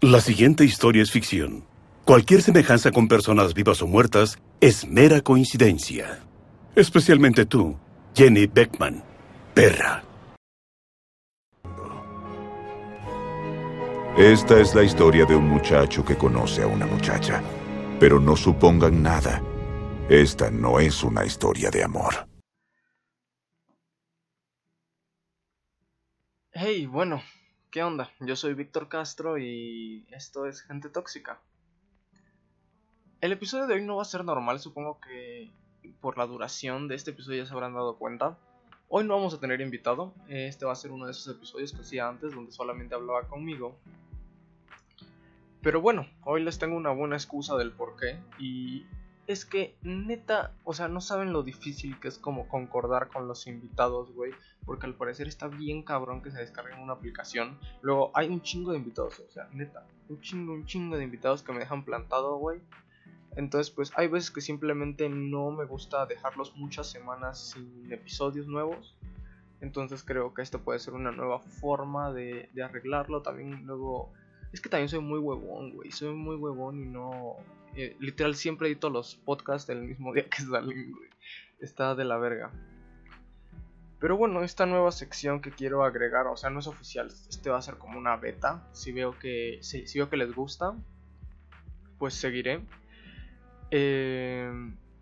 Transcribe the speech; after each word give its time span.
La 0.00 0.20
siguiente 0.20 0.64
historia 0.64 1.02
es 1.02 1.10
ficción. 1.10 1.64
Cualquier 2.04 2.40
semejanza 2.40 2.92
con 2.92 3.08
personas 3.08 3.52
vivas 3.52 3.82
o 3.82 3.88
muertas 3.88 4.38
es 4.60 4.86
mera 4.86 5.20
coincidencia. 5.22 6.20
Especialmente 6.76 7.46
tú, 7.46 7.76
Jenny 8.14 8.46
Beckman, 8.46 9.02
perra. 9.54 10.04
Esta 14.16 14.60
es 14.60 14.72
la 14.76 14.84
historia 14.84 15.24
de 15.24 15.34
un 15.34 15.48
muchacho 15.48 16.04
que 16.04 16.16
conoce 16.16 16.62
a 16.62 16.68
una 16.68 16.86
muchacha. 16.86 17.42
Pero 17.98 18.20
no 18.20 18.36
supongan 18.36 19.02
nada. 19.02 19.42
Esta 20.08 20.48
no 20.48 20.78
es 20.78 21.02
una 21.02 21.24
historia 21.24 21.70
de 21.70 21.82
amor. 21.82 22.28
Hey, 26.52 26.86
bueno, 26.86 27.20
¿qué 27.70 27.82
onda? 27.82 28.10
Yo 28.20 28.36
soy 28.36 28.54
Víctor 28.54 28.88
Castro 28.88 29.38
y 29.38 30.06
esto 30.10 30.46
es 30.46 30.62
Gente 30.62 30.88
Tóxica. 30.88 31.40
El 33.20 33.32
episodio 33.32 33.66
de 33.66 33.74
hoy 33.74 33.84
no 33.84 33.96
va 33.96 34.02
a 34.02 34.06
ser 34.06 34.24
normal, 34.24 34.60
supongo 34.60 35.00
que 35.00 35.50
por 36.00 36.18
la 36.18 36.26
duración 36.26 36.88
de 36.88 36.94
este 36.94 37.10
episodio 37.10 37.42
ya 37.42 37.48
se 37.48 37.54
habrán 37.54 37.74
dado 37.74 37.96
cuenta. 37.96 38.38
Hoy 38.88 39.04
no 39.04 39.16
vamos 39.16 39.34
a 39.34 39.40
tener 39.40 39.60
invitado, 39.60 40.14
este 40.28 40.64
va 40.64 40.72
a 40.72 40.76
ser 40.76 40.92
uno 40.92 41.06
de 41.06 41.12
esos 41.12 41.34
episodios 41.34 41.72
que 41.72 41.82
hacía 41.82 42.08
antes 42.08 42.34
donde 42.34 42.52
solamente 42.52 42.94
hablaba 42.94 43.28
conmigo 43.28 43.76
pero 45.60 45.80
bueno, 45.80 46.06
hoy 46.24 46.42
les 46.42 46.58
tengo 46.58 46.76
una 46.76 46.90
buena 46.90 47.16
excusa 47.16 47.56
del 47.56 47.72
por 47.72 47.96
qué. 47.96 48.18
Y 48.38 48.86
es 49.26 49.44
que 49.44 49.76
neta, 49.82 50.52
o 50.64 50.72
sea, 50.72 50.88
no 50.88 51.00
saben 51.00 51.32
lo 51.32 51.42
difícil 51.42 51.98
que 52.00 52.08
es 52.08 52.18
como 52.18 52.48
concordar 52.48 53.08
con 53.08 53.26
los 53.26 53.46
invitados, 53.46 54.12
güey. 54.12 54.32
Porque 54.68 54.84
al 54.84 54.94
parecer 54.94 55.28
está 55.28 55.48
bien 55.48 55.82
cabrón 55.82 56.20
que 56.20 56.30
se 56.30 56.40
descarguen 56.40 56.80
una 56.80 56.92
aplicación. 56.92 57.58
Luego 57.80 58.10
hay 58.12 58.28
un 58.28 58.42
chingo 58.42 58.72
de 58.72 58.76
invitados, 58.76 59.18
o 59.18 59.30
sea, 59.30 59.48
neta, 59.50 59.86
un 60.10 60.20
chingo, 60.20 60.52
un 60.52 60.66
chingo 60.66 60.98
de 60.98 61.04
invitados 61.04 61.42
que 61.42 61.52
me 61.52 61.60
dejan 61.60 61.86
plantado, 61.86 62.36
güey. 62.36 62.60
Entonces, 63.34 63.70
pues 63.70 63.92
hay 63.96 64.08
veces 64.08 64.30
que 64.30 64.42
simplemente 64.42 65.08
no 65.08 65.50
me 65.52 65.64
gusta 65.64 66.04
dejarlos 66.04 66.54
muchas 66.54 66.86
semanas 66.86 67.52
sin 67.52 67.90
episodios 67.90 68.46
nuevos. 68.46 68.94
Entonces 69.62 70.02
creo 70.02 70.34
que 70.34 70.42
esto 70.42 70.60
puede 70.60 70.80
ser 70.80 70.92
una 70.92 71.12
nueva 71.12 71.40
forma 71.40 72.12
de, 72.12 72.50
de 72.52 72.62
arreglarlo. 72.62 73.22
También 73.22 73.64
luego 73.64 74.12
es 74.52 74.60
que 74.60 74.68
también 74.68 74.90
soy 74.90 75.00
muy 75.00 75.18
huevón, 75.18 75.72
güey. 75.72 75.90
Soy 75.92 76.14
muy 76.14 76.36
huevón 76.36 76.78
y 76.78 76.84
no. 76.84 77.36
Eh, 77.74 77.96
literal, 78.00 78.34
siempre 78.34 78.68
edito 78.68 78.90
los 78.90 79.14
podcasts 79.14 79.70
el 79.70 79.80
mismo 79.80 80.12
día 80.12 80.28
que 80.28 80.42
salen, 80.42 80.92
güey. 80.92 81.08
Está 81.58 81.94
de 81.94 82.04
la 82.04 82.18
verga. 82.18 82.52
Pero 84.00 84.16
bueno, 84.16 84.42
esta 84.44 84.66
nueva 84.66 84.92
sección 84.92 85.40
que 85.40 85.50
quiero 85.50 85.84
agregar, 85.84 86.26
o 86.26 86.36
sea, 86.36 86.50
no 86.50 86.60
es 86.60 86.66
oficial. 86.66 87.08
Este 87.28 87.50
va 87.50 87.58
a 87.58 87.62
ser 87.62 87.78
como 87.78 87.98
una 87.98 88.16
beta. 88.16 88.68
Si 88.72 88.92
veo 88.92 89.18
que, 89.18 89.58
si, 89.62 89.84
veo 89.94 90.08
que 90.08 90.16
les 90.16 90.34
gusta, 90.34 90.76
pues 91.98 92.14
seguiré. 92.14 92.64
Eh, 93.70 94.50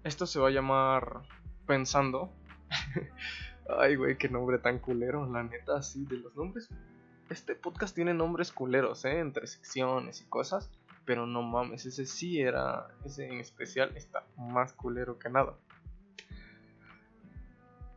esto 0.05 0.27
se 0.27 0.39
va 0.39 0.48
a 0.48 0.52
llamar 0.52 1.22
Pensando. 1.67 2.33
Ay, 3.78 3.97
güey, 3.97 4.17
qué 4.17 4.28
nombre 4.28 4.58
tan 4.58 4.78
culero, 4.78 5.30
la 5.30 5.42
neta, 5.42 5.77
así 5.77 6.05
de 6.06 6.19
los 6.19 6.34
nombres 6.36 6.69
este 7.30 7.55
podcast 7.55 7.94
tiene 7.94 8.14
nombres 8.14 8.52
culeros, 8.52 9.05
¿eh? 9.05 9.19
Entre 9.19 9.47
secciones 9.47 10.20
y 10.20 10.24
cosas. 10.27 10.70
Pero 11.05 11.27
no 11.27 11.42
mames, 11.42 11.86
ese 11.86 12.06
sí 12.06 12.41
era. 12.41 12.89
Ese 13.05 13.27
en 13.27 13.41
especial 13.41 13.97
está 13.97 14.24
más 14.36 14.72
culero 14.72 15.19
que 15.19 15.28
nada. 15.28 15.55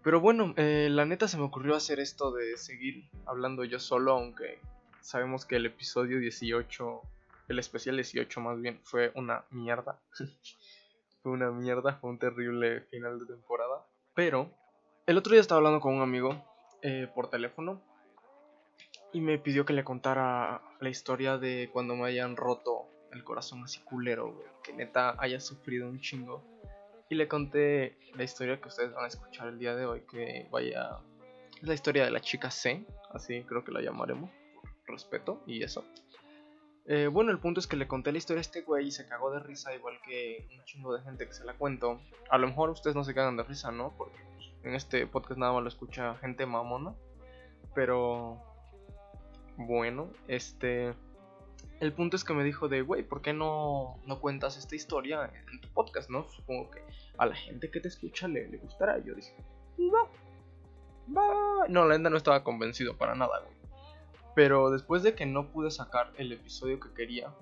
Pero 0.04 0.22
bueno, 0.22 0.54
eh, 0.56 0.88
la 0.90 1.06
neta 1.06 1.28
se 1.28 1.38
me 1.38 1.44
ocurrió 1.44 1.76
hacer 1.76 2.00
esto 2.00 2.32
de 2.32 2.58
seguir 2.58 3.10
hablando 3.26 3.64
yo 3.66 3.80
solo, 3.80 4.14
aunque 4.14 4.60
sabemos 5.02 5.46
que 5.46 5.58
el 5.58 5.66
episodio 5.66 6.20
18, 6.20 7.02
el 7.50 7.60
especial 7.60 7.96
18 7.98 8.40
más 8.42 8.62
bien, 8.62 8.80
fue 8.84 9.12
una 9.16 9.44
mierda. 9.52 10.00
fue 11.22 11.32
una 11.32 11.52
mierda, 11.52 11.96
fue 11.96 12.12
un 12.12 12.20
terrible 12.20 12.82
final 12.82 13.20
de 13.20 13.26
temporada. 13.26 13.86
Pero 14.14 14.50
el 15.06 15.18
otro 15.18 15.34
día 15.34 15.42
estaba 15.42 15.58
hablando 15.58 15.82
con 15.82 15.96
un 15.96 16.02
amigo 16.02 16.44
eh, 16.82 17.08
por 17.14 17.30
teléfono 17.30 17.82
y 19.12 19.22
me 19.22 19.38
pidió 19.38 19.66
que 19.66 19.74
le 19.74 19.84
contara 19.84 20.62
la 20.80 20.90
historia 20.90 21.38
de 21.38 21.70
cuando 21.74 21.96
me 21.96 22.08
hayan 22.08 22.36
roto 22.38 22.86
el 23.12 23.24
corazón 23.24 23.64
así 23.64 23.80
culero. 23.82 24.44
Que 24.64 24.74
neta 24.74 25.16
haya 25.18 25.40
sufrido 25.40 25.90
un 25.90 26.00
chingo. 26.00 26.44
Y 27.10 27.16
le 27.16 27.28
conté 27.28 27.98
la 28.16 28.24
historia 28.24 28.62
que 28.62 28.68
ustedes 28.68 28.94
van 28.94 29.06
a 29.06 29.08
escuchar 29.08 29.48
el 29.48 29.60
día 29.60 29.76
de 29.76 29.86
hoy, 29.86 30.02
que 30.02 30.48
vaya... 30.52 31.00
Es 31.60 31.68
la 31.68 31.74
historia 31.74 32.06
de 32.06 32.12
la 32.12 32.22
chica 32.22 32.52
C, 32.52 32.86
así 33.12 33.44
creo 33.44 33.66
que 33.66 33.72
la 33.72 33.82
llamaremos, 33.82 34.30
respeto 34.86 35.42
y 35.46 35.64
eso. 35.64 35.84
Eh, 36.86 37.08
bueno, 37.08 37.32
el 37.32 37.40
punto 37.40 37.60
es 37.60 37.68
que 37.68 37.76
le 37.76 37.88
conté 37.88 38.12
la 38.12 38.18
historia 38.18 38.40
a 38.40 38.42
este 38.42 38.62
güey 38.62 38.88
y 38.88 38.92
se 38.92 39.08
cagó 39.08 39.32
de 39.32 39.40
risa, 39.40 39.76
igual 39.76 40.00
que 40.06 40.48
un 40.58 40.64
chingo 40.66 40.94
de 40.96 41.04
gente 41.04 41.28
que 41.28 41.34
se 41.34 41.44
la 41.44 41.54
cuento. 41.54 42.00
A 42.30 42.38
lo 42.38 42.48
mejor 42.48 42.70
ustedes 42.70 42.96
no 42.96 43.04
se 43.04 43.14
cagan 43.14 43.38
de 43.38 43.44
risa, 43.44 43.72
¿no? 43.72 43.94
Porque 43.98 44.20
en 44.64 44.74
este 44.74 45.06
podcast 45.06 45.40
nada 45.40 45.54
más 45.54 45.64
lo 45.64 45.70
escucha 45.70 46.16
gente 46.16 46.46
mamona. 46.46 46.96
Pero 47.76 48.42
bueno, 49.58 50.12
este... 50.28 50.94
El 51.80 51.94
punto 51.94 52.18
es 52.18 52.26
que 52.26 52.34
me 52.34 52.44
dijo 52.44 52.68
de, 52.68 52.82
güey, 52.82 53.04
¿por 53.04 53.22
qué 53.22 53.32
no, 53.32 54.00
no 54.06 54.20
cuentas 54.20 54.58
esta 54.58 54.76
historia 54.76 55.32
en 55.52 55.62
tu 55.62 55.70
podcast, 55.70 56.10
no? 56.10 56.30
Supongo 56.30 56.72
que 56.72 56.84
a 57.18 57.26
la 57.26 57.36
gente 57.36 57.72
que 57.72 57.80
te 57.80 57.88
escucha 57.88 58.28
le, 58.28 58.50
le 58.50 58.58
gustará. 58.58 59.00
Y 59.00 59.06
yo 59.06 59.16
dije, 59.16 59.34
va, 59.80 60.10
va. 61.16 61.68
No, 61.70 61.86
la 61.86 61.98
neta 61.98 62.10
no 62.10 62.18
estaba 62.18 62.44
convencido 62.44 62.98
para 62.98 63.16
nada, 63.16 63.40
güey. 63.40 63.54
Pero 64.36 64.72
después 64.72 65.04
de 65.04 65.16
que 65.16 65.26
no 65.26 65.52
pude 65.52 65.72
sacar 65.72 66.12
el 66.18 66.34
episodio 66.34 66.80
que 66.80 66.94
quería, 66.94 67.34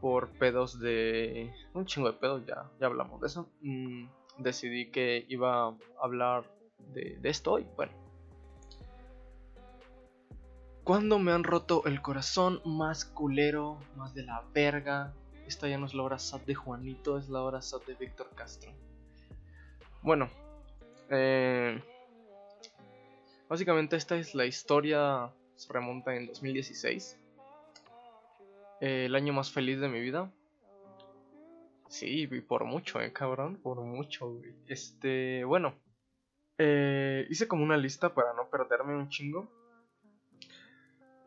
por 0.00 0.28
pedos 0.30 0.80
de... 0.80 1.52
Un 1.72 1.86
chingo 1.86 2.10
de 2.10 2.18
pedos, 2.18 2.44
ya, 2.46 2.68
ya 2.80 2.86
hablamos 2.86 3.20
de 3.20 3.28
eso. 3.28 3.48
Mm, 3.60 4.08
decidí 4.38 4.90
que 4.90 5.24
iba 5.28 5.68
a 5.68 5.76
hablar 6.02 6.44
de 6.92 7.18
esto 7.24 7.58
y 7.58 7.66
bueno 7.76 8.05
cuando 10.86 11.18
me 11.18 11.32
han 11.32 11.42
roto 11.42 11.84
el 11.86 12.00
corazón 12.00 12.62
más 12.64 13.04
culero, 13.04 13.76
más 13.96 14.14
de 14.14 14.22
la 14.22 14.44
verga. 14.54 15.12
Esta 15.44 15.66
ya 15.66 15.78
no 15.78 15.86
es 15.86 15.94
la 15.94 16.04
hora 16.04 16.20
sad 16.20 16.40
de 16.42 16.54
Juanito, 16.54 17.18
es 17.18 17.28
la 17.28 17.42
hora 17.42 17.60
sad 17.60 17.80
de 17.88 17.94
Víctor 17.94 18.30
Castro. 18.36 18.70
Bueno, 20.00 20.30
eh, 21.10 21.82
básicamente 23.48 23.96
esta 23.96 24.14
es 24.14 24.36
la 24.36 24.46
historia, 24.46 25.32
se 25.56 25.72
remonta 25.72 26.14
en 26.14 26.28
2016. 26.28 27.18
el 28.78 29.14
año 29.16 29.32
más 29.32 29.50
feliz 29.50 29.80
de 29.80 29.88
mi 29.88 29.98
vida. 29.98 30.30
Sí, 31.88 32.28
por 32.46 32.64
mucho, 32.64 33.00
eh, 33.00 33.12
cabrón, 33.12 33.56
por 33.56 33.80
mucho. 33.80 34.40
Este, 34.68 35.42
bueno, 35.42 35.74
eh, 36.58 37.26
hice 37.28 37.48
como 37.48 37.64
una 37.64 37.76
lista 37.76 38.14
para 38.14 38.34
no 38.34 38.48
perderme 38.48 38.94
un 38.94 39.08
chingo. 39.08 39.55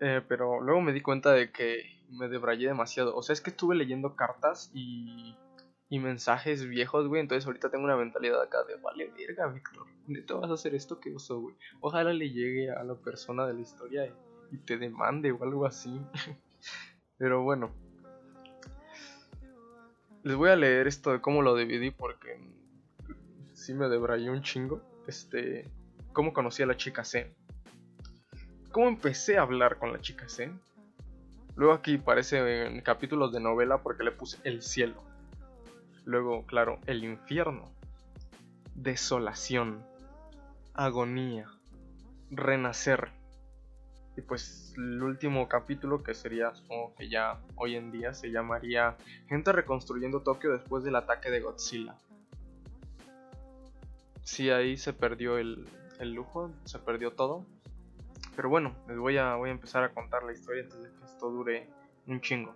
Eh, 0.02 0.22
pero 0.28 0.62
luego 0.62 0.82
me 0.82 0.94
di 0.94 1.02
cuenta 1.02 1.32
de 1.34 1.52
que 1.52 2.00
me 2.10 2.28
debrayé 2.28 2.68
demasiado. 2.68 3.16
O 3.16 3.22
sea, 3.22 3.34
es 3.34 3.42
que 3.42 3.50
estuve 3.50 3.76
leyendo 3.76 4.16
cartas 4.16 4.72
y, 4.74 5.36
y 5.90 6.00
mensajes 6.00 6.68
viejos, 6.68 7.08
güey. 7.08 7.22
Entonces 7.22 7.46
ahorita 7.46 7.70
tengo 7.70 7.86
una 7.86 7.98
mentalidad 7.98 8.42
acá 8.42 8.64
de, 8.64 8.76
vale, 8.76 9.12
verga, 9.18 9.48
Víctor. 9.48 9.88
te 10.26 10.34
vas 10.34 10.50
a 10.50 10.54
hacer 10.54 10.76
esto 10.76 11.00
que 11.00 11.12
uso, 11.12 11.42
güey? 11.42 11.56
Ojalá 11.82 12.14
le 12.14 12.30
llegue 12.30 12.72
a 12.72 12.84
la 12.84 12.96
persona 12.96 13.46
de 13.46 13.54
la 13.54 13.62
historia 13.62 14.06
y, 14.52 14.58
te 14.66 14.78
demande 14.78 15.32
o 15.32 15.44
algo 15.44 15.66
así. 15.66 16.00
pero 17.18 17.44
bueno. 17.44 17.72
Les 20.24 20.36
voy 20.36 20.50
a 20.50 20.56
leer 20.56 20.88
esto 20.88 21.12
de 21.12 21.22
cómo 21.22 21.42
lo 21.42 21.56
dividí 21.56 21.92
porque 21.92 22.40
sí 23.54 23.74
me 23.74 23.90
debrayé 23.90 24.30
un 24.30 24.42
chingo. 24.42 24.82
Este, 25.08 25.70
cómo 26.14 26.34
conocí 26.34 26.62
a 26.62 26.68
la 26.68 26.78
chica 26.78 27.04
C 27.04 27.34
cómo 28.72 28.88
empecé 28.88 29.38
a 29.38 29.42
hablar 29.42 29.78
con 29.78 29.92
la 29.92 30.02
chica 30.02 30.28
C. 30.28 30.52
Luego 31.56 31.74
aquí 31.74 31.98
parece 31.98 32.68
en 32.68 32.82
capítulos 32.82 33.32
de 33.34 33.40
novela 33.40 33.80
porque 33.80 34.04
le 34.04 34.12
puse 34.12 34.38
el 34.44 34.62
cielo. 34.62 35.04
Luego, 36.06 36.46
claro, 36.46 36.80
el 36.86 37.04
infierno. 37.04 37.72
Desolación. 38.76 39.84
Agonía. 40.74 41.48
Renacer. 42.32 43.10
Y 44.16 44.22
pues 44.22 44.74
el 44.78 45.04
último 45.04 45.48
capítulo 45.48 46.04
que 46.04 46.14
sería, 46.14 46.54
supongo 46.54 46.96
que 46.96 47.10
ya 47.10 47.40
hoy 47.56 47.76
en 47.76 47.92
día 47.92 48.14
se 48.14 48.32
llamaría 48.32 48.98
Gente 49.28 49.52
reconstruyendo 49.52 50.22
Tokio 50.22 50.52
después 50.52 50.84
del 50.84 50.96
ataque 50.96 51.30
de 51.30 51.42
Godzilla. 51.42 51.96
Sí, 54.24 54.50
ahí 54.50 54.78
se 54.78 54.94
perdió 54.94 55.38
el, 55.38 55.68
el 56.00 56.14
lujo, 56.14 56.52
se 56.66 56.80
perdió 56.80 57.12
todo. 57.12 57.46
Pero 58.40 58.48
bueno, 58.48 58.74
les 58.88 58.98
voy 58.98 59.18
a, 59.18 59.36
voy 59.36 59.50
a 59.50 59.52
empezar 59.52 59.84
a 59.84 59.94
contar 59.94 60.24
la 60.24 60.32
historia 60.32 60.64
antes 60.64 60.82
de 60.82 60.90
que 60.90 61.04
esto 61.04 61.30
dure 61.30 61.68
un 62.08 62.22
chingo. 62.22 62.56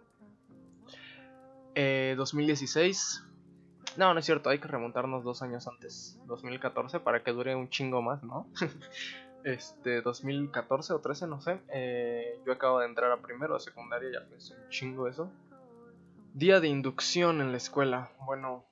2016. 2.16 3.22
Eh, 3.22 3.92
no, 3.98 4.14
no 4.14 4.20
es 4.22 4.26
cierto, 4.26 4.50
hay 4.50 4.60
que 4.60 4.70
remontarnos 4.70 5.26
dos 5.26 5.42
años 5.42 5.68
antes. 5.68 6.18
2014 6.26 7.02
para 7.02 7.22
que 7.22 7.34
dure 7.34 7.54
un 7.58 7.68
chingo 7.68 8.02
más, 8.02 8.24
¿no? 8.24 8.48
este 9.44 10.02
2014 10.02 10.94
o 10.94 11.02
13, 11.02 11.28
no 11.28 11.42
sé. 11.42 11.60
Eh, 11.74 12.40
yo 12.46 12.54
acabo 12.54 12.80
de 12.80 12.86
entrar 12.86 13.12
a 13.12 13.18
primero 13.18 13.56
de 13.56 13.60
secundaria, 13.60 14.10
ya 14.10 14.22
fue 14.26 14.38
un 14.38 14.70
chingo 14.70 15.10
eso. 15.10 15.30
Día 16.34 16.62
de 16.62 16.70
inducción 16.70 17.42
en 17.42 17.52
la 17.52 17.58
escuela. 17.58 18.10
Bueno, 18.26 18.64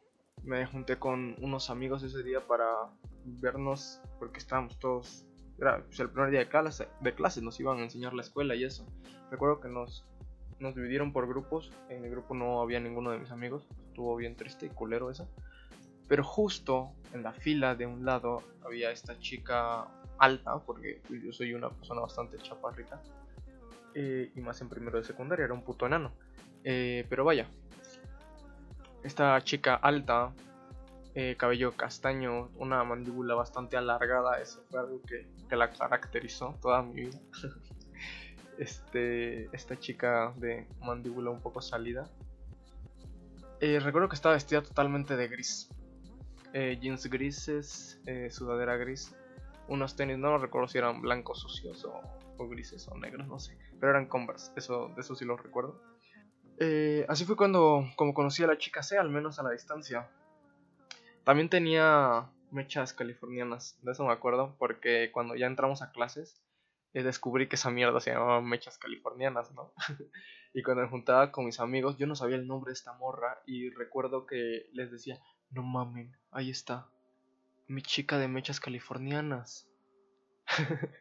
me 0.45 0.65
junté 0.65 0.97
con 0.97 1.35
unos 1.41 1.69
amigos 1.69 2.03
ese 2.03 2.23
día 2.23 2.47
para 2.47 2.67
vernos 3.25 3.99
porque 4.17 4.39
estábamos 4.39 4.79
todos. 4.79 5.25
Era 5.61 5.83
pues, 5.83 5.99
el 5.99 6.09
primer 6.09 6.31
día 6.31 6.39
de 6.39 6.47
clase, 6.47 6.87
de 6.99 7.13
clase, 7.13 7.41
nos 7.41 7.59
iban 7.59 7.77
a 7.77 7.83
enseñar 7.83 8.13
la 8.13 8.23
escuela 8.23 8.55
y 8.55 8.63
eso. 8.63 8.83
Recuerdo 9.29 9.61
que 9.61 9.69
nos, 9.69 10.03
nos 10.59 10.75
dividieron 10.75 11.13
por 11.13 11.27
grupos. 11.27 11.71
En 11.89 12.03
el 12.03 12.09
grupo 12.09 12.33
no 12.33 12.61
había 12.61 12.79
ninguno 12.79 13.11
de 13.11 13.19
mis 13.19 13.29
amigos. 13.29 13.67
Estuvo 13.87 14.15
bien 14.15 14.35
triste 14.35 14.65
y 14.65 14.69
culero 14.69 15.11
eso. 15.11 15.29
Pero 16.07 16.23
justo 16.23 16.91
en 17.13 17.21
la 17.21 17.31
fila 17.31 17.75
de 17.75 17.85
un 17.85 18.03
lado 18.03 18.41
había 18.65 18.89
esta 18.89 19.17
chica 19.19 19.87
alta, 20.17 20.57
porque 20.59 21.01
yo 21.09 21.31
soy 21.31 21.53
una 21.53 21.69
persona 21.69 22.01
bastante 22.01 22.37
chaparrita. 22.39 22.99
Eh, 23.93 24.31
y 24.35 24.41
más 24.41 24.59
en 24.61 24.69
primero 24.69 24.97
de 24.97 25.03
secundaria, 25.03 25.45
era 25.45 25.53
un 25.53 25.63
puto 25.63 25.85
enano. 25.85 26.11
Eh, 26.63 27.05
pero 27.07 27.23
vaya, 27.23 27.47
esta 29.03 29.39
chica 29.43 29.75
alta, 29.75 30.33
eh, 31.15 31.35
cabello 31.37 31.71
castaño, 31.73 32.49
una 32.55 32.83
mandíbula 32.83 33.35
bastante 33.35 33.77
alargada, 33.77 34.39
eso 34.41 34.63
fue 34.69 34.79
algo 34.79 35.01
que, 35.01 35.27
la 35.55 35.69
caracterizó 35.69 36.57
toda 36.61 36.81
mi 36.81 37.05
vida. 37.05 37.19
este, 38.57 39.53
esta 39.55 39.77
chica 39.77 40.33
de 40.37 40.67
mandíbula 40.79 41.29
un 41.29 41.41
poco 41.41 41.61
salida. 41.61 42.09
recuerdo 43.59 44.07
que 44.07 44.15
estaba 44.15 44.35
vestida 44.35 44.61
totalmente 44.61 45.17
de 45.17 45.27
gris. 45.27 45.69
jeans 46.53 47.05
grises, 47.07 48.01
sudadera 48.29 48.77
gris 48.77 49.13
unos 49.71 49.95
tenis, 49.95 50.17
no 50.17 50.37
recuerdo 50.37 50.67
si 50.67 50.77
eran 50.77 51.01
blancos 51.01 51.39
sucios 51.39 51.85
o, 51.85 52.01
grises 52.49 52.87
o 52.87 52.97
negros, 52.97 53.27
no 53.27 53.39
sé, 53.39 53.57
pero 53.79 53.91
eran 53.91 54.07
Converse, 54.07 54.51
eso, 54.55 54.91
de 54.95 55.01
eso 55.01 55.15
sí 55.15 55.25
lo 55.25 55.37
recuerdo. 55.37 55.79
Eh, 56.57 57.05
así 57.07 57.23
fue 57.23 57.35
cuando 57.35 57.85
como 57.95 58.13
conocí 58.13 58.43
a 58.43 58.47
la 58.47 58.57
chica 58.57 58.81
C, 58.83 58.97
al 58.97 59.09
menos 59.09 59.39
a 59.39 59.43
la 59.43 59.51
distancia. 59.51 60.09
También 61.23 61.49
tenía 61.49 62.29
mechas 62.51 62.93
californianas, 62.93 63.77
de 63.81 63.91
eso 63.91 64.05
me 64.05 64.11
acuerdo, 64.11 64.55
porque 64.57 65.11
cuando 65.11 65.35
ya 65.35 65.47
entramos 65.47 65.81
a 65.81 65.91
clases 65.91 66.41
eh, 66.93 67.03
descubrí 67.03 67.47
que 67.47 67.55
esa 67.55 67.71
mierda 67.71 67.99
se 68.01 68.11
llamaba 68.11 68.41
mechas 68.41 68.77
californianas, 68.77 69.51
¿no? 69.53 69.73
y 70.53 70.61
cuando 70.61 70.83
me 70.83 70.89
juntaba 70.89 71.31
con 71.31 71.45
mis 71.45 71.59
amigos, 71.59 71.97
yo 71.97 72.05
no 72.05 72.15
sabía 72.15 72.35
el 72.35 72.47
nombre 72.47 72.69
de 72.69 72.73
esta 72.73 72.93
morra 72.93 73.41
y 73.45 73.69
recuerdo 73.69 74.25
que 74.25 74.67
les 74.73 74.91
decía, 74.91 75.19
no 75.51 75.63
mamen, 75.63 76.17
ahí 76.31 76.49
está, 76.49 76.89
mi 77.67 77.81
chica 77.81 78.17
de 78.17 78.27
mechas 78.27 78.59
californianas. 78.59 79.69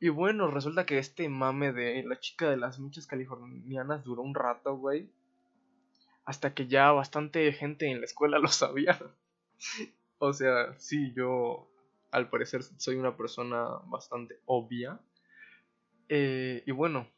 y 0.00 0.10
bueno, 0.10 0.48
resulta 0.48 0.86
que 0.86 0.98
este 0.98 1.28
mame 1.28 1.72
de 1.72 2.04
la 2.04 2.20
chica 2.20 2.48
de 2.48 2.56
las 2.56 2.78
mechas 2.78 3.08
californianas 3.08 4.04
duró 4.04 4.22
un 4.22 4.34
rato, 4.34 4.76
güey. 4.76 5.10
Hasta 6.24 6.54
que 6.54 6.66
ya 6.66 6.90
bastante 6.92 7.52
gente 7.52 7.90
en 7.90 8.00
la 8.00 8.06
escuela 8.06 8.38
lo 8.40 8.48
sabía. 8.48 8.98
o 10.18 10.32
sea, 10.32 10.74
sí, 10.78 11.12
yo 11.14 11.68
al 12.10 12.30
parecer 12.30 12.62
soy 12.62 12.96
una 12.96 13.16
persona 13.16 13.64
bastante 13.86 14.40
obvia. 14.46 15.00
Eh, 16.08 16.62
y 16.66 16.70
bueno, 16.70 17.08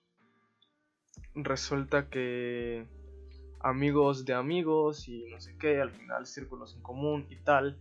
resulta 1.35 2.09
que 2.09 2.87
amigos 3.61 4.25
de 4.25 4.33
amigos 4.35 5.09
y 5.09 5.25
no 5.27 5.41
sé 5.41 5.57
qué, 5.59 5.81
al 5.81 5.91
final 5.91 6.27
círculos 6.27 6.75
en 6.75 6.83
común 6.83 7.27
y 7.31 7.37
tal, 7.37 7.79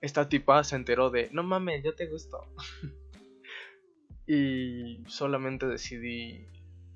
esta 0.00 0.28
tipa 0.28 0.62
se 0.62 0.76
enteró 0.76 1.10
de, 1.10 1.30
no 1.32 1.42
mames, 1.42 1.82
ya 1.82 1.94
te 1.94 2.06
gustó. 2.06 2.46
y 4.26 5.02
solamente 5.08 5.66
decidí 5.66 6.46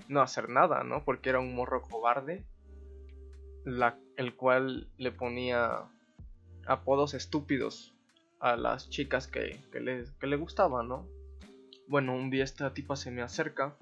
no 0.09 0.21
hacer 0.21 0.49
nada, 0.49 0.85
¿no? 0.85 1.05
Porque 1.05 1.31
era 1.31 1.41
un 1.41 1.55
morro 1.55 1.83
cobarde, 1.83 2.45
la, 3.65 3.99
el 4.17 4.35
cual 4.35 4.89
le 4.97 5.13
ponía 5.13 5.85
apodos 6.67 7.15
estúpidos 7.15 7.95
a 8.39 8.57
las 8.57 8.89
chicas 8.89 9.27
que, 9.27 9.63
que, 9.71 9.81
le, 9.81 10.05
que 10.19 10.27
le 10.27 10.37
gustaban, 10.37 10.89
¿no? 10.89 11.07
Bueno, 11.89 12.15
un 12.15 12.31
día 12.31 12.45
esta 12.45 12.73
tipa 12.73 12.97
se 12.97 13.11
me 13.11 13.23
acerca 13.23 13.77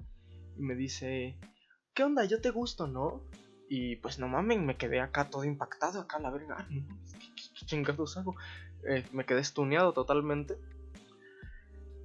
y 0.57 0.61
me 0.61 0.75
dice, 0.75 1.37
¿qué 1.93 2.03
onda? 2.03 2.25
Yo 2.25 2.41
te 2.41 2.49
gusto, 2.49 2.87
¿no? 2.87 3.23
Y 3.69 3.97
pues 3.97 4.19
no 4.19 4.27
mames, 4.27 4.59
me 4.59 4.77
quedé 4.77 4.99
acá 4.99 5.29
todo 5.29 5.43
impactado, 5.43 6.01
acá 6.01 6.19
la 6.19 6.31
verga, 6.31 6.65
¿qué, 6.69 6.83
qué 7.35 7.65
chingados 7.65 8.17
hago? 8.17 8.35
Eh, 8.87 9.05
me 9.11 9.25
quedé 9.25 9.41
estuneado 9.41 9.93
totalmente. 9.93 10.57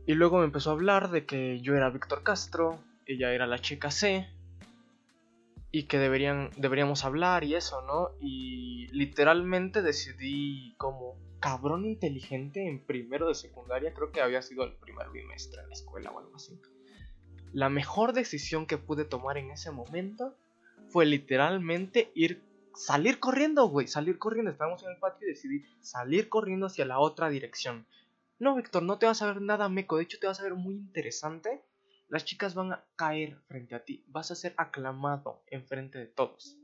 Y 0.06 0.15
luego 0.15 0.38
me 0.38 0.44
empezó 0.44 0.70
a 0.70 0.75
hablar 0.75 1.11
de 1.11 1.25
que 1.25 1.61
yo 1.61 1.75
era 1.75 1.88
Víctor 1.88 2.23
Castro, 2.23 2.79
ella 3.06 3.32
era 3.32 3.47
la 3.47 3.59
chica 3.59 3.91
C, 3.91 4.29
y 5.75 5.88
que 5.88 5.99
deberían, 5.99 6.50
deberíamos 6.56 7.05
hablar 7.05 7.43
y 7.43 7.56
eso, 7.56 7.82
¿no? 7.82 8.11
Y 8.21 8.87
literalmente 8.93 9.82
decidí 9.82 10.73
como 10.76 11.19
cabrón 11.41 11.85
inteligente 11.85 12.69
en 12.69 12.87
primero 12.87 13.26
de 13.26 13.35
secundaria, 13.35 13.93
creo 13.93 14.12
que 14.12 14.21
había 14.21 14.41
sido 14.41 14.62
el 14.62 14.75
primer 14.75 15.11
bimestre 15.11 15.61
en 15.62 15.69
la 15.71 15.75
escuela 15.75 16.12
o 16.12 16.21
algo 16.21 16.37
así. 16.37 16.61
La 17.53 17.71
mejor 17.71 18.12
decisión 18.12 18.67
que 18.67 18.79
pude 18.79 19.05
tomar 19.05 19.37
en 19.37 19.50
ese 19.50 19.73
momento 19.73 20.37
fue 20.91 21.06
literalmente 21.06 22.12
ir 22.15 22.41
salir 22.73 23.19
corriendo, 23.19 23.67
güey, 23.67 23.88
salir 23.88 24.17
corriendo. 24.17 24.53
Estábamos 24.53 24.85
en 24.85 24.93
el 24.93 24.99
patio 24.99 25.27
y 25.27 25.31
decidí 25.31 25.65
salir 25.81 26.29
corriendo 26.29 26.67
hacia 26.67 26.85
la 26.85 27.00
otra 27.00 27.31
dirección. 27.31 27.88
No, 28.38 28.55
Víctor, 28.55 28.85
no 28.85 28.99
te 28.99 29.06
vas 29.06 29.23
a 29.23 29.27
ver 29.27 29.43
nada 29.43 29.69
meco, 29.69 29.97
de 29.97 30.05
hecho 30.05 30.20
te 30.20 30.29
vas 30.29 30.38
a 30.38 30.44
ver 30.44 30.55
muy 30.55 30.77
interesante. 30.77 31.65
Las 32.09 32.25
chicas 32.25 32.55
van 32.55 32.73
a 32.73 32.85
caer 32.97 33.39
frente 33.49 33.75
a 33.75 33.85
ti, 33.85 34.05
vas 34.09 34.31
a 34.31 34.35
ser 34.35 34.55
aclamado 34.56 35.43
en 35.47 35.67
frente 35.67 35.99
de 35.99 36.06
todos. 36.06 36.59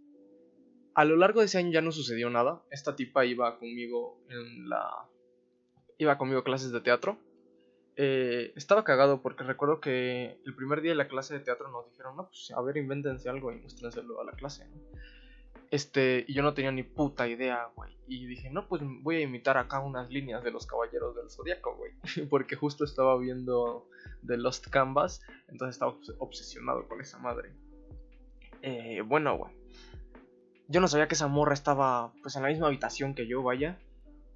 A 0.94 1.04
lo 1.04 1.16
largo 1.16 1.40
de 1.40 1.46
ese 1.46 1.58
año 1.58 1.70
ya 1.70 1.80
no 1.80 1.92
sucedió 1.92 2.30
nada. 2.30 2.62
Esta 2.70 2.96
tipa 2.96 3.24
iba 3.24 3.58
conmigo 3.58 4.20
en 4.28 4.68
la... 4.68 5.08
iba 5.98 6.18
conmigo 6.18 6.44
clases 6.44 6.72
de 6.72 6.80
teatro. 6.80 7.18
Eh, 7.96 8.52
estaba 8.56 8.84
cagado 8.84 9.22
porque 9.22 9.44
recuerdo 9.44 9.80
que 9.80 10.40
el 10.44 10.54
primer 10.54 10.80
día 10.80 10.92
de 10.92 10.96
la 10.96 11.08
clase 11.08 11.34
de 11.34 11.40
teatro 11.40 11.70
nos 11.70 11.86
dijeron, 11.90 12.16
no, 12.16 12.26
pues 12.28 12.50
a 12.56 12.60
ver, 12.62 12.76
invéntense 12.76 13.28
algo 13.28 13.52
y 13.52 13.56
muéstrenselo 13.56 14.20
a 14.20 14.24
la 14.24 14.32
clase. 14.32 14.68
Este, 15.70 16.24
y 16.26 16.34
yo 16.34 16.42
no 16.42 16.52
tenía 16.52 16.72
ni 16.72 16.82
puta 16.82 17.28
idea, 17.28 17.70
güey. 17.76 17.96
Y 18.08 18.26
dije, 18.26 18.50
no, 18.50 18.66
pues 18.66 18.82
voy 19.02 19.16
a 19.16 19.20
imitar 19.20 19.56
acá 19.56 19.78
unas 19.78 20.10
líneas 20.10 20.42
de 20.42 20.50
los 20.50 20.66
caballeros 20.66 21.14
del 21.14 21.30
zodiaco, 21.30 21.76
güey. 21.76 21.92
Porque 22.28 22.56
justo 22.56 22.84
estaba 22.84 23.16
viendo 23.16 23.88
The 24.26 24.36
Lost 24.36 24.66
Canvas, 24.68 25.22
entonces 25.48 25.76
estaba 25.76 25.96
obsesionado 26.18 26.88
con 26.88 27.00
esa 27.00 27.18
madre. 27.18 27.52
Eh, 28.62 29.02
bueno, 29.02 29.36
güey. 29.38 29.52
Yo 30.66 30.80
no 30.80 30.88
sabía 30.88 31.06
que 31.06 31.14
esa 31.14 31.28
morra 31.28 31.54
estaba, 31.54 32.12
pues, 32.22 32.34
en 32.34 32.42
la 32.42 32.48
misma 32.48 32.66
habitación 32.66 33.14
que 33.14 33.28
yo, 33.28 33.42
vaya. 33.42 33.78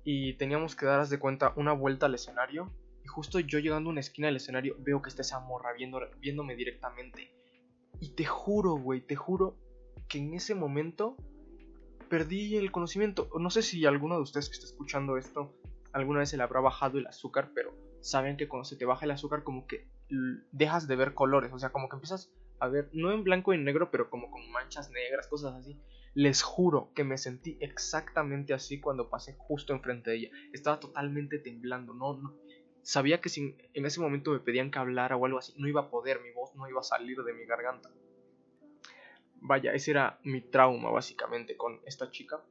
Y 0.04 0.34
teníamos 0.34 0.76
que 0.76 0.86
dar, 0.86 1.06
de 1.06 1.18
cuenta, 1.18 1.52
una 1.56 1.72
vuelta 1.72 2.06
al 2.06 2.14
escenario. 2.14 2.70
Y 3.04 3.08
justo 3.08 3.40
yo 3.40 3.58
llegando 3.58 3.90
a 3.90 3.92
una 3.92 4.00
esquina 4.00 4.28
del 4.28 4.36
escenario, 4.36 4.76
veo 4.78 5.02
que 5.02 5.08
está 5.08 5.22
esa 5.22 5.40
morra 5.40 5.72
viendo, 5.72 6.00
viéndome 6.20 6.54
directamente. 6.54 7.32
Y 8.00 8.10
te 8.10 8.24
juro, 8.24 8.74
güey, 8.74 9.00
te 9.00 9.16
juro 9.16 9.56
que 10.08 10.18
en 10.18 10.34
ese 10.34 10.54
momento 10.54 11.16
perdí 12.08 12.56
el 12.56 12.72
conocimiento. 12.72 13.28
No 13.38 13.50
sé 13.50 13.62
si 13.62 13.84
alguno 13.86 14.16
de 14.16 14.22
ustedes 14.22 14.48
que 14.48 14.54
está 14.54 14.66
escuchando 14.66 15.16
esto 15.16 15.54
alguna 15.94 16.18
vez 16.18 16.30
se 16.30 16.36
le 16.36 16.42
habrá 16.42 16.60
bajado 16.60 16.98
el 16.98 17.06
azúcar, 17.06 17.52
pero 17.54 17.72
saben 18.00 18.36
que 18.36 18.48
cuando 18.48 18.64
se 18.64 18.76
te 18.76 18.84
baja 18.84 19.04
el 19.04 19.12
azúcar 19.12 19.44
como 19.44 19.66
que 19.66 19.86
dejas 20.52 20.86
de 20.86 20.96
ver 20.96 21.14
colores, 21.14 21.52
o 21.52 21.58
sea, 21.58 21.70
como 21.70 21.88
que 21.88 21.96
empiezas 21.96 22.30
a 22.58 22.68
ver, 22.68 22.90
no 22.92 23.12
en 23.12 23.24
blanco 23.24 23.52
y 23.52 23.58
negro, 23.58 23.90
pero 23.90 24.10
como 24.10 24.30
con 24.30 24.50
manchas 24.50 24.90
negras, 24.90 25.28
cosas 25.28 25.54
así. 25.54 25.78
Les 26.14 26.42
juro 26.42 26.92
que 26.94 27.04
me 27.04 27.18
sentí 27.18 27.58
exactamente 27.60 28.54
así 28.54 28.80
cuando 28.80 29.08
pasé 29.08 29.34
justo 29.36 29.72
enfrente 29.72 30.10
de 30.10 30.16
ella. 30.16 30.30
Estaba 30.52 30.78
totalmente 30.78 31.38
temblando, 31.38 31.94
no, 31.94 32.16
no. 32.16 32.34
Sabía 32.82 33.20
que 33.20 33.28
si 33.28 33.56
en 33.72 33.86
ese 33.86 34.00
momento 34.00 34.30
me 34.30 34.40
pedían 34.40 34.70
que 34.70 34.78
hablara 34.78 35.16
o 35.16 35.26
algo 35.26 35.38
así, 35.38 35.52
no 35.56 35.68
iba 35.68 35.82
a 35.82 35.90
poder, 35.90 36.20
mi 36.20 36.30
voz 36.32 36.54
no 36.54 36.68
iba 36.68 36.80
a 36.80 36.84
salir 36.84 37.22
de 37.22 37.32
mi 37.32 37.44
garganta. 37.46 37.90
Vaya, 39.46 39.74
ese 39.74 39.90
era 39.90 40.18
mi 40.24 40.40
trauma 40.40 40.90
básicamente 40.90 41.54
con 41.54 41.78
esta 41.84 42.10
chica. 42.10 42.42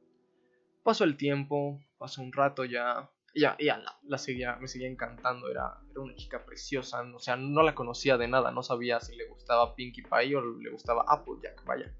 Pasó 0.84 1.02
el 1.02 1.16
tiempo, 1.16 1.82
pasó 1.98 2.22
un 2.22 2.32
rato 2.32 2.64
ya. 2.64 3.10
Ya, 3.34 3.56
ya 3.58 3.82
la, 4.04 4.16
seguía, 4.16 4.54
me 4.60 4.68
seguía 4.68 4.86
encantando. 4.86 5.50
Era, 5.50 5.80
era 5.90 6.00
una 6.00 6.14
chica 6.14 6.44
preciosa. 6.46 7.02
O 7.12 7.18
sea, 7.18 7.34
no 7.34 7.64
la 7.64 7.74
conocía 7.74 8.16
de 8.16 8.28
nada. 8.28 8.52
No 8.52 8.62
sabía 8.62 9.00
si 9.00 9.16
le 9.16 9.26
gustaba 9.26 9.74
Pinkie 9.74 10.04
Pie 10.04 10.36
o 10.36 10.40
le 10.40 10.70
gustaba 10.70 11.04
Applejack, 11.08 11.64
vaya. 11.64 11.92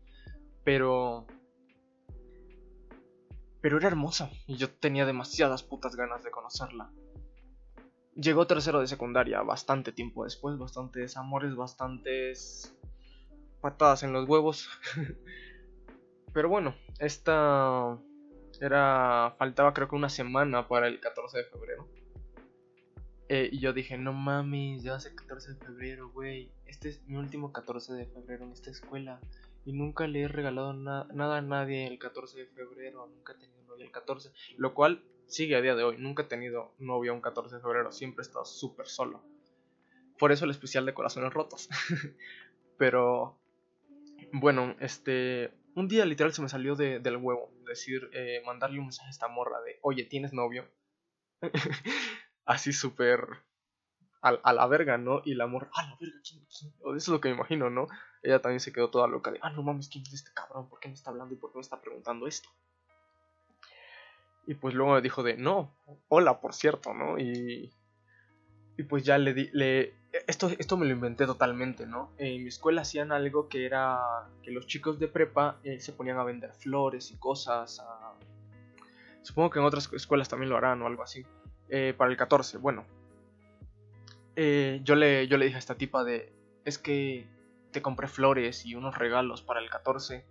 Pero. 0.62 1.26
Pero 3.60 3.78
era 3.78 3.88
hermosa. 3.88 4.30
Y 4.46 4.54
yo 4.58 4.70
tenía 4.70 5.06
demasiadas 5.06 5.64
putas 5.64 5.96
ganas 5.96 6.22
de 6.22 6.30
conocerla. 6.30 6.92
Llegó 8.14 8.46
tercero 8.46 8.78
de 8.78 8.86
secundaria 8.86 9.42
bastante 9.42 9.90
tiempo 9.90 10.22
después. 10.22 10.56
Bastantes 10.56 11.16
amores, 11.16 11.56
bastantes 11.56 12.72
patadas 13.64 14.02
en 14.02 14.12
los 14.12 14.28
huevos. 14.28 14.68
Pero 16.34 16.50
bueno, 16.50 16.74
esta 16.98 17.98
era 18.60 19.34
faltaba 19.38 19.72
creo 19.72 19.88
que 19.88 19.96
una 19.96 20.10
semana 20.10 20.68
para 20.68 20.86
el 20.86 21.00
14 21.00 21.38
de 21.38 21.44
febrero. 21.44 21.88
Eh, 23.30 23.48
y 23.50 23.60
yo 23.60 23.72
dije, 23.72 23.96
no 23.96 24.12
mames, 24.12 24.82
ya 24.82 24.96
hace 24.96 25.14
14 25.14 25.54
de 25.54 25.64
febrero, 25.64 26.10
güey. 26.10 26.52
Este 26.66 26.90
es 26.90 27.02
mi 27.06 27.16
último 27.16 27.54
14 27.54 27.94
de 27.94 28.04
febrero 28.04 28.44
en 28.44 28.52
esta 28.52 28.70
escuela. 28.70 29.18
Y 29.64 29.72
nunca 29.72 30.06
le 30.06 30.20
he 30.20 30.28
regalado 30.28 30.74
nada 30.74 31.38
a 31.38 31.40
nadie 31.40 31.86
el 31.86 31.98
14 31.98 32.40
de 32.40 32.46
febrero. 32.48 33.06
Nunca 33.06 33.32
he 33.32 33.36
tenido 33.36 33.62
novia 33.62 33.86
el 33.86 33.92
14. 33.92 34.30
Lo 34.58 34.74
cual 34.74 35.02
sigue 35.26 35.56
a 35.56 35.62
día 35.62 35.74
de 35.74 35.84
hoy. 35.84 35.96
Nunca 35.96 36.24
he 36.24 36.26
tenido 36.26 36.74
novia 36.78 37.14
un 37.14 37.22
14 37.22 37.56
de 37.56 37.62
febrero. 37.62 37.92
Siempre 37.92 38.24
he 38.24 38.26
estado 38.26 38.44
súper 38.44 38.88
solo. 38.88 39.22
Por 40.18 40.32
eso 40.32 40.44
el 40.44 40.50
especial 40.50 40.84
de 40.84 40.92
corazones 40.92 41.32
rotos. 41.32 41.70
Pero, 42.76 43.38
bueno, 44.34 44.76
este. 44.80 45.52
Un 45.76 45.88
día 45.88 46.04
literal 46.04 46.32
se 46.32 46.42
me 46.42 46.48
salió 46.48 46.76
del 46.76 47.16
huevo. 47.16 47.52
Decir, 47.66 48.10
eh, 48.12 48.42
mandarle 48.44 48.78
un 48.78 48.86
mensaje 48.86 49.08
a 49.08 49.10
esta 49.10 49.28
morra 49.28 49.60
de, 49.62 49.78
oye, 49.82 50.04
¿tienes 50.04 50.32
novio? 50.32 50.68
así 52.44 52.72
súper 52.72 53.26
a, 54.20 54.52
la 54.52 54.66
verga, 54.66 54.96
¿no? 54.96 55.20
Y 55.24 55.34
la 55.34 55.46
morra, 55.46 55.68
a 55.74 55.82
la 55.82 55.96
verga, 56.00 56.16
¿quién, 56.26 56.42
Eso 56.48 56.96
es 56.96 57.08
lo 57.08 57.20
que 57.20 57.28
me 57.28 57.34
imagino, 57.34 57.68
¿no? 57.68 57.88
Ella 58.22 58.40
también 58.40 58.60
se 58.60 58.72
quedó 58.72 58.90
toda 58.90 59.06
loca 59.06 59.30
de, 59.30 59.38
ah, 59.42 59.50
no 59.50 59.62
mames, 59.62 59.88
¿quién 59.88 60.04
es 60.04 60.14
este 60.14 60.30
cabrón? 60.32 60.68
¿Por 60.68 60.80
qué 60.80 60.88
me 60.88 60.94
está 60.94 61.10
hablando 61.10 61.34
y 61.34 61.36
por 61.36 61.52
qué 61.52 61.58
me 61.58 61.62
está 61.62 61.80
preguntando 61.80 62.26
esto? 62.26 62.48
Y 64.46 64.54
pues 64.54 64.74
luego 64.74 64.94
me 64.94 65.02
dijo 65.02 65.22
de, 65.22 65.36
no, 65.36 65.76
hola, 66.08 66.40
por 66.40 66.54
cierto, 66.54 66.94
¿no? 66.94 67.18
Y, 67.18 67.74
y 68.78 68.82
pues 68.84 69.04
ya 69.04 69.18
le 69.18 69.34
di, 69.34 69.50
le, 69.52 69.94
esto, 70.26 70.50
esto 70.58 70.76
me 70.76 70.86
lo 70.86 70.92
inventé 70.92 71.26
totalmente, 71.26 71.86
¿no? 71.86 72.10
En 72.18 72.42
mi 72.42 72.48
escuela 72.48 72.82
hacían 72.82 73.12
algo 73.12 73.48
que 73.48 73.66
era 73.66 74.00
que 74.42 74.50
los 74.50 74.66
chicos 74.66 74.98
de 74.98 75.08
prepa 75.08 75.56
eh, 75.64 75.80
se 75.80 75.92
ponían 75.92 76.18
a 76.18 76.24
vender 76.24 76.52
flores 76.52 77.10
y 77.10 77.16
cosas. 77.16 77.82
Supongo 79.22 79.50
que 79.50 79.58
en 79.58 79.64
otras 79.64 79.92
escuelas 79.92 80.28
también 80.28 80.50
lo 80.50 80.56
harán 80.56 80.82
o 80.82 80.86
algo 80.86 81.02
así. 81.02 81.24
Eh, 81.68 81.94
para 81.96 82.10
el 82.10 82.16
14. 82.16 82.58
Bueno, 82.58 82.84
eh, 84.36 84.80
yo, 84.84 84.94
le, 84.94 85.26
yo 85.28 85.36
le 85.36 85.46
dije 85.46 85.56
a 85.56 85.58
esta 85.58 85.76
tipa 85.76 86.04
de, 86.04 86.32
es 86.64 86.78
que 86.78 87.26
te 87.72 87.82
compré 87.82 88.06
flores 88.06 88.64
y 88.66 88.74
unos 88.74 88.96
regalos 88.96 89.42
para 89.42 89.60
el 89.60 89.70
14 89.70 90.24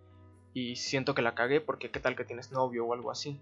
y 0.53 0.75
siento 0.75 1.15
que 1.15 1.21
la 1.21 1.35
cagué 1.35 1.59
porque 1.59 1.91
qué 1.91 1.99
tal 1.99 2.15
que 2.15 2.23
tienes 2.23 2.51
novio 2.51 2.85
o 2.85 2.93
algo 2.93 3.11
así. 3.11 3.41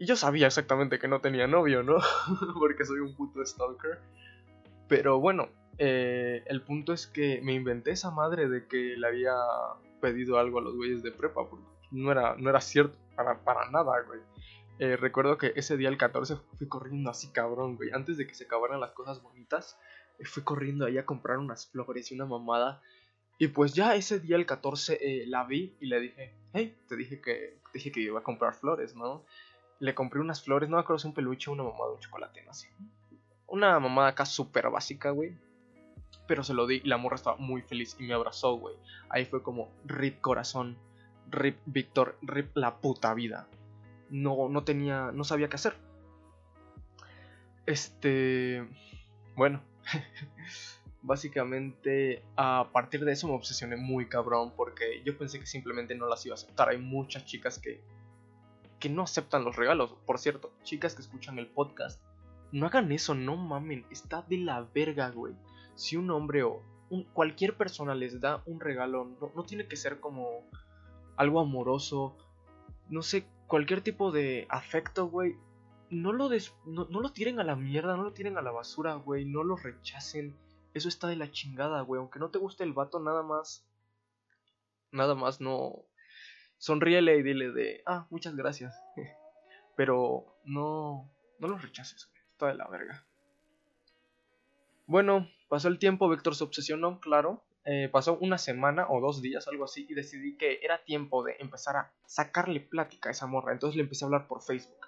Y 0.00 0.06
yo 0.06 0.16
sabía 0.16 0.46
exactamente 0.46 0.98
que 0.98 1.08
no 1.08 1.20
tenía 1.20 1.46
novio, 1.46 1.82
¿no? 1.82 1.98
porque 2.58 2.84
soy 2.84 3.00
un 3.00 3.14
puto 3.14 3.44
stalker. 3.44 3.98
Pero 4.88 5.20
bueno, 5.20 5.48
eh, 5.78 6.42
el 6.46 6.62
punto 6.62 6.92
es 6.92 7.06
que 7.06 7.40
me 7.42 7.54
inventé 7.54 7.92
esa 7.92 8.10
madre 8.10 8.48
de 8.48 8.66
que 8.66 8.96
le 8.96 9.06
había 9.06 9.34
pedido 10.00 10.38
algo 10.38 10.58
a 10.58 10.62
los 10.62 10.74
güeyes 10.74 11.02
de 11.02 11.12
prepa, 11.12 11.48
porque 11.48 11.64
no 11.90 12.10
era, 12.10 12.36
no 12.36 12.50
era 12.50 12.60
cierto 12.60 12.98
para, 13.14 13.44
para 13.44 13.70
nada, 13.70 14.00
güey. 14.06 14.20
Eh, 14.78 14.96
recuerdo 14.96 15.38
que 15.38 15.52
ese 15.56 15.76
día, 15.76 15.88
el 15.88 15.98
14, 15.98 16.36
fui 16.56 16.68
corriendo 16.68 17.10
así 17.10 17.32
cabrón, 17.32 17.76
güey. 17.76 17.90
Antes 17.92 18.16
de 18.16 18.26
que 18.26 18.34
se 18.34 18.44
acabaran 18.44 18.80
las 18.80 18.92
cosas 18.92 19.22
bonitas, 19.22 19.76
eh, 20.18 20.24
fui 20.24 20.44
corriendo 20.44 20.86
ahí 20.86 20.98
a 20.98 21.06
comprar 21.06 21.38
unas 21.38 21.66
flores 21.66 22.10
y 22.10 22.14
una 22.14 22.26
mamada. 22.26 22.80
Y 23.38 23.48
pues 23.48 23.74
ya 23.74 23.94
ese 23.96 24.20
día, 24.20 24.36
el 24.36 24.46
14, 24.46 24.98
eh, 25.00 25.26
la 25.26 25.44
vi 25.44 25.76
y 25.80 25.86
le 25.86 26.00
dije, 26.00 26.34
hey, 26.52 26.76
te 26.88 26.96
dije 26.96 27.20
que, 27.20 27.60
dije 27.74 27.90
que 27.90 28.00
iba 28.00 28.20
a 28.20 28.22
comprar 28.22 28.54
flores, 28.54 28.94
¿no? 28.94 29.24
Le 29.80 29.94
compré 29.94 30.20
unas 30.20 30.42
flores, 30.44 30.68
no 30.68 30.76
me 30.76 30.82
acuerdo 30.82 30.98
si 30.98 31.08
un 31.08 31.14
peluche, 31.14 31.50
una 31.50 31.62
mamada, 31.62 31.92
un 31.92 32.00
chocolate, 32.00 32.42
no 32.44 32.54
sé. 32.54 32.68
Una 33.48 33.78
mamada 33.80 34.08
acá 34.08 34.24
súper 34.24 34.70
básica, 34.70 35.10
güey. 35.10 35.36
Pero 36.26 36.44
se 36.44 36.54
lo 36.54 36.66
di 36.66 36.82
y 36.84 36.88
la 36.88 36.98
morra 36.98 37.16
estaba 37.16 37.36
muy 37.36 37.62
feliz 37.62 37.96
y 37.98 38.04
me 38.04 38.14
abrazó, 38.14 38.54
güey. 38.54 38.76
Ahí 39.08 39.24
fue 39.24 39.42
como, 39.42 39.72
rip 39.84 40.20
corazón, 40.20 40.76
rip 41.30 41.58
Víctor, 41.66 42.18
rip 42.22 42.56
la 42.56 42.76
puta 42.76 43.12
vida 43.14 43.48
no, 44.10 44.48
no 44.48 44.64
tenía, 44.64 45.10
no 45.12 45.24
sabía 45.24 45.48
qué 45.48 45.56
hacer. 45.56 45.74
Este, 47.66 48.66
bueno, 49.36 49.62
básicamente 51.02 52.22
a 52.36 52.68
partir 52.72 53.04
de 53.04 53.12
eso 53.12 53.28
me 53.28 53.34
obsesioné 53.34 53.76
muy 53.76 54.08
cabrón 54.08 54.52
porque 54.56 55.02
yo 55.04 55.16
pensé 55.18 55.38
que 55.38 55.46
simplemente 55.46 55.94
no 55.94 56.08
las 56.08 56.24
iba 56.26 56.34
a 56.34 56.38
aceptar. 56.38 56.70
Hay 56.70 56.78
muchas 56.78 57.24
chicas 57.24 57.58
que, 57.58 57.80
que 58.78 58.88
no 58.88 59.02
aceptan 59.02 59.44
los 59.44 59.56
regalos. 59.56 59.94
Por 60.06 60.18
cierto, 60.18 60.52
chicas 60.62 60.94
que 60.94 61.02
escuchan 61.02 61.38
el 61.38 61.46
podcast, 61.46 62.00
no 62.52 62.66
hagan 62.66 62.92
eso, 62.92 63.14
no 63.14 63.36
mamen, 63.36 63.86
está 63.90 64.22
de 64.22 64.38
la 64.38 64.62
verga, 64.74 65.10
güey. 65.10 65.34
Si 65.74 65.96
un 65.96 66.10
hombre 66.10 66.42
o 66.42 66.62
cualquier 67.12 67.56
persona 67.56 67.94
les 67.94 68.20
da 68.20 68.42
un 68.46 68.60
regalo, 68.60 69.16
no, 69.20 69.32
no 69.34 69.44
tiene 69.44 69.68
que 69.68 69.76
ser 69.76 70.00
como 70.00 70.48
algo 71.16 71.40
amoroso, 71.40 72.16
no 72.88 73.02
sé, 73.02 73.26
cualquier 73.46 73.80
tipo 73.82 74.12
de 74.12 74.46
afecto, 74.48 75.08
güey, 75.08 75.36
no 75.90 76.12
lo, 76.12 76.30
no, 76.66 77.00
lo 77.00 77.12
tiren 77.12 77.40
a 77.40 77.44
la 77.44 77.56
mierda, 77.56 77.96
no 77.96 78.02
lo 78.02 78.12
tiren 78.12 78.36
a 78.36 78.42
la 78.42 78.50
basura, 78.50 78.94
güey, 78.94 79.24
no 79.24 79.42
lo 79.42 79.56
rechacen. 79.56 80.36
Eso 80.74 80.88
está 80.88 81.08
de 81.08 81.16
la 81.16 81.30
chingada, 81.30 81.80
güey. 81.80 81.98
Aunque 81.98 82.18
no 82.18 82.30
te 82.30 82.38
guste 82.38 82.64
el 82.64 82.72
vato, 82.72 83.00
nada 83.00 83.22
más. 83.22 83.66
Nada 84.92 85.14
más 85.14 85.40
no. 85.40 85.84
Sonríele 86.58 87.16
y 87.16 87.22
dile 87.22 87.52
de. 87.52 87.82
Ah, 87.86 88.06
muchas 88.10 88.36
gracias. 88.36 88.78
Pero 89.76 90.26
no. 90.44 91.10
No 91.38 91.48
lo 91.48 91.58
rechaces, 91.58 92.06
güey. 92.10 92.17
De 92.46 92.54
la 92.54 92.68
verga. 92.68 93.04
Bueno, 94.86 95.28
pasó 95.48 95.68
el 95.68 95.78
tiempo, 95.78 96.08
Víctor 96.08 96.34
se 96.34 96.44
obsesionó, 96.44 97.00
claro. 97.00 97.42
Eh, 97.64 97.88
pasó 97.90 98.16
una 98.18 98.38
semana 98.38 98.86
o 98.88 99.00
dos 99.00 99.20
días, 99.20 99.46
algo 99.48 99.64
así, 99.64 99.86
y 99.88 99.94
decidí 99.94 100.36
que 100.36 100.60
era 100.62 100.84
tiempo 100.84 101.22
de 101.22 101.36
empezar 101.40 101.76
a 101.76 101.92
sacarle 102.06 102.60
plática 102.60 103.08
a 103.08 103.12
esa 103.12 103.26
morra. 103.26 103.52
Entonces 103.52 103.76
le 103.76 103.82
empecé 103.82 104.04
a 104.04 104.06
hablar 104.06 104.26
por 104.26 104.42
Facebook, 104.42 104.86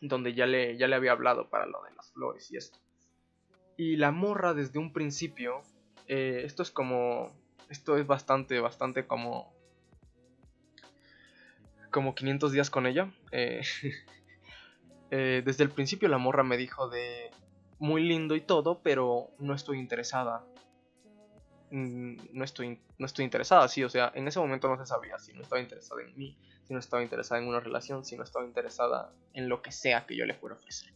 donde 0.00 0.34
ya 0.34 0.46
le, 0.46 0.76
ya 0.76 0.88
le 0.88 0.96
había 0.96 1.12
hablado 1.12 1.48
para 1.48 1.64
lo 1.64 1.82
de 1.84 1.94
las 1.94 2.12
flores 2.12 2.50
y 2.50 2.56
esto. 2.56 2.78
Y 3.76 3.96
la 3.96 4.10
morra 4.10 4.52
desde 4.52 4.78
un 4.78 4.92
principio, 4.92 5.62
eh, 6.08 6.42
esto 6.44 6.62
es 6.62 6.70
como, 6.70 7.32
esto 7.70 7.96
es 7.96 8.06
bastante, 8.06 8.60
bastante 8.60 9.06
como, 9.06 9.54
como 11.90 12.14
500 12.14 12.52
días 12.52 12.68
con 12.68 12.86
ella. 12.86 13.10
Eh, 13.30 13.62
desde 15.10 15.64
el 15.64 15.70
principio 15.70 16.08
la 16.08 16.18
morra 16.18 16.42
me 16.42 16.56
dijo 16.56 16.88
de 16.88 17.30
muy 17.78 18.02
lindo 18.02 18.34
y 18.34 18.40
todo, 18.40 18.80
pero 18.82 19.30
no 19.38 19.54
estoy 19.54 19.78
interesada. 19.78 20.44
Mm, 21.70 22.16
no 22.32 22.44
estoy, 22.44 22.80
no 22.98 23.06
estoy 23.06 23.24
interesada, 23.24 23.68
sí, 23.68 23.84
o 23.84 23.90
sea, 23.90 24.10
en 24.14 24.26
ese 24.26 24.38
momento 24.40 24.68
no 24.68 24.78
se 24.78 24.86
sabía 24.86 25.18
si 25.18 25.34
no 25.34 25.42
estaba 25.42 25.60
interesada 25.60 26.00
en 26.02 26.16
mí, 26.16 26.38
si 26.64 26.72
no 26.72 26.80
estaba 26.80 27.02
interesada 27.02 27.42
en 27.42 27.48
una 27.48 27.60
relación, 27.60 28.06
si 28.06 28.16
no 28.16 28.24
estaba 28.24 28.46
interesada 28.46 29.12
en 29.34 29.50
lo 29.50 29.60
que 29.60 29.70
sea 29.70 30.06
que 30.06 30.16
yo 30.16 30.24
le 30.24 30.32
fuera 30.32 30.56
a 30.56 30.58
ofrecer. 30.58 30.94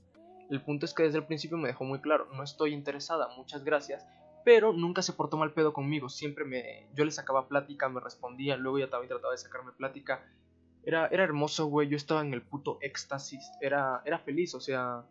El 0.49 0.63
punto 0.63 0.87
es 0.87 0.95
que 0.95 1.03
desde 1.03 1.19
el 1.19 1.27
principio 1.27 1.59
me 1.59 1.69
dejó 1.69 1.85
muy 1.85 2.01
claro, 2.01 2.27
no 2.33 2.43
estoy 2.43 2.73
interesada, 2.73 3.29
muchas 3.37 3.65
gracias, 3.65 4.07
pero 4.47 4.73
nunca 4.73 5.03
se 5.03 5.13
portó 5.13 5.37
mal 5.37 5.53
pedo 5.53 5.75
conmigo, 5.75 6.09
siempre 6.09 6.45
me, 6.45 6.89
yo 6.95 7.05
le 7.05 7.11
sacaba 7.11 7.49
plática, 7.49 7.91
me 7.91 8.01
respondía, 8.01 8.57
luego 8.57 8.79
ella 8.79 8.91
también 8.91 9.11
trataba 9.11 9.33
de 9.33 9.39
sacarme 9.39 9.73
plática, 9.73 10.25
era, 10.85 11.07
era 11.09 11.25
hermoso, 11.25 11.67
güey, 11.67 11.89
yo 11.89 11.97
estaba 11.97 12.23
en 12.23 12.35
el 12.35 12.43
puto 12.43 12.79
éxtasis, 12.81 13.51
era, 13.61 14.03
era 14.05 14.19
feliz, 14.19 14.55
o 14.55 14.61
sea, 14.61 15.05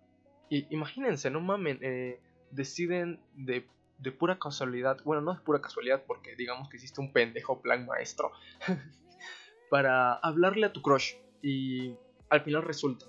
imagínense, 0.50 1.30
no 1.30 1.40
mamen, 1.40 1.80
eh, 1.82 2.20
deciden 2.52 3.20
de 3.36 3.66
de 4.02 4.12
pura 4.12 4.40
casualidad, 4.40 4.98
bueno, 5.04 5.22
no 5.22 5.32
es 5.32 5.40
pura 5.40 5.62
casualidad 5.62 6.04
porque 6.08 6.36
digamos 6.36 6.70
que 6.70 6.78
hiciste 6.78 7.00
un 7.02 7.14
pendejo 7.14 7.62
plan 7.62 7.86
maestro 7.86 8.32
para 9.70 10.14
hablarle 10.16 10.66
a 10.66 10.74
tu 10.74 10.82
crush 10.82 11.14
y 11.42 11.96
al 12.30 12.42
final 12.42 12.64
resulta. 12.64 13.06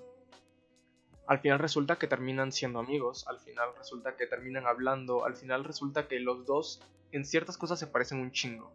Al 1.26 1.38
final 1.38 1.60
resulta 1.60 1.98
que 1.98 2.08
terminan 2.08 2.52
siendo 2.52 2.78
amigos, 2.78 3.26
al 3.26 3.40
final 3.40 3.70
resulta 3.78 4.16
que 4.16 4.26
terminan 4.26 4.66
hablando, 4.66 5.24
al 5.24 5.34
final 5.34 5.64
resulta 5.64 6.08
que 6.08 6.20
los 6.20 6.44
dos 6.44 6.82
en 7.10 7.24
ciertas 7.24 7.56
cosas 7.56 7.78
se 7.78 7.86
parecen 7.86 8.18
un 8.18 8.32
chingo. 8.32 8.70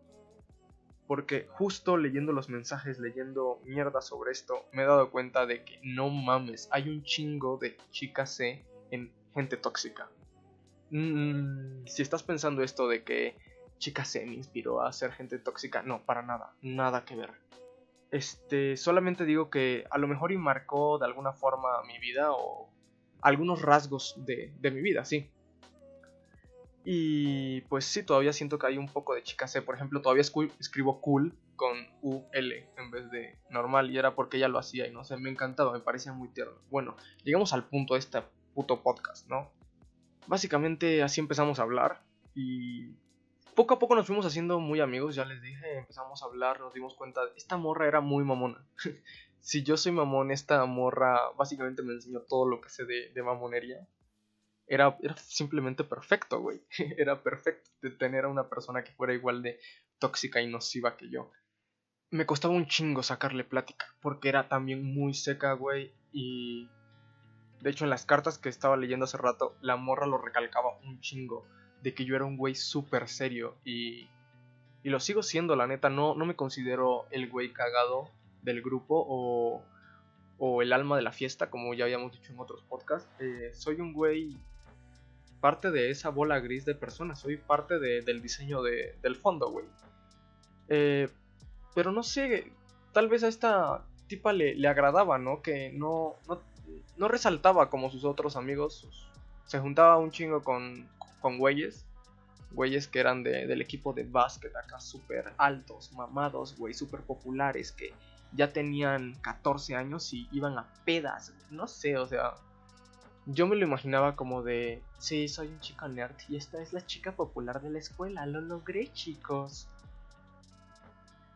Porque 1.07 1.47
justo 1.49 1.97
leyendo 1.97 2.33
los 2.33 2.49
mensajes, 2.49 2.99
leyendo 2.99 3.61
mierda 3.63 4.01
sobre 4.01 4.31
esto, 4.31 4.65
me 4.73 4.83
he 4.83 4.85
dado 4.85 5.09
cuenta 5.09 5.45
de 5.45 5.63
que 5.63 5.79
no 5.81 6.09
mames, 6.09 6.67
hay 6.71 6.89
un 6.89 7.03
chingo 7.03 7.57
de 7.57 7.77
chicas 7.91 8.35
C 8.35 8.65
en 8.91 9.13
gente 9.33 9.55
tóxica. 9.57 10.09
Mm, 10.89 11.85
si 11.85 12.01
estás 12.01 12.23
pensando 12.23 12.61
esto 12.61 12.87
de 12.87 13.03
que 13.03 13.35
Chica 13.77 14.05
se 14.05 14.25
me 14.25 14.33
inspiró 14.33 14.81
a 14.81 14.91
ser 14.91 15.11
gente 15.11 15.37
tóxica, 15.37 15.83
no, 15.83 16.03
para 16.03 16.21
nada, 16.21 16.53
nada 16.61 17.05
que 17.05 17.15
ver. 17.15 17.31
Este, 18.09 18.75
solamente 18.77 19.25
digo 19.25 19.49
que 19.49 19.85
a 19.89 19.97
lo 19.97 20.07
mejor 20.07 20.31
y 20.31 20.37
marcó 20.37 20.97
de 20.97 21.05
alguna 21.05 21.33
forma 21.33 21.83
mi 21.85 21.99
vida 21.99 22.31
o 22.31 22.69
algunos 23.21 23.61
rasgos 23.61 24.15
de 24.25 24.71
mi 24.71 24.81
vida, 24.81 25.05
sí. 25.05 25.31
Y 26.89 27.61
pues 27.63 27.83
sí, 27.83 28.01
todavía 28.01 28.31
siento 28.31 28.57
que 28.57 28.67
hay 28.67 28.77
un 28.77 28.87
poco 28.87 29.13
de 29.13 29.21
chica. 29.21 29.45
Por 29.65 29.75
ejemplo, 29.75 30.01
todavía 30.01 30.21
escribo 30.21 31.01
cool 31.01 31.35
con 31.57 31.75
UL 32.01 32.53
en 32.77 32.91
vez 32.91 33.11
de 33.11 33.37
normal. 33.49 33.91
Y 33.91 33.97
era 33.97 34.15
porque 34.15 34.37
ella 34.37 34.47
lo 34.47 34.57
hacía 34.57 34.87
y 34.87 34.93
no 34.93 35.03
sé, 35.03 35.17
me 35.17 35.29
encantaba, 35.29 35.73
me 35.73 35.81
parecía 35.81 36.13
muy 36.13 36.29
tierno. 36.29 36.53
Bueno, 36.69 36.95
llegamos 37.25 37.51
al 37.51 37.65
punto 37.65 37.95
de 37.95 37.99
este 37.99 38.23
puto 38.53 38.83
podcast, 38.83 39.27
¿no? 39.27 39.51
Básicamente 40.27 41.03
así 41.03 41.19
empezamos 41.19 41.59
a 41.59 41.63
hablar 41.63 42.03
y 42.33 42.95
poco 43.53 43.73
a 43.73 43.79
poco 43.79 43.93
nos 43.93 44.07
fuimos 44.07 44.25
haciendo 44.25 44.61
muy 44.61 44.79
amigos, 44.79 45.15
ya 45.15 45.25
les 45.25 45.41
dije, 45.41 45.79
empezamos 45.79 46.23
a 46.23 46.27
hablar, 46.27 46.61
nos 46.61 46.73
dimos 46.73 46.93
cuenta, 46.93 47.19
esta 47.35 47.57
morra 47.57 47.87
era 47.87 47.99
muy 47.99 48.23
mamona. 48.23 48.65
si 49.41 49.63
yo 49.63 49.75
soy 49.75 49.91
mamón, 49.91 50.31
esta 50.31 50.63
morra 50.65 51.19
básicamente 51.37 51.81
me 51.81 51.93
enseñó 51.93 52.21
todo 52.21 52.47
lo 52.47 52.61
que 52.61 52.69
sé 52.69 52.85
de, 52.85 53.23
mamonería. 53.23 53.85
Era, 54.67 54.97
era 55.01 55.15
simplemente 55.17 55.83
perfecto, 55.83 56.41
güey. 56.41 56.61
Era 56.97 57.23
perfecto 57.23 57.69
de 57.81 57.91
tener 57.91 58.25
a 58.25 58.29
una 58.29 58.49
persona 58.49 58.83
que 58.83 58.91
fuera 58.91 59.13
igual 59.13 59.41
de 59.41 59.59
tóxica 59.99 60.41
y 60.41 60.47
nociva 60.47 60.97
que 60.97 61.09
yo. 61.09 61.31
Me 62.11 62.25
costaba 62.25 62.53
un 62.53 62.67
chingo 62.67 63.03
sacarle 63.03 63.43
plática, 63.43 63.85
porque 64.01 64.29
era 64.29 64.47
también 64.47 64.83
muy 64.83 65.13
seca, 65.13 65.53
güey, 65.53 65.91
y... 66.11 66.69
De 67.59 67.71
hecho, 67.71 67.85
en 67.85 67.89
las 67.89 68.05
cartas 68.05 68.37
que 68.37 68.49
estaba 68.49 68.77
leyendo 68.77 69.05
hace 69.05 69.17
rato, 69.17 69.57
la 69.61 69.75
morra 69.77 70.05
lo 70.05 70.17
recalcaba 70.19 70.77
un 70.85 71.01
chingo, 71.01 71.45
de 71.81 71.93
que 71.93 72.05
yo 72.05 72.15
era 72.15 72.23
un 72.23 72.37
güey 72.37 72.55
súper 72.55 73.07
serio, 73.07 73.57
y... 73.65 74.09
Y 74.83 74.89
lo 74.89 75.01
sigo 75.01 75.21
siendo, 75.21 75.55
la 75.57 75.67
neta, 75.67 75.89
no, 75.89 76.15
no 76.15 76.25
me 76.25 76.35
considero 76.35 77.07
el 77.11 77.29
güey 77.29 77.51
cagado 77.51 78.09
del 78.41 78.61
grupo 78.61 79.03
o, 79.05 79.65
o 80.37 80.61
el 80.61 80.71
alma 80.71 80.95
de 80.95 81.01
la 81.01 81.11
fiesta, 81.11 81.49
como 81.49 81.73
ya 81.73 81.85
habíamos 81.85 82.13
dicho 82.13 82.31
en 82.31 82.39
otros 82.39 82.63
podcasts. 82.63 83.09
Eh, 83.19 83.51
soy 83.53 83.81
un 83.81 83.91
güey 83.91 84.37
parte 85.39 85.71
de 85.71 85.91
esa 85.91 86.09
bola 86.09 86.39
gris 86.39 86.65
de 86.65 86.75
personas, 86.75 87.19
soy 87.19 87.37
parte 87.37 87.79
del 87.79 88.21
diseño 88.21 88.61
del 88.61 89.15
fondo, 89.15 89.49
güey. 89.51 89.65
Eh, 90.69 91.07
pero 91.75 91.91
no 91.91 92.03
sé, 92.03 92.51
tal 92.91 93.07
vez 93.07 93.23
a 93.23 93.27
esta 93.27 93.85
tipa 94.07 94.33
le, 94.33 94.55
le 94.55 94.67
agradaba, 94.67 95.17
¿no? 95.17 95.41
Que 95.41 95.71
no, 95.71 96.15
no, 96.97 97.07
resaltaba 97.07 97.69
como 97.69 97.89
sus 97.89 98.03
otros 98.03 98.35
amigos. 98.35 98.87
se 99.45 99.59
juntaba 99.59 99.97
un 99.97 100.11
chingo 100.11 100.41
con, 100.41 100.89
con 101.21 101.37
güeyes. 101.37 101.85
Güeyes 102.51 102.87
que 102.87 102.99
eran 102.99 103.23
del 103.23 103.61
equipo 103.61 103.93
de 103.93 104.03
básquet 104.03 104.55
acá 104.55 104.79
súper 104.79 105.33
altos, 105.37 105.91
mamados, 105.91 106.57
güey, 106.57 106.73
súper 106.73 107.01
populares, 107.01 107.73
que 107.73 107.93
ya 108.31 108.51
tenían 108.53 109.15
14 109.21 109.75
años 109.75 110.13
y 110.13 110.27
iban 110.31 110.57
a 110.57 110.65
pedas. 110.85 111.33
No 111.51 111.67
sé, 111.67 111.97
o 111.97 112.07
sea, 112.07 112.35
yo 113.27 113.45
me 113.45 113.57
lo 113.57 113.65
imaginaba 113.65 114.15
como 114.15 114.41
de, 114.41 114.81
sí, 114.97 115.27
soy 115.27 115.47
un 115.49 115.59
chico 115.59 115.87
nerd 115.87 116.15
y 116.29 116.37
esta 116.37 116.61
es 116.61 116.71
la 116.71 116.85
chica 116.85 117.11
popular 117.11 117.61
de 117.61 117.69
la 117.69 117.79
escuela, 117.79 118.25
lo 118.25 118.39
logré 118.39 118.91
chicos. 118.93 119.67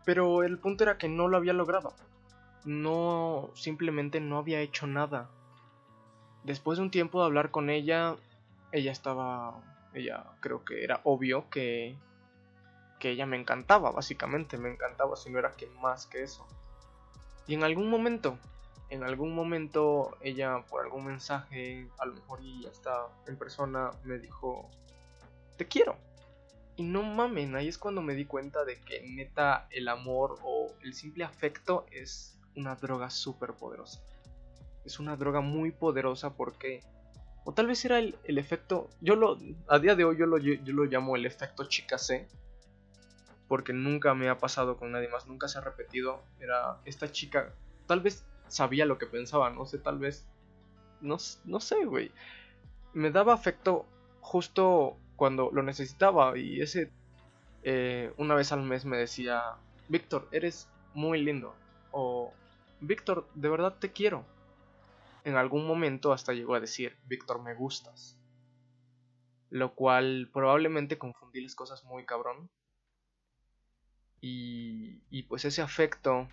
Pero 0.05 0.43
el 0.43 0.57
punto 0.57 0.83
era 0.83 0.97
que 0.97 1.09
no 1.09 1.27
lo 1.27 1.37
había 1.37 1.53
logrado. 1.53 1.93
No, 2.63 3.51
simplemente 3.55 4.21
no 4.21 4.37
había 4.37 4.61
hecho 4.61 4.87
nada. 4.87 5.29
Después 6.43 6.77
de 6.77 6.85
un 6.85 6.91
tiempo 6.91 7.19
de 7.19 7.25
hablar 7.25 7.51
con 7.51 7.69
ella, 7.69 8.15
ella 8.71 8.91
estaba, 8.91 9.61
ella 9.93 10.23
creo 10.39 10.63
que 10.63 10.83
era 10.83 11.01
obvio 11.03 11.49
que, 11.49 11.95
que 12.99 13.09
ella 13.09 13.25
me 13.25 13.37
encantaba, 13.37 13.91
básicamente, 13.91 14.57
me 14.57 14.71
encantaba, 14.71 15.17
si 15.17 15.29
no 15.29 15.39
era 15.39 15.51
que 15.51 15.67
más 15.81 16.07
que 16.07 16.23
eso. 16.23 16.47
Y 17.47 17.53
en 17.53 17.63
algún 17.63 17.89
momento, 17.89 18.37
en 18.91 19.03
algún 19.03 19.33
momento 19.33 20.17
ella 20.19 20.65
por 20.69 20.83
algún 20.83 21.05
mensaje, 21.05 21.87
a 21.97 22.05
lo 22.05 22.13
mejor 22.13 22.43
y 22.43 22.65
hasta 22.67 23.07
en 23.25 23.37
persona, 23.37 23.89
me 24.03 24.19
dijo, 24.19 24.69
te 25.57 25.65
quiero. 25.65 25.95
Y 26.75 26.83
no 26.83 27.01
mamen, 27.01 27.55
ahí 27.55 27.69
es 27.69 27.77
cuando 27.77 28.01
me 28.01 28.15
di 28.15 28.25
cuenta 28.25 28.65
de 28.65 28.81
que 28.81 29.01
neta 29.01 29.67
el 29.71 29.87
amor 29.87 30.39
o 30.43 30.73
el 30.83 30.93
simple 30.93 31.23
afecto 31.23 31.85
es 31.89 32.37
una 32.57 32.75
droga 32.75 33.09
súper 33.09 33.53
poderosa. 33.53 34.01
Es 34.83 34.99
una 34.99 35.15
droga 35.15 35.39
muy 35.39 35.71
poderosa 35.71 36.33
porque... 36.35 36.83
O 37.45 37.53
tal 37.53 37.67
vez 37.67 37.83
era 37.85 37.97
el, 37.97 38.17
efecto... 38.25 38.89
Yo 38.99 39.15
lo... 39.15 39.37
A 39.67 39.79
día 39.79 39.95
de 39.95 40.03
hoy 40.03 40.17
yo 40.17 40.25
lo, 40.25 40.37
yo 40.37 40.73
lo 40.73 40.83
llamo 40.83 41.15
el 41.15 41.25
efecto 41.25 41.63
chica 41.63 41.97
C. 41.97 42.27
Porque 43.47 43.71
nunca 43.71 44.13
me 44.15 44.27
ha 44.27 44.37
pasado 44.37 44.75
con 44.75 44.91
nadie 44.91 45.07
más, 45.07 45.27
nunca 45.27 45.47
se 45.47 45.59
ha 45.59 45.61
repetido. 45.61 46.21
Era 46.41 46.81
esta 46.83 47.09
chica... 47.09 47.53
Tal 47.87 48.01
vez 48.01 48.25
sabía 48.51 48.85
lo 48.85 48.97
que 48.97 49.05
pensaba, 49.05 49.49
no 49.49 49.65
sé, 49.65 49.79
tal 49.79 49.97
vez... 49.97 50.27
No, 50.99 51.17
no 51.45 51.59
sé, 51.59 51.85
güey. 51.85 52.11
Me 52.93 53.09
daba 53.09 53.33
afecto 53.33 53.85
justo 54.19 54.97
cuando 55.15 55.49
lo 55.51 55.63
necesitaba 55.63 56.37
y 56.37 56.61
ese... 56.61 56.91
Eh, 57.63 58.13
una 58.17 58.35
vez 58.35 58.51
al 58.51 58.63
mes 58.63 58.85
me 58.85 58.97
decía, 58.97 59.41
Víctor, 59.87 60.27
eres 60.31 60.67
muy 60.93 61.21
lindo. 61.21 61.55
O, 61.91 62.33
Víctor, 62.81 63.27
de 63.35 63.49
verdad 63.49 63.75
te 63.79 63.91
quiero. 63.91 64.25
En 65.23 65.35
algún 65.35 65.65
momento 65.65 66.11
hasta 66.11 66.33
llegó 66.33 66.55
a 66.55 66.59
decir, 66.59 66.97
Víctor, 67.05 67.41
me 67.41 67.55
gustas. 67.55 68.17
Lo 69.49 69.75
cual 69.75 70.29
probablemente 70.33 70.97
confundí 70.97 71.41
las 71.41 71.55
cosas 71.55 71.83
muy 71.85 72.05
cabrón. 72.05 72.49
Y, 74.19 75.01
y 75.09 75.23
pues 75.23 75.45
ese 75.45 75.61
afecto 75.61 76.27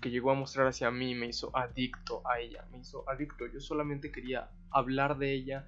que 0.00 0.10
llegó 0.10 0.30
a 0.30 0.34
mostrar 0.34 0.66
hacia 0.66 0.90
mí 0.90 1.14
me 1.14 1.26
hizo 1.26 1.56
adicto 1.56 2.22
a 2.28 2.40
ella, 2.40 2.64
me 2.70 2.78
hizo 2.78 3.08
adicto. 3.08 3.46
Yo 3.46 3.60
solamente 3.60 4.10
quería 4.10 4.50
hablar 4.70 5.18
de 5.18 5.32
ella, 5.32 5.66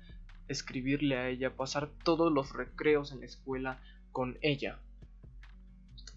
escribirle 0.48 1.16
a 1.16 1.28
ella, 1.28 1.56
pasar 1.56 1.88
todos 2.02 2.32
los 2.32 2.52
recreos 2.52 3.12
en 3.12 3.20
la 3.20 3.26
escuela 3.26 3.80
con 4.12 4.38
ella. 4.42 4.78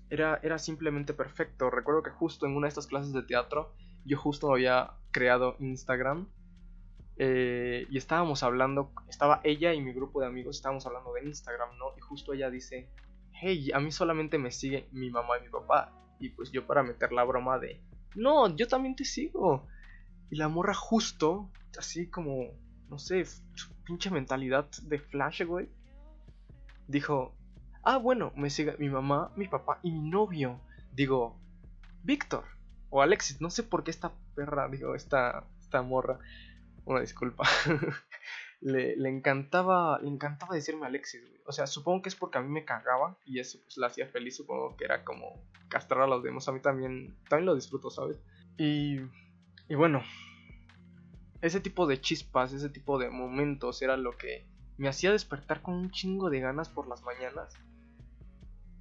Era, 0.10 0.39
era 0.41 0.58
simplemente 0.58 1.13
perfecto. 1.13 1.70
Recuerdo 1.70 2.04
que 2.04 2.12
justo 2.12 2.46
en 2.46 2.56
una 2.56 2.65
de 2.65 2.70
estas 2.70 2.88
clases 2.88 3.13
de 3.13 3.24
teatro, 3.24 3.74
yo 4.06 4.17
justo 4.17 4.52
había 4.52 4.91
creado 5.12 5.56
Instagram. 5.60 6.28
Eh, 7.20 7.88
y 7.89 7.98
estábamos 7.98 8.43
hablando, 8.43 8.91
estaba 9.10 9.41
ella 9.43 9.74
y 9.74 9.82
mi 9.82 9.91
grupo 9.91 10.22
de 10.22 10.28
amigos, 10.28 10.58
estábamos 10.58 10.86
hablando 10.86 11.12
de 11.13 11.26
Instagram, 11.26 11.76
¿no? 11.78 11.93
Y 11.98 12.02
justo 12.02 12.34
ella 12.34 12.52
dice, 12.52 12.89
hey, 13.34 13.72
a 13.74 13.80
mí 13.80 13.91
solamente 13.91 14.38
me 14.38 14.52
sigue 14.52 14.88
mi 14.91 15.10
mamá 15.10 15.39
y 15.39 15.43
mi 15.43 15.50
papá. 15.50 15.91
Y 16.20 16.30
pues 16.30 16.52
yo 16.52 16.65
para 16.65 16.84
meter 16.84 17.12
la 17.12 17.24
broma 17.24 17.60
de, 17.60 17.82
no, 18.15 18.56
yo 18.56 18.67
también 18.67 18.96
te 18.96 19.06
sigo. 19.06 19.67
Y 20.30 20.36
la 20.36 20.50
morra 20.50 20.74
justo, 20.74 21.50
así 21.78 22.10
como, 22.10 22.52
no 22.89 23.00
sé, 23.00 23.26
pinche 23.86 24.10
mentalidad 24.10 24.70
de 24.84 25.00
Flash, 25.00 25.43
güey. 25.43 25.70
Dijo, 26.88 27.36
ah, 27.84 27.98
bueno, 27.98 28.34
me 28.36 28.50
sigue 28.50 28.76
mi 28.78 28.89
mamá, 28.89 29.32
mi 29.36 29.48
papá 29.48 29.80
y 29.84 29.91
mi 29.91 30.10
novio. 30.10 30.60
Digo, 30.91 31.39
Víctor 32.04 32.46
o 32.89 33.02
Alexis, 33.02 33.41
no 33.41 33.50
sé 33.50 33.63
por 33.63 33.84
qué 33.84 33.91
esta 33.91 34.13
perra, 34.36 34.70
digo, 34.70 34.96
esta, 34.96 35.43
esta 35.60 35.82
morra, 35.82 36.20
una 36.86 37.02
disculpa, 37.02 37.48
le, 38.62 39.10
encantaba, 39.10 40.00
le 40.00 40.10
encantaba 40.10 40.56
decirme 40.56 40.88
Alexis, 40.88 41.22
güey. 41.22 41.41
O 41.46 41.52
sea, 41.52 41.67
supongo 41.67 42.02
que 42.02 42.10
es 42.10 42.15
porque 42.15 42.38
a 42.38 42.41
mí 42.41 42.50
me 42.50 42.65
cagaba 42.65 43.17
y 43.26 43.39
eso 43.39 43.60
pues 43.63 43.78
la 43.78 43.88
hacía 43.88 44.08
feliz, 44.08 44.36
supongo 44.36 44.76
que 44.76 44.86
era 44.86 45.04
como 45.04 45.43
castrar 45.70 46.02
a 46.02 46.08
los 46.08 46.24
demás, 46.24 46.48
a 46.48 46.52
mí 46.52 46.60
también, 46.60 47.15
también 47.30 47.46
lo 47.46 47.56
disfruto, 47.56 47.89
¿sabes? 47.89 48.20
Y, 48.58 49.00
y 49.70 49.76
bueno, 49.76 50.02
ese 51.41 51.60
tipo 51.60 51.86
de 51.86 52.02
chispas, 52.02 52.54
ese 52.54 52.70
tipo 52.70 52.98
de 52.98 53.10
momentos 53.10 53.82
era 53.82 53.98
lo 53.98 54.17
que 54.17 54.48
me 54.78 54.88
hacía 54.88 55.12
despertar 55.12 55.62
con 55.62 55.76
un 55.76 55.91
chingo 55.91 56.30
de 56.30 56.39
ganas 56.39 56.70
por 56.70 56.88
las 56.88 57.04
mañanas. 57.04 57.54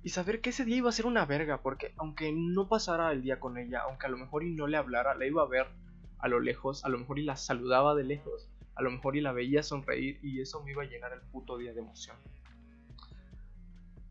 Y 0.02 0.10
saber 0.10 0.40
que 0.40 0.50
ese 0.50 0.64
día 0.64 0.76
iba 0.76 0.88
a 0.88 0.92
ser 0.92 1.06
una 1.06 1.26
verga, 1.26 1.62
porque 1.62 1.92
aunque 1.96 2.32
no 2.32 2.68
pasara 2.68 3.10
el 3.12 3.22
día 3.22 3.40
con 3.40 3.58
ella, 3.58 3.80
aunque 3.82 4.06
a 4.06 4.08
lo 4.08 4.16
mejor 4.16 4.44
y 4.44 4.54
no 4.54 4.66
le 4.68 4.76
hablara, 4.76 5.16
la 5.16 5.26
iba 5.26 5.42
a 5.42 5.48
ver 5.48 5.66
a 6.18 6.28
lo 6.28 6.40
lejos, 6.40 6.84
a 6.84 6.88
lo 6.88 6.98
mejor 6.98 7.18
y 7.18 7.24
la 7.24 7.36
saludaba 7.36 7.94
de 7.94 8.04
lejos, 8.04 8.48
a 8.76 8.82
lo 8.82 8.90
mejor 8.90 9.16
y 9.16 9.22
la 9.22 9.32
veía 9.32 9.62
sonreír 9.62 10.20
y 10.22 10.40
eso 10.40 10.62
me 10.62 10.70
iba 10.70 10.82
a 10.82 10.86
llenar 10.86 11.12
el 11.12 11.20
puto 11.20 11.56
día 11.56 11.72
de 11.72 11.80
emoción. 11.80 12.16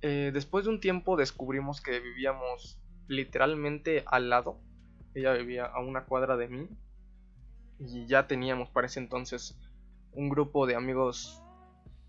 Eh, 0.01 0.32
después 0.34 0.65
de 0.65 0.71
un 0.71 0.80
tiempo 0.80 1.15
descubrimos 1.15 1.82
que 1.82 1.99
vivíamos 1.99 2.78
literalmente 3.08 4.04
al 4.08 4.30
lado. 4.30 4.60
Ella 5.13 5.34
vivía 5.34 5.65
a 5.65 5.80
una 5.80 6.06
cuadra 6.06 6.36
de 6.36 6.47
mí. 6.47 6.67
Y 7.80 8.06
ya 8.08 8.28
teníamos 8.28 8.69
para 8.69 8.88
ese 8.88 8.99
entonces 8.99 9.58
un 10.13 10.30
grupo 10.30 10.65
de 10.65 10.75
amigos, 10.75 11.41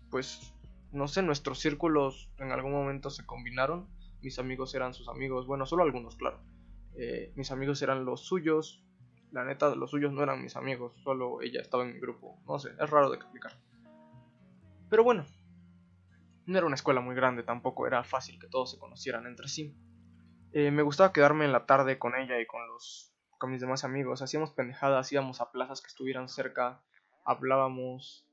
pues, 0.09 0.53
no 0.91 1.07
sé, 1.07 1.21
nuestros 1.21 1.59
círculos 1.59 2.29
en 2.39 2.51
algún 2.51 2.71
momento 2.71 3.09
se 3.09 3.25
combinaron. 3.25 3.87
Mis 4.21 4.39
amigos 4.39 4.73
eran 4.73 4.93
sus 4.93 5.09
amigos, 5.09 5.45
bueno, 5.45 5.65
solo 5.65 5.83
algunos, 5.83 6.15
claro. 6.15 6.39
Eh, 6.95 7.31
mis 7.35 7.51
amigos 7.51 7.81
eran 7.81 8.05
los 8.05 8.21
suyos, 8.21 8.83
la 9.31 9.43
neta, 9.43 9.75
los 9.75 9.91
suyos 9.91 10.11
no 10.13 10.23
eran 10.23 10.41
mis 10.41 10.55
amigos, 10.55 10.93
solo 11.03 11.41
ella 11.41 11.61
estaba 11.61 11.83
en 11.83 11.93
mi 11.93 11.99
grupo. 11.99 12.39
No 12.47 12.59
sé, 12.59 12.71
es 12.79 12.89
raro 12.89 13.09
de 13.09 13.17
explicar. 13.17 13.53
Pero 14.89 15.03
bueno, 15.03 15.25
no 16.45 16.57
era 16.57 16.65
una 16.65 16.75
escuela 16.75 17.01
muy 17.01 17.15
grande, 17.15 17.43
tampoco 17.43 17.87
era 17.87 18.03
fácil 18.03 18.39
que 18.39 18.47
todos 18.47 18.71
se 18.71 18.79
conocieran 18.79 19.27
entre 19.27 19.47
sí. 19.47 19.75
Eh, 20.53 20.71
me 20.71 20.81
gustaba 20.81 21.11
quedarme 21.11 21.45
en 21.45 21.51
la 21.51 21.65
tarde 21.65 21.99
con 21.99 22.15
ella 22.15 22.39
y 22.39 22.45
con 22.45 22.65
los 22.67 23.13
con 23.37 23.51
mis 23.51 23.61
demás 23.61 23.83
amigos. 23.83 24.21
Hacíamos 24.21 24.51
pendejadas, 24.51 25.11
íbamos 25.11 25.41
a 25.41 25.51
plazas 25.51 25.81
que 25.81 25.87
estuvieran 25.87 26.29
cerca, 26.29 26.81
hablábamos. 27.25 28.25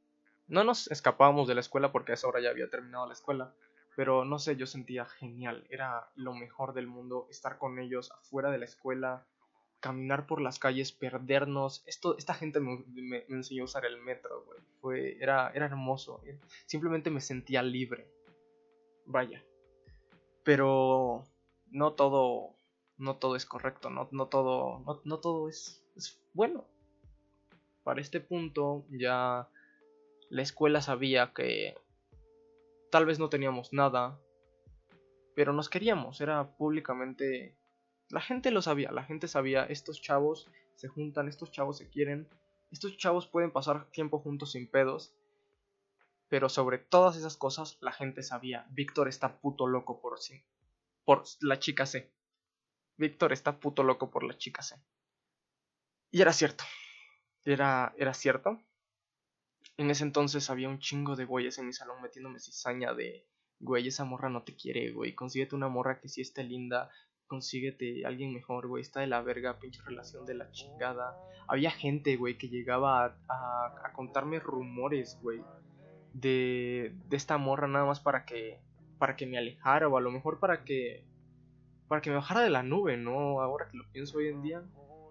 No 0.46 0.64
nos 0.64 0.90
escapábamos 0.90 1.48
de 1.48 1.54
la 1.54 1.61
escuela 1.61 1.92
porque 1.92 2.12
a 2.12 2.14
esa 2.14 2.28
hora 2.28 2.40
ya 2.40 2.50
había 2.50 2.70
terminado 2.70 3.07
la 3.07 3.14
escuela. 3.14 3.54
Pero 3.96 4.24
no 4.24 4.38
sé, 4.38 4.57
yo 4.57 4.66
sentía 4.66 5.04
genial. 5.04 5.66
Era 5.70 6.09
lo 6.14 6.35
mejor 6.35 6.74
del 6.74 6.87
mundo 6.87 7.26
estar 7.30 7.59
con 7.59 7.78
ellos 7.78 8.11
afuera 8.12 8.50
de 8.50 8.59
la 8.59 8.64
escuela, 8.64 9.26
caminar 9.85 10.27
por 10.27 10.40
las 10.40 10.59
calles, 10.59 10.92
perdernos. 10.92 11.85
Esto, 11.87 12.16
esta 12.16 12.33
gente 12.33 12.59
me, 12.59 13.27
enseñó 13.29 13.64
a 13.64 13.64
usar 13.66 13.85
el 13.85 14.01
metro, 14.01 14.42
güey. 14.47 14.59
Fue, 14.81 15.23
era, 15.23 15.51
era 15.55 15.66
hermoso. 15.66 16.23
Simplemente 16.64 17.11
me 17.11 17.20
sentía 17.20 17.62
libre. 17.62 18.09
Vaya. 19.05 19.44
Pero 20.42 21.25
no 21.70 21.92
todo, 21.92 22.57
no 22.97 23.16
todo 23.16 23.37
es 23.37 23.44
correcto, 23.44 23.90
no, 23.90 24.09
no 24.11 24.29
todo, 24.29 25.03
no, 25.05 25.20
todo 25.20 25.51
es, 25.51 25.85
es 25.97 26.18
bueno. 26.33 26.64
Para 27.83 28.01
este 28.01 28.20
punto 28.20 28.87
ya 28.88 29.51
La 30.31 30.40
escuela 30.40 30.81
sabía 30.81 31.35
que 31.35 31.75
tal 32.90 33.05
vez 33.05 33.18
no 33.18 33.29
teníamos 33.29 33.75
nada, 33.75 34.18
pero 35.35 35.53
nos 35.53 35.68
queríamos, 35.68 36.23
era 36.23 36.57
públicamente... 36.57 37.55
La 38.14 38.20
gente 38.20 38.53
lo 38.53 38.62
sabía, 38.62 38.92
la 38.92 39.03
gente 39.03 39.27
sabía, 39.27 39.64
estos 39.64 40.00
chavos 40.00 40.48
se 40.77 40.87
juntan, 40.87 41.27
estos 41.27 41.50
chavos 41.50 41.79
se 41.79 41.88
quieren, 41.88 42.29
estos 42.70 42.96
chavos 42.96 43.27
pueden 43.27 43.50
pasar 43.50 43.90
tiempo 43.90 44.20
juntos 44.20 44.53
sin 44.53 44.70
pedos, 44.70 45.12
pero 46.29 46.48
sobre 46.48 46.79
todas 46.79 47.16
esas 47.16 47.37
cosas 47.37 47.77
la 47.81 47.90
gente 47.90 48.22
sabía, 48.22 48.68
Víctor 48.70 49.09
está 49.09 49.40
puto 49.40 49.66
loco 49.66 50.00
por 50.00 50.20
sí, 50.20 50.44
por 51.05 51.24
la 51.40 51.59
chica 51.59 51.87
C. 51.87 52.14
Víctor 52.96 53.33
está 53.33 53.59
puto 53.59 53.83
loco 53.83 54.12
por 54.12 54.22
la 54.22 54.38
chica 54.38 54.62
C. 54.62 54.77
Y 56.12 56.22
era 56.22 56.33
cierto, 56.33 56.62
era, 57.44 57.96
era 57.98 58.14
cierto. 58.14 58.62
En 59.77 59.90
ese 59.90 60.05
entonces 60.05 60.50
había 60.50 60.68
un 60.68 60.79
chingo 60.79 61.16
de 61.16 61.24
güeyes 61.24 61.59
en 61.59 61.66
mi 61.66 61.72
salón 61.72 62.00
metiéndome 62.00 62.38
cizaña 62.38 62.94
de, 62.94 63.27
güey, 63.59 63.88
esa 63.88 64.05
morra 64.05 64.29
no 64.29 64.44
te 64.44 64.55
quiere, 64.55 64.92
güey, 64.92 65.16
consíguete 65.16 65.57
una 65.57 65.66
morra 65.66 65.98
que 65.98 66.09
sí 66.09 66.20
esté 66.20 66.44
linda, 66.44 66.92
consíguete 67.26 68.04
alguien 68.06 68.32
mejor, 68.32 68.66
güey, 68.66 68.82
está 68.82 69.00
de 69.00 69.06
la 69.06 69.22
verga, 69.22 69.58
pinche 69.58 69.82
relación 69.82 70.26
de 70.26 70.34
la 70.34 70.50
chingada. 70.50 71.16
Había 71.46 71.70
gente, 71.70 72.16
güey, 72.16 72.38
que 72.38 72.48
llegaba 72.48 73.16
a, 73.28 73.74
a, 73.84 73.92
contarme 73.92 74.38
rumores, 74.40 75.18
güey, 75.22 75.42
de, 76.12 76.94
de 77.08 77.16
esta 77.16 77.38
morra 77.38 77.66
nada 77.68 77.84
más 77.84 78.00
para 78.00 78.24
que, 78.24 78.60
para 78.98 79.16
que 79.16 79.26
me 79.26 79.38
alejara 79.38 79.88
o 79.88 79.96
a 79.96 80.00
lo 80.00 80.10
mejor 80.10 80.38
para 80.38 80.64
que, 80.64 81.04
para 81.88 82.00
que 82.00 82.10
me 82.10 82.16
bajara 82.16 82.40
de 82.40 82.50
la 82.50 82.62
nube, 82.62 82.96
¿no? 82.96 83.40
Ahora 83.40 83.68
que 83.68 83.76
lo 83.76 83.84
pienso 83.90 84.18
hoy 84.18 84.28
en 84.28 84.42
día. 84.42 84.62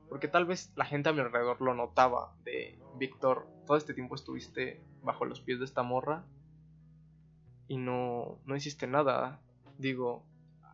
Porque 0.09 0.27
tal 0.27 0.45
vez 0.45 0.71
la 0.75 0.85
gente 0.85 1.09
a 1.09 1.13
mi 1.13 1.21
alrededor 1.21 1.59
lo 1.61 1.73
notaba 1.73 2.35
de 2.43 2.77
Víctor, 2.97 3.47
todo 3.65 3.77
este 3.77 3.93
tiempo 3.93 4.15
estuviste 4.15 4.81
bajo 5.01 5.25
los 5.25 5.41
pies 5.41 5.59
de 5.59 5.65
esta 5.65 5.81
morra 5.81 6.23
y 7.67 7.77
no, 7.77 8.37
no 8.45 8.55
hiciste 8.55 8.85
nada. 8.85 9.41
Digo, 9.77 10.23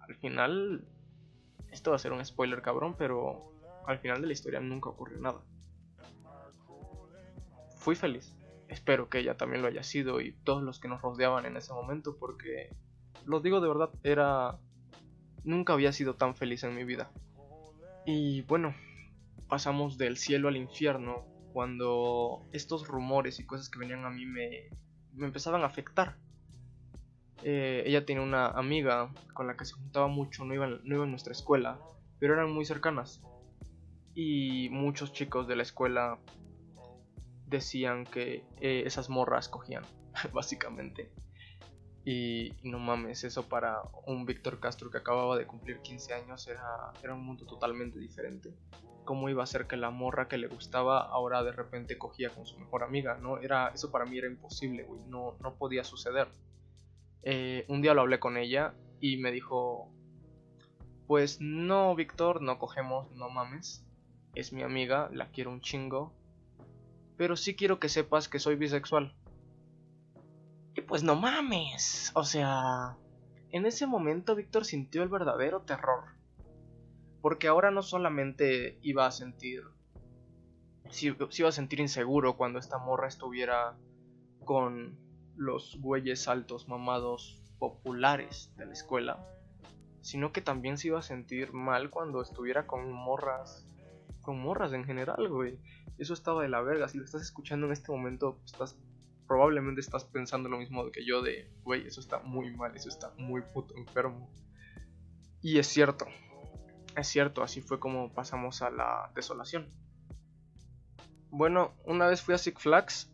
al 0.07 0.15
final 0.15 0.85
esto 1.71 1.91
va 1.91 1.95
a 1.95 1.99
ser 1.99 2.13
un 2.13 2.23
spoiler 2.23 2.61
cabrón, 2.61 2.95
pero 2.97 3.51
al 3.85 3.99
final 3.99 4.21
de 4.21 4.27
la 4.27 4.33
historia 4.33 4.59
nunca 4.59 4.89
ocurrió 4.89 5.19
nada. 5.19 5.41
Fui 7.77 7.95
feliz. 7.95 8.35
Espero 8.67 9.09
que 9.09 9.19
ella 9.19 9.35
también 9.35 9.61
lo 9.61 9.67
haya 9.67 9.83
sido 9.83 10.21
y 10.21 10.33
todos 10.43 10.61
los 10.61 10.79
que 10.79 10.87
nos 10.87 11.01
rodeaban 11.01 11.45
en 11.45 11.57
ese 11.57 11.73
momento 11.73 12.17
porque, 12.19 12.75
lo 13.25 13.39
digo 13.39 13.61
de 13.61 13.67
verdad, 13.67 13.89
era... 14.03 14.59
Nunca 15.43 15.73
había 15.73 15.93
sido 15.93 16.15
tan 16.15 16.35
feliz 16.35 16.63
en 16.63 16.75
mi 16.75 16.83
vida. 16.83 17.11
Y 18.05 18.41
bueno, 18.41 18.75
pasamos 19.47 19.97
del 19.97 20.17
cielo 20.17 20.49
al 20.49 20.57
infierno 20.57 21.25
cuando 21.53 22.45
estos 22.51 22.87
rumores 22.87 23.39
y 23.39 23.45
cosas 23.45 23.69
que 23.69 23.79
venían 23.79 24.05
a 24.05 24.09
mí 24.09 24.25
me, 24.25 24.69
me 25.13 25.25
empezaban 25.25 25.63
a 25.63 25.67
afectar. 25.67 26.17
Eh, 27.43 27.83
ella 27.85 28.05
tenía 28.05 28.21
una 28.21 28.47
amiga 28.47 29.11
con 29.33 29.47
la 29.47 29.55
que 29.55 29.65
se 29.65 29.73
juntaba 29.73 30.07
mucho, 30.07 30.43
no 30.43 30.53
no 30.55 30.95
iba 30.95 31.03
en 31.05 31.09
nuestra 31.11 31.31
escuela, 31.31 31.79
pero 32.19 32.33
eran 32.33 32.51
muy 32.51 32.65
cercanas. 32.65 33.21
Y 34.13 34.69
muchos 34.69 35.13
chicos 35.13 35.47
de 35.47 35.55
la 35.55 35.63
escuela 35.63 36.19
decían 37.47 38.05
que 38.05 38.45
eh, 38.59 38.83
esas 38.85 39.09
morras 39.09 39.49
cogían, 39.49 39.83
básicamente. 40.33 41.11
Y, 42.05 42.53
no 42.63 42.79
mames, 42.79 43.23
eso 43.23 43.47
para 43.47 43.81
un 44.05 44.25
Víctor 44.25 44.59
Castro 44.59 44.89
que 44.89 44.97
acababa 44.97 45.37
de 45.37 45.45
cumplir 45.45 45.81
15 45.81 46.13
años 46.13 46.47
era, 46.47 46.91
era 47.03 47.13
un 47.13 47.25
mundo 47.25 47.45
totalmente 47.45 47.99
diferente. 47.99 48.53
¿Cómo 49.05 49.29
iba 49.29 49.43
a 49.43 49.47
ser 49.47 49.67
que 49.67 49.75
la 49.75 49.89
morra 49.89 50.27
que 50.27 50.37
le 50.37 50.47
gustaba 50.47 51.01
ahora 51.01 51.43
de 51.43 51.51
repente 51.51 51.97
cogía 51.97 52.29
con 52.29 52.45
su 52.45 52.57
mejor 52.59 52.83
amiga? 52.83 53.17
¿no? 53.17 53.39
Era, 53.39 53.69
eso 53.69 53.91
para 53.91 54.05
mí 54.05 54.17
era 54.17 54.27
imposible, 54.27 54.83
güey, 54.83 55.01
no, 55.07 55.35
no 55.41 55.55
podía 55.55 55.83
suceder. 55.83 56.27
Eh, 57.23 57.65
un 57.67 57.81
día 57.81 57.93
lo 57.93 58.01
hablé 58.01 58.19
con 58.19 58.37
ella 58.37 58.73
y 58.99 59.17
me 59.17 59.31
dijo, 59.31 59.91
pues 61.07 61.41
no, 61.41 61.95
Víctor, 61.95 62.41
no 62.41 62.59
cogemos, 62.59 63.11
no 63.13 63.29
mames. 63.29 63.85
Es 64.35 64.53
mi 64.53 64.61
amiga, 64.61 65.09
la 65.11 65.31
quiero 65.31 65.51
un 65.51 65.61
chingo. 65.61 66.13
Pero 67.17 67.35
sí 67.35 67.55
quiero 67.55 67.79
que 67.79 67.89
sepas 67.89 68.29
que 68.29 68.39
soy 68.39 68.55
bisexual. 68.55 69.15
Y 70.75 70.81
pues 70.81 71.03
no 71.03 71.15
mames. 71.15 72.11
O 72.13 72.23
sea, 72.23 72.95
en 73.51 73.65
ese 73.65 73.87
momento 73.87 74.35
Víctor 74.35 74.65
sintió 74.65 75.01
el 75.01 75.09
verdadero 75.09 75.61
terror. 75.61 76.03
Porque 77.21 77.47
ahora 77.47 77.71
no 77.71 77.81
solamente 77.81 78.77
iba 78.81 79.05
a 79.05 79.11
sentir... 79.11 79.63
Si, 80.89 81.07
iba 81.07 81.49
a 81.49 81.51
sentir 81.51 81.79
inseguro 81.79 82.37
cuando 82.37 82.59
esta 82.59 82.77
morra 82.77 83.07
estuviera 83.07 83.77
con 84.45 84.97
los 85.39 85.77
güeyes 85.79 86.27
altos 86.27 86.67
mamados 86.67 87.41
populares 87.59 88.51
de 88.57 88.65
la 88.65 88.73
escuela, 88.73 89.25
sino 90.01 90.33
que 90.33 90.41
también 90.41 90.77
se 90.77 90.89
iba 90.89 90.99
a 90.99 91.01
sentir 91.03 91.53
mal 91.53 91.89
cuando 91.89 92.21
estuviera 92.21 92.67
con 92.67 92.91
morras, 92.91 93.65
con 94.21 94.39
morras 94.39 94.73
en 94.73 94.83
general, 94.83 95.29
güey. 95.29 95.57
Eso 95.97 96.13
estaba 96.13 96.43
de 96.43 96.49
la 96.49 96.61
verga. 96.61 96.89
Si 96.89 96.97
lo 96.97 97.05
estás 97.05 97.21
escuchando 97.21 97.65
en 97.67 97.73
este 97.73 97.91
momento, 97.91 98.39
estás 98.45 98.77
probablemente 99.27 99.79
estás 99.79 100.05
pensando 100.05 100.49
lo 100.49 100.57
mismo 100.57 100.91
que 100.91 101.05
yo 101.05 101.21
de, 101.21 101.49
güey, 101.63 101.85
eso 101.85 102.01
está 102.01 102.19
muy 102.19 102.51
mal, 102.55 102.75
eso 102.75 102.89
está 102.89 103.13
muy 103.17 103.41
puto 103.41 103.77
enfermo. 103.77 104.29
Y 105.41 105.59
es 105.59 105.67
cierto, 105.67 106.05
es 106.97 107.07
cierto, 107.07 107.43
así 107.43 107.61
fue 107.61 107.79
como 107.79 108.11
pasamos 108.11 108.61
a 108.61 108.71
la 108.71 109.11
desolación. 109.15 109.69
Bueno, 111.29 111.75
una 111.85 112.07
vez 112.07 112.21
fui 112.23 112.33
a 112.33 112.39
Six 112.39 112.61
Flags 112.61 113.13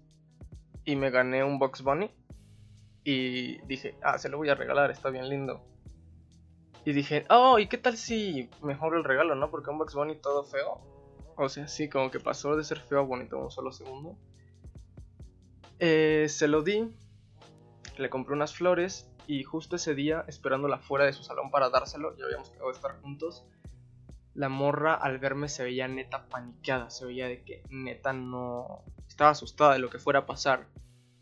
y 0.85 0.95
me 0.95 1.09
gané 1.09 1.43
un 1.43 1.59
Box 1.59 1.81
Bunny. 1.81 2.11
Y 3.03 3.57
dije, 3.67 3.97
ah, 4.01 4.17
se 4.17 4.29
lo 4.29 4.37
voy 4.37 4.49
a 4.49 4.55
regalar, 4.55 4.89
está 4.91 5.09
bien 5.09 5.29
lindo. 5.29 5.63
Y 6.85 6.93
dije, 6.93 7.25
oh, 7.29 7.59
¿y 7.59 7.67
qué 7.67 7.77
tal 7.77 7.97
si 7.97 8.49
mejor 8.61 8.95
el 8.95 9.03
regalo, 9.03 9.35
no? 9.35 9.49
Porque 9.49 9.71
un 9.71 9.77
Box 9.77 9.95
Bunny 9.95 10.15
todo 10.17 10.43
feo. 10.43 10.81
O 11.35 11.49
sea, 11.49 11.67
sí, 11.67 11.89
como 11.89 12.11
que 12.11 12.19
pasó 12.19 12.55
de 12.55 12.63
ser 12.63 12.79
feo 12.79 12.99
a 12.99 13.03
bonito 13.03 13.37
en 13.37 13.43
un 13.43 13.51
solo 13.51 13.71
segundo. 13.71 14.17
Eh, 15.79 16.27
se 16.29 16.47
lo 16.47 16.61
di, 16.61 16.95
le 17.97 18.09
compré 18.09 18.33
unas 18.33 18.55
flores 18.55 19.11
y 19.27 19.43
justo 19.43 19.75
ese 19.75 19.95
día, 19.95 20.23
esperándola 20.27 20.79
fuera 20.79 21.05
de 21.05 21.13
su 21.13 21.23
salón 21.23 21.51
para 21.51 21.69
dárselo, 21.69 22.15
ya 22.15 22.25
habíamos 22.25 22.49
quedado 22.49 22.67
de 22.67 22.75
estar 22.75 23.01
juntos, 23.01 23.45
la 24.35 24.49
morra 24.49 24.93
al 24.93 25.17
verme 25.17 25.47
se 25.47 25.63
veía 25.63 25.87
neta 25.87 26.27
paniqueada, 26.27 26.89
se 26.89 27.05
veía 27.05 27.27
de 27.27 27.41
que 27.43 27.63
neta 27.69 28.11
no 28.11 28.83
estaba 29.07 29.31
asustada 29.31 29.73
de 29.73 29.79
lo 29.79 29.89
que 29.89 29.97
fuera 29.97 30.19
a 30.19 30.25
pasar. 30.25 30.67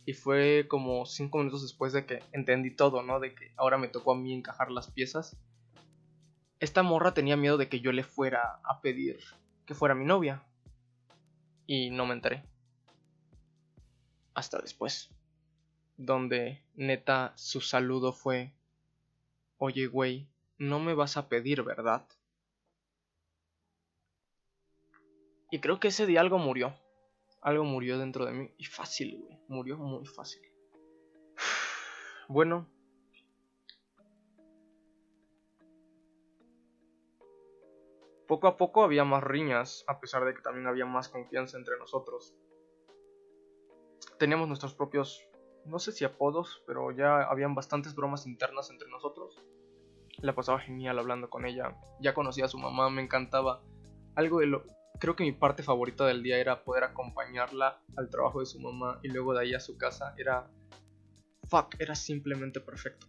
Y 0.05 0.13
fue 0.13 0.65
como 0.67 1.05
cinco 1.05 1.37
minutos 1.37 1.61
después 1.61 1.93
de 1.93 2.05
que 2.05 2.21
entendí 2.33 2.71
todo, 2.71 3.03
¿no? 3.03 3.19
De 3.19 3.33
que 3.33 3.53
ahora 3.55 3.77
me 3.77 3.87
tocó 3.87 4.11
a 4.13 4.17
mí 4.17 4.33
encajar 4.33 4.71
las 4.71 4.91
piezas. 4.91 5.37
Esta 6.59 6.83
morra 6.83 7.13
tenía 7.13 7.37
miedo 7.37 7.57
de 7.57 7.69
que 7.69 7.79
yo 7.79 7.91
le 7.91 8.03
fuera 8.03 8.59
a 8.63 8.81
pedir 8.81 9.19
que 9.65 9.75
fuera 9.75 9.95
mi 9.95 10.05
novia. 10.05 10.43
Y 11.67 11.91
no 11.91 12.05
me 12.05 12.13
enteré. 12.13 12.43
Hasta 14.33 14.59
después. 14.59 15.09
Donde 15.97 16.61
neta 16.75 17.31
su 17.35 17.61
saludo 17.61 18.11
fue, 18.11 18.51
oye 19.57 19.85
güey, 19.85 20.27
no 20.57 20.79
me 20.79 20.95
vas 20.95 21.15
a 21.15 21.29
pedir, 21.29 21.63
¿verdad? 21.63 22.05
Y 25.53 25.59
creo 25.59 25.79
que 25.79 25.89
ese 25.89 26.07
día 26.07 26.19
algo 26.19 26.39
murió. 26.39 26.73
Algo 27.39 27.63
murió 27.63 27.99
dentro 27.99 28.25
de 28.25 28.31
mí. 28.31 28.49
Y 28.57 28.65
fácil, 28.65 29.19
güey. 29.19 29.39
Murió 29.47 29.77
muy 29.77 30.03
fácil. 30.03 30.41
Bueno. 32.27 32.67
Poco 38.27 38.47
a 38.47 38.57
poco 38.57 38.83
había 38.83 39.03
más 39.03 39.23
riñas, 39.23 39.85
a 39.87 39.99
pesar 39.99 40.25
de 40.25 40.33
que 40.33 40.41
también 40.41 40.65
había 40.65 40.87
más 40.87 41.07
confianza 41.07 41.55
entre 41.59 41.77
nosotros. 41.77 42.33
Teníamos 44.17 44.47
nuestros 44.47 44.73
propios, 44.73 45.23
no 45.65 45.77
sé 45.77 45.91
si 45.91 46.03
apodos, 46.03 46.63
pero 46.65 46.89
ya 46.89 47.21
habían 47.21 47.53
bastantes 47.53 47.93
bromas 47.93 48.25
internas 48.25 48.71
entre 48.71 48.89
nosotros. 48.89 49.37
La 50.17 50.33
pasaba 50.33 50.57
genial 50.57 50.97
hablando 50.97 51.29
con 51.29 51.45
ella. 51.45 51.77
Ya 51.99 52.15
conocía 52.15 52.45
a 52.45 52.47
su 52.47 52.57
mamá, 52.57 52.89
me 52.89 53.03
encantaba. 53.03 53.61
Algo 54.15 54.39
de 54.39 54.47
lo, 54.47 54.63
creo 54.99 55.15
que 55.15 55.23
mi 55.23 55.31
parte 55.31 55.63
favorita 55.63 56.05
del 56.05 56.23
día 56.23 56.37
era 56.37 56.63
poder 56.63 56.83
acompañarla 56.83 57.81
al 57.95 58.09
trabajo 58.09 58.39
de 58.39 58.45
su 58.45 58.59
mamá 58.59 58.99
y 59.03 59.09
luego 59.09 59.33
de 59.33 59.41
ahí 59.41 59.53
a 59.53 59.59
su 59.59 59.77
casa. 59.77 60.13
Era. 60.17 60.49
Fuck, 61.49 61.75
era 61.79 61.95
simplemente 61.95 62.59
perfecto. 62.59 63.07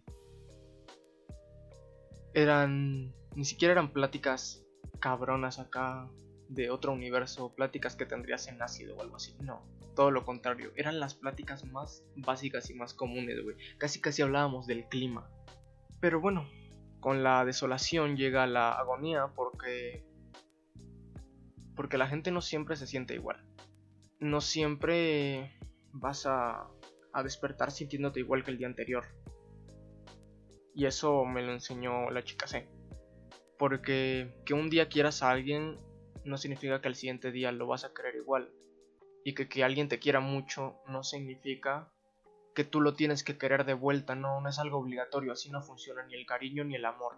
Eran. 2.33 3.13
Ni 3.35 3.45
siquiera 3.45 3.73
eran 3.73 3.91
pláticas 3.91 4.65
cabronas 4.99 5.59
acá 5.59 6.09
de 6.47 6.69
otro 6.69 6.93
universo, 6.93 7.53
pláticas 7.53 7.95
que 7.95 8.05
tendrías 8.05 8.47
en 8.47 8.61
ácido 8.61 8.95
o 8.95 9.01
algo 9.01 9.17
así. 9.17 9.35
No, 9.41 9.65
todo 9.95 10.11
lo 10.11 10.25
contrario. 10.25 10.71
Eran 10.75 10.99
las 10.99 11.15
pláticas 11.15 11.65
más 11.65 12.03
básicas 12.15 12.69
y 12.69 12.75
más 12.75 12.93
comunes, 12.93 13.41
güey. 13.43 13.55
Casi 13.77 13.99
casi 13.99 14.21
hablábamos 14.21 14.67
del 14.67 14.87
clima. 14.87 15.29
Pero 15.99 16.21
bueno, 16.21 16.47
con 16.99 17.23
la 17.23 17.45
desolación 17.45 18.15
llega 18.15 18.47
la 18.47 18.71
agonía 18.71 19.27
porque 19.35 20.03
porque 21.75 21.97
la 21.97 22.07
gente 22.07 22.31
no 22.31 22.41
siempre 22.41 22.75
se 22.75 22.87
siente 22.87 23.13
igual. 23.15 23.45
No 24.19 24.41
siempre 24.41 25.57
vas 25.91 26.25
a 26.25 26.67
a 27.15 27.23
despertar 27.23 27.71
sintiéndote 27.71 28.19
igual 28.19 28.43
que 28.43 28.51
el 28.51 28.57
día 28.57 28.67
anterior. 28.67 29.05
Y 30.75 30.85
eso 30.85 31.23
me 31.23 31.41
lo 31.41 31.53
enseñó 31.53 32.11
la 32.11 32.25
chica 32.25 32.45
C. 32.45 32.67
Porque 33.57 34.35
que 34.45 34.53
un 34.53 34.69
día 34.69 34.89
quieras 34.89 35.23
a 35.23 35.31
alguien 35.31 35.79
no 36.25 36.37
significa 36.37 36.81
que 36.81 36.89
al 36.89 36.95
siguiente 36.95 37.31
día 37.31 37.53
lo 37.53 37.67
vas 37.67 37.85
a 37.85 37.93
querer 37.93 38.15
igual. 38.17 38.51
Y 39.23 39.33
que 39.33 39.47
que 39.47 39.63
alguien 39.63 39.87
te 39.87 39.97
quiera 39.97 40.19
mucho 40.19 40.81
no 40.87 41.03
significa 41.03 41.89
que 42.53 42.65
tú 42.65 42.81
lo 42.81 42.93
tienes 42.95 43.23
que 43.23 43.37
querer 43.37 43.65
de 43.65 43.73
vuelta, 43.73 44.15
no, 44.15 44.41
no 44.41 44.49
es 44.49 44.59
algo 44.59 44.79
obligatorio, 44.79 45.31
así 45.31 45.49
no 45.49 45.61
funciona 45.61 46.05
ni 46.05 46.15
el 46.15 46.25
cariño 46.25 46.65
ni 46.65 46.75
el 46.75 46.83
amor. 46.83 47.17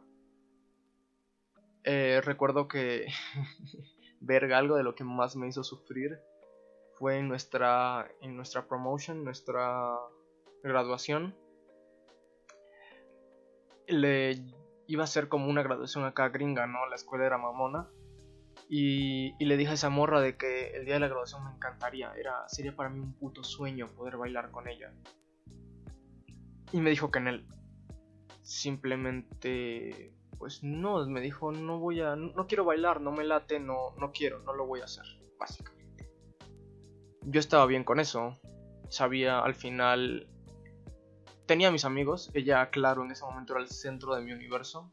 Eh, 1.83 2.21
recuerdo 2.23 2.67
que 2.67 3.07
verga 4.19 4.57
algo 4.57 4.75
de 4.75 4.83
lo 4.83 4.95
que 4.95 5.03
más 5.03 5.35
me 5.35 5.47
hizo 5.47 5.63
sufrir 5.63 6.19
fue 6.97 7.17
en 7.17 7.27
nuestra 7.27 8.09
en 8.21 8.35
nuestra 8.35 8.67
promotion, 8.67 9.23
nuestra 9.23 9.97
graduación. 10.63 11.35
Le 13.87 14.41
iba 14.87 15.03
a 15.03 15.07
ser 15.07 15.27
como 15.27 15.47
una 15.49 15.63
graduación 15.63 16.05
acá 16.05 16.29
gringa, 16.29 16.67
¿no? 16.67 16.87
La 16.87 16.95
escuela 16.95 17.25
era 17.25 17.37
mamona. 17.37 17.89
Y, 18.69 19.33
y, 19.39 19.45
le 19.45 19.55
dije 19.55 19.71
a 19.71 19.75
esa 19.75 19.89
morra 19.89 20.19
de 20.19 20.35
que 20.35 20.71
el 20.71 20.83
día 20.83 20.95
de 20.95 20.99
la 20.99 21.07
graduación 21.07 21.45
me 21.45 21.51
encantaría. 21.51 22.11
Era, 22.17 22.49
sería 22.49 22.75
para 22.75 22.89
mí 22.89 22.99
un 22.99 23.13
puto 23.13 23.43
sueño 23.43 23.87
poder 23.95 24.17
bailar 24.17 24.51
con 24.51 24.67
ella. 24.67 24.91
Y 26.73 26.81
me 26.81 26.89
dijo 26.89 27.11
que 27.11 27.19
en 27.19 27.27
él. 27.27 27.47
Simplemente. 28.41 30.13
Pues 30.37 30.63
no, 30.63 31.05
me 31.07 31.21
dijo, 31.21 31.51
no 31.51 31.79
voy 31.79 32.01
a. 32.01 32.15
No 32.15 32.47
quiero 32.47 32.65
bailar, 32.65 33.01
no 33.01 33.11
me 33.11 33.23
late, 33.23 33.59
no, 33.59 33.95
no 33.99 34.11
quiero, 34.11 34.39
no 34.43 34.53
lo 34.53 34.65
voy 34.65 34.81
a 34.81 34.85
hacer. 34.85 35.05
Básicamente. 35.39 36.11
Yo 37.21 37.39
estaba 37.39 37.65
bien 37.65 37.83
con 37.83 37.99
eso. 37.99 38.37
Sabía 38.89 39.39
al 39.39 39.55
final. 39.55 40.27
Tenía 41.45 41.71
mis 41.71 41.85
amigos. 41.85 42.29
Ella, 42.33 42.69
claro, 42.69 43.03
en 43.03 43.11
ese 43.11 43.23
momento 43.23 43.53
era 43.53 43.61
el 43.61 43.69
centro 43.69 44.15
de 44.15 44.21
mi 44.21 44.31
universo. 44.31 44.89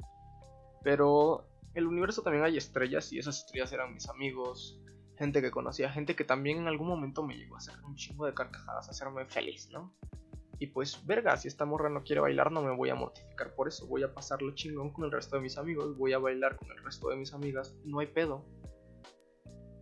Pero 0.83 1.47
el 1.75 1.87
universo 1.87 2.23
también 2.23 2.45
hay 2.45 2.57
estrellas 2.57 3.13
y 3.13 3.19
esas 3.19 3.39
estrellas 3.39 3.73
eran 3.73 3.93
mis 3.93 4.09
amigos, 4.09 4.81
gente 5.19 5.43
que 5.43 5.51
conocía, 5.51 5.91
gente 5.91 6.15
que 6.15 6.25
también 6.25 6.59
en 6.59 6.69
algún 6.69 6.89
momento 6.89 7.25
me 7.25 7.37
llegó 7.37 7.57
a 7.57 7.59
hacer 7.59 7.75
un 7.85 7.97
chingo 7.97 8.27
de 8.27 8.35
carcajadas, 8.35 8.89
a 8.89 8.91
hacerme 8.93 9.25
feliz, 9.27 9.69
¿no? 9.71 9.93
Y 10.59 10.69
pues, 10.69 11.05
verga, 11.07 11.37
si 11.37 11.49
esta 11.49 11.65
morra 11.65 11.89
no 11.89 12.05
quiere 12.05 12.21
bailar, 12.21 12.53
no 12.53 12.63
me 12.63 12.75
voy 12.75 12.91
a 12.91 12.95
mortificar 12.95 13.55
por 13.55 13.69
eso. 13.69 13.87
Voy 13.87 14.03
a 14.03 14.15
pasarlo 14.15 14.55
chingón 14.55 14.93
con 14.93 15.05
el 15.05 15.13
resto 15.13 15.37
de 15.37 15.43
mis 15.43 15.59
amigos, 15.59 15.97
voy 15.97 16.13
a 16.13 16.19
bailar 16.19 16.57
con 16.57 16.71
el 16.71 16.83
resto 16.83 17.09
de 17.09 17.17
mis 17.17 17.33
amigas, 17.33 17.75
no 17.85 17.99
hay 17.99 18.07
pedo. 18.07 18.45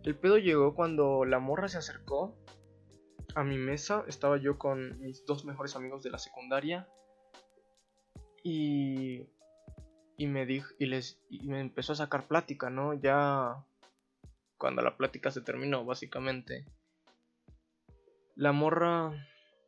El 0.03 0.17
pedo 0.17 0.37
llegó 0.37 0.75
cuando 0.75 1.25
la 1.25 1.39
morra 1.39 1.67
se 1.67 1.77
acercó 1.77 2.37
a 3.35 3.43
mi 3.43 3.57
mesa. 3.57 4.03
Estaba 4.07 4.37
yo 4.37 4.57
con 4.57 4.99
mis 4.99 5.25
dos 5.25 5.45
mejores 5.45 5.75
amigos 5.75 6.03
de 6.03 6.09
la 6.09 6.17
secundaria. 6.17 6.87
Y 8.43 9.29
y 10.17 10.27
me 10.27 10.45
dijo 10.45 10.73
y 10.79 10.85
les 10.85 11.19
y 11.29 11.47
me 11.47 11.59
empezó 11.59 11.93
a 11.93 11.97
sacar 11.97 12.27
plática, 12.27 12.69
¿no? 12.69 12.93
Ya 12.93 13.65
cuando 14.57 14.81
la 14.81 14.95
plática 14.95 15.31
se 15.31 15.41
terminó, 15.41 15.85
básicamente. 15.85 16.65
La 18.35 18.51
morra 18.51 19.11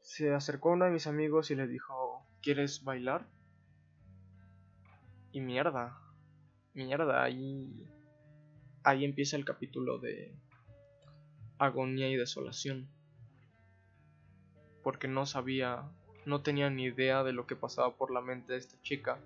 se 0.06 0.34
acercó 0.34 0.70
a 0.70 0.74
uno 0.74 0.86
de 0.86 0.92
mis 0.92 1.08
amigos 1.08 1.52
y 1.52 1.56
le 1.56 1.68
dijo, 1.68 2.26
"¿Quieres 2.42 2.84
bailar?" 2.84 3.28
Y 5.34 5.42
mierda. 5.42 6.00
Mierda, 6.74 7.24
ahí 7.24 7.86
ahí 8.84 9.04
empieza 9.04 9.36
el 9.36 9.44
capítulo 9.44 9.98
de 9.98 10.34
agonía 11.58 12.08
y 12.08 12.16
desolación. 12.16 12.88
Porque 14.84 15.08
no 15.08 15.26
sabía, 15.26 15.84
no 16.26 16.42
tenía 16.42 16.70
ni 16.70 16.84
idea 16.84 17.24
de 17.24 17.34
lo 17.34 17.48
que 17.48 17.56
pasaba 17.56 17.98
por 17.98 18.12
la 18.12 18.22
mente 18.22 18.54
de 18.54 18.60
esta 18.60 18.80
chica 18.84 19.20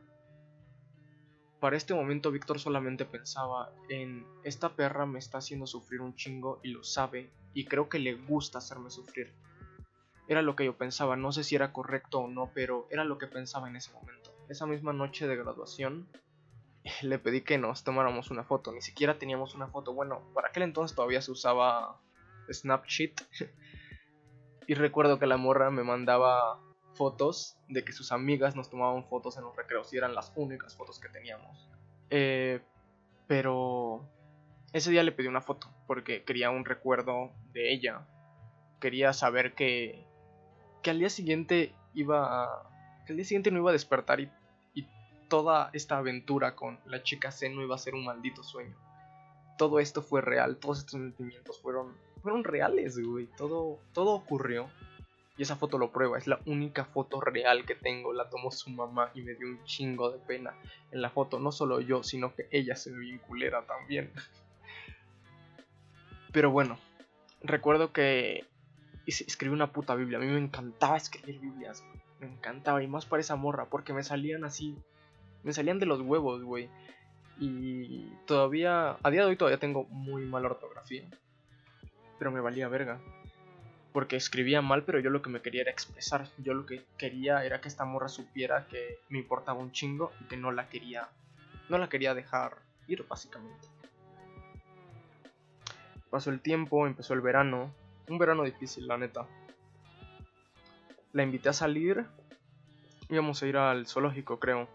para 1.59 1.75
este 1.75 1.93
momento 1.93 2.31
Víctor 2.31 2.57
solamente 2.59 3.03
pensaba 3.03 3.73
en 3.89 4.25
esta 4.43 4.75
perra 4.75 5.05
me 5.05 5.19
está 5.19 5.39
haciendo 5.39 5.67
sufrir 5.67 5.99
un 5.99 6.15
chingo 6.15 6.61
y 6.63 6.69
lo 6.69 6.85
sabe 6.85 7.29
y 7.53 7.65
creo 7.65 7.89
que 7.89 7.99
le 7.99 8.13
gusta 8.13 8.59
hacerme 8.59 8.89
sufrir. 8.89 9.33
Era 10.29 10.41
lo 10.41 10.55
que 10.55 10.63
yo 10.63 10.77
pensaba, 10.77 11.17
no 11.17 11.33
sé 11.33 11.43
si 11.43 11.55
era 11.55 11.73
correcto 11.73 12.19
o 12.19 12.27
no, 12.29 12.51
pero 12.53 12.87
era 12.89 13.03
lo 13.03 13.17
que 13.17 13.27
pensaba 13.27 13.67
en 13.67 13.75
ese 13.75 13.91
momento. 13.91 14.33
Esa 14.47 14.65
misma 14.65 14.93
noche 14.93 15.27
de 15.27 15.35
graduación 15.35 16.07
le 17.01 17.19
pedí 17.19 17.41
que 17.41 17.57
nos 17.57 17.83
tomáramos 17.83 18.31
una 18.31 18.45
foto, 18.45 18.71
ni 18.71 18.81
siquiera 18.81 19.19
teníamos 19.19 19.55
una 19.55 19.67
foto. 19.67 19.93
Bueno, 19.93 20.21
para 20.33 20.49
aquel 20.49 20.63
entonces 20.63 20.95
todavía 20.95 21.21
se 21.21 21.31
usaba 21.31 21.99
Snapchat. 22.49 23.21
y 24.67 24.73
recuerdo 24.75 25.19
que 25.19 25.25
la 25.25 25.37
morra 25.37 25.71
me 25.71 25.83
mandaba 25.83 26.61
fotos 26.93 27.57
de 27.67 27.83
que 27.83 27.91
sus 27.91 28.11
amigas 28.11 28.55
nos 28.55 28.69
tomaban 28.69 29.05
fotos 29.05 29.37
en 29.37 29.43
los 29.43 29.55
recreos 29.55 29.91
y 29.93 29.97
eran 29.97 30.13
las 30.13 30.31
únicas 30.35 30.75
fotos 30.75 30.99
que 30.99 31.09
teníamos. 31.09 31.69
Eh, 32.09 32.61
pero 33.27 34.07
ese 34.73 34.91
día 34.91 35.03
le 35.03 35.11
pedí 35.11 35.27
una 35.27 35.41
foto 35.41 35.71
porque 35.87 36.23
quería 36.23 36.49
un 36.49 36.65
recuerdo 36.65 37.31
de 37.51 37.71
ella. 37.73 38.07
Quería 38.79 39.13
saber 39.13 39.55
que, 39.55 40.05
que 40.81 40.89
al 40.89 40.99
día 40.99 41.09
siguiente 41.09 41.73
iba 41.93 42.69
que 43.05 43.13
al 43.13 43.17
día 43.17 43.25
siguiente 43.25 43.51
no 43.51 43.59
iba 43.59 43.71
a 43.71 43.73
despertar 43.73 44.19
y, 44.19 44.29
y 44.73 44.87
toda 45.27 45.69
esta 45.73 45.97
aventura 45.97 46.55
con 46.55 46.79
la 46.85 47.03
chica 47.03 47.31
C 47.31 47.49
no 47.49 47.61
iba 47.61 47.75
a 47.75 47.79
ser 47.79 47.95
un 47.95 48.05
maldito 48.05 48.43
sueño. 48.43 48.75
Todo 49.57 49.79
esto 49.79 50.01
fue 50.01 50.21
real, 50.21 50.57
todos 50.57 50.79
estos 50.79 50.93
sentimientos 50.93 51.59
fueron, 51.61 51.95
fueron 52.21 52.43
reales, 52.43 52.97
güey. 52.97 53.27
Todo, 53.35 53.79
todo 53.93 54.11
ocurrió 54.11 54.69
y 55.39 55.43
esa 55.43 55.55
foto 55.55 55.77
lo 55.77 55.93
prueba, 55.93 56.17
es 56.17 56.27
la 56.27 56.41
única 56.47 56.83
foto 56.83 57.21
real 57.21 57.65
que 57.65 57.73
tengo. 57.73 58.11
La 58.11 58.29
tomó 58.29 58.51
su 58.51 58.69
mamá 58.71 59.09
y 59.15 59.21
me 59.21 59.35
dio 59.35 59.47
un 59.47 59.63
chingo 59.63 60.11
de 60.11 60.19
pena 60.19 60.53
en 60.91 61.01
la 61.01 61.09
foto. 61.09 61.39
No 61.39 61.53
solo 61.53 61.79
yo, 61.79 62.03
sino 62.03 62.35
que 62.35 62.49
ella 62.51 62.75
se 62.75 62.91
ve 62.91 62.99
bien 62.99 63.19
culera 63.19 63.65
también. 63.65 64.11
Pero 66.33 66.51
bueno, 66.51 66.77
recuerdo 67.41 67.93
que 67.93 68.47
escribí 69.05 69.53
una 69.53 69.71
puta 69.71 69.95
Biblia. 69.95 70.17
A 70.17 70.21
mí 70.21 70.27
me 70.27 70.39
encantaba 70.39 70.97
escribir 70.97 71.39
Biblias. 71.39 71.83
Me 72.19 72.27
encantaba. 72.27 72.83
Y 72.83 72.87
más 72.87 73.05
para 73.05 73.21
esa 73.21 73.35
morra. 73.35 73.65
Porque 73.65 73.93
me 73.93 74.03
salían 74.03 74.43
así. 74.43 74.77
Me 75.43 75.53
salían 75.53 75.79
de 75.79 75.85
los 75.85 76.01
huevos, 76.01 76.43
güey. 76.43 76.69
Y 77.39 78.09
todavía. 78.25 78.97
A 79.01 79.09
día 79.09 79.21
de 79.21 79.29
hoy 79.29 79.35
todavía 79.35 79.59
tengo 79.59 79.85
muy 79.85 80.25
mala 80.25 80.47
ortografía. 80.47 81.03
Pero 82.17 82.31
me 82.31 82.41
valía 82.41 82.67
verga 82.67 82.99
porque 83.91 84.15
escribía 84.15 84.61
mal, 84.61 84.83
pero 84.83 84.99
yo 84.99 85.09
lo 85.09 85.21
que 85.21 85.29
me 85.29 85.41
quería 85.41 85.61
era 85.61 85.71
expresar. 85.71 86.27
Yo 86.37 86.53
lo 86.53 86.65
que 86.65 86.85
quería 86.97 87.43
era 87.43 87.61
que 87.61 87.67
esta 87.67 87.85
morra 87.85 88.07
supiera 88.07 88.67
que 88.67 88.99
me 89.09 89.19
importaba 89.19 89.59
un 89.59 89.71
chingo 89.71 90.11
y 90.21 90.25
que 90.25 90.37
no 90.37 90.51
la 90.51 90.69
quería, 90.69 91.09
no 91.69 91.77
la 91.77 91.89
quería 91.89 92.13
dejar 92.13 92.57
ir, 92.87 93.05
básicamente. 93.07 93.67
Pasó 96.09 96.29
el 96.29 96.39
tiempo, 96.39 96.87
empezó 96.87 97.13
el 97.13 97.21
verano, 97.21 97.73
un 98.09 98.17
verano 98.17 98.43
difícil, 98.43 98.87
la 98.87 98.97
neta. 98.97 99.27
La 101.11 101.23
invité 101.23 101.49
a 101.49 101.53
salir, 101.53 102.05
íbamos 103.09 103.41
a 103.41 103.47
ir 103.47 103.57
al 103.57 103.87
zoológico, 103.87 104.39
creo. 104.39 104.67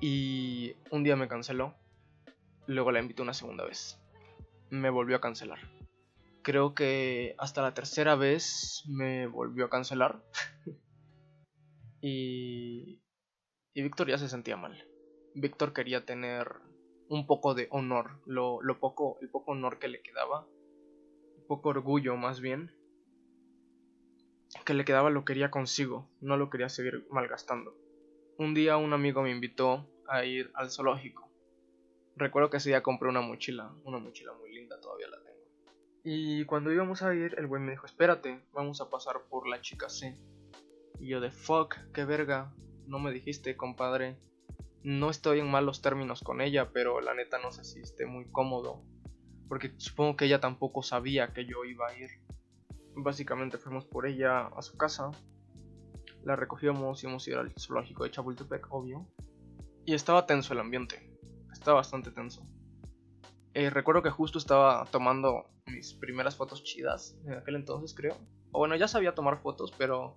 Y 0.00 0.74
un 0.90 1.02
día 1.02 1.16
me 1.16 1.28
canceló. 1.28 1.74
Luego 2.66 2.92
la 2.92 3.00
invité 3.00 3.22
una 3.22 3.34
segunda 3.34 3.64
vez. 3.64 3.98
Me 4.70 4.90
volvió 4.90 5.16
a 5.16 5.20
cancelar 5.20 5.58
creo 6.42 6.74
que 6.74 7.34
hasta 7.38 7.62
la 7.62 7.74
tercera 7.74 8.16
vez 8.16 8.84
me 8.88 9.26
volvió 9.26 9.66
a 9.66 9.70
cancelar. 9.70 10.22
y, 12.00 13.00
y 13.74 13.82
Víctor 13.82 14.08
ya 14.08 14.18
se 14.18 14.28
sentía 14.28 14.56
mal. 14.56 14.86
Víctor 15.34 15.72
quería 15.72 16.04
tener 16.04 16.48
un 17.08 17.26
poco 17.26 17.54
de 17.54 17.68
honor, 17.70 18.20
lo, 18.26 18.62
lo 18.62 18.78
poco, 18.78 19.18
el 19.20 19.30
poco 19.30 19.52
honor 19.52 19.78
que 19.78 19.88
le 19.88 20.02
quedaba, 20.02 20.46
poco 21.50 21.70
orgullo 21.70 22.16
más 22.16 22.40
bien, 22.40 22.70
que 24.64 24.72
le 24.72 24.84
quedaba 24.84 25.10
lo 25.10 25.24
quería 25.24 25.50
consigo, 25.50 26.08
no 26.20 26.36
lo 26.36 26.48
quería 26.48 26.68
seguir 26.68 27.08
malgastando. 27.10 27.74
Un 28.38 28.54
día 28.54 28.76
un 28.76 28.92
amigo 28.92 29.20
me 29.20 29.32
invitó 29.32 29.84
a 30.06 30.24
ir 30.24 30.52
al 30.54 30.70
zoológico. 30.70 31.28
Recuerdo 32.14 32.50
que 32.50 32.58
ese 32.58 32.68
día 32.68 32.84
compré 32.84 33.08
una 33.08 33.20
mochila, 33.20 33.74
una 33.82 33.98
mochila 33.98 34.32
muy 34.34 34.54
linda, 34.54 34.80
todavía 34.80 35.08
la 35.08 35.20
tengo. 35.24 35.40
Y 36.04 36.44
cuando 36.44 36.72
íbamos 36.72 37.02
a 37.02 37.12
ir, 37.16 37.34
el 37.36 37.48
güey 37.48 37.60
me 37.60 37.72
dijo, 37.72 37.84
espérate, 37.84 38.44
vamos 38.52 38.80
a 38.80 38.88
pasar 38.88 39.22
por 39.28 39.48
la 39.48 39.60
chica 39.60 39.88
C. 39.88 40.16
Y 41.00 41.08
yo 41.08 41.20
de 41.20 41.32
fuck, 41.32 41.74
qué 41.92 42.04
verga, 42.04 42.54
no 42.86 43.00
me 43.00 43.10
dijiste, 43.10 43.56
compadre. 43.56 44.16
No 44.84 45.10
estoy 45.10 45.40
en 45.40 45.50
malos 45.50 45.82
términos 45.82 46.20
con 46.20 46.40
ella, 46.40 46.70
pero 46.72 47.00
la 47.00 47.12
neta 47.12 47.40
no 47.40 47.50
sé 47.50 47.64
si 47.64 47.82
muy 48.06 48.30
cómodo. 48.30 48.84
Porque 49.50 49.74
supongo 49.76 50.16
que 50.16 50.24
ella 50.24 50.40
tampoco 50.40 50.82
sabía 50.82 51.34
que 51.34 51.44
yo 51.44 51.66
iba 51.66 51.86
a 51.86 51.98
ir. 51.98 52.08
Básicamente 52.94 53.58
fuimos 53.58 53.84
por 53.84 54.06
ella 54.06 54.46
a 54.46 54.62
su 54.62 54.78
casa. 54.78 55.10
La 56.24 56.36
recogíamos, 56.36 57.02
íbamos 57.02 57.26
a 57.26 57.30
ir 57.30 57.36
al 57.36 57.52
zoológico 57.58 58.04
de 58.04 58.12
Chapultepec, 58.12 58.66
obvio. 58.70 59.06
Y 59.84 59.92
estaba 59.92 60.24
tenso 60.24 60.54
el 60.54 60.60
ambiente. 60.60 61.14
Estaba 61.52 61.76
bastante 61.76 62.10
tenso. 62.10 62.46
Eh, 63.52 63.68
recuerdo 63.68 64.02
que 64.02 64.10
justo 64.10 64.38
estaba 64.38 64.86
tomando 64.86 65.50
mis 65.66 65.92
primeras 65.92 66.34
fotos 66.34 66.64
chidas 66.64 67.18
en 67.26 67.34
aquel 67.34 67.56
entonces, 67.56 67.92
creo. 67.92 68.16
O 68.52 68.60
bueno, 68.60 68.76
ya 68.76 68.88
sabía 68.88 69.14
tomar 69.14 69.42
fotos, 69.42 69.74
pero 69.76 70.16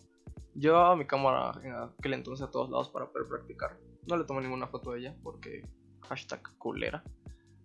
Llevaba 0.56 0.96
mi 0.96 1.06
cámara 1.06 1.60
en 1.64 1.74
aquel 1.74 2.14
entonces 2.14 2.48
a 2.48 2.52
todos 2.52 2.70
lados 2.70 2.90
para 2.90 3.08
poder 3.08 3.28
practicar. 3.28 3.76
No 4.08 4.18
le 4.18 4.24
tomé 4.24 4.42
ninguna 4.42 4.68
foto 4.68 4.92
de 4.92 5.00
ella 5.00 5.16
porque 5.24 5.68
hashtag 6.02 6.42
culera. 6.60 7.04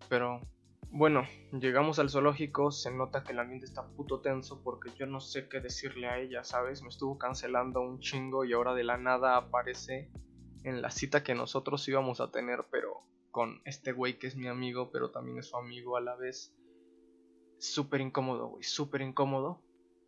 Pero 0.09 0.41
bueno, 0.91 1.27
llegamos 1.53 1.99
al 1.99 2.11
zoológico, 2.11 2.71
se 2.71 2.91
nota 2.91 3.23
que 3.23 3.33
el 3.33 3.39
ambiente 3.39 3.67
está 3.67 3.87
puto 3.87 4.21
tenso 4.21 4.63
porque 4.63 4.91
yo 4.97 5.07
no 5.07 5.21
sé 5.21 5.49
qué 5.49 5.61
decirle 5.61 6.09
a 6.09 6.19
ella, 6.19 6.45
¿sabes? 6.45 6.83
Me 6.83 6.89
estuvo 6.89 7.19
cancelando 7.19 7.81
un 7.81 8.01
chingo 8.01 8.45
y 8.45 8.53
ahora 8.53 8.75
de 8.75 8.85
la 8.85 8.97
nada 8.97 9.37
aparece 9.37 10.11
en 10.65 10.81
la 10.81 10.91
cita 10.91 11.23
que 11.23 11.35
nosotros 11.35 11.87
íbamos 11.89 12.21
a 12.21 12.31
tener, 12.31 12.65
pero 12.71 13.03
con 13.31 13.61
este 13.65 13.93
güey 13.93 14.19
que 14.19 14.27
es 14.27 14.37
mi 14.37 14.49
amigo, 14.49 14.91
pero 14.91 15.11
también 15.11 15.39
es 15.39 15.47
su 15.47 15.57
amigo 15.57 15.97
a 15.97 16.01
la 16.01 16.17
vez. 16.17 16.55
Súper 17.59 18.01
incómodo, 18.01 18.49
güey, 18.49 18.63
súper 18.63 19.03
incómodo. 19.03 19.61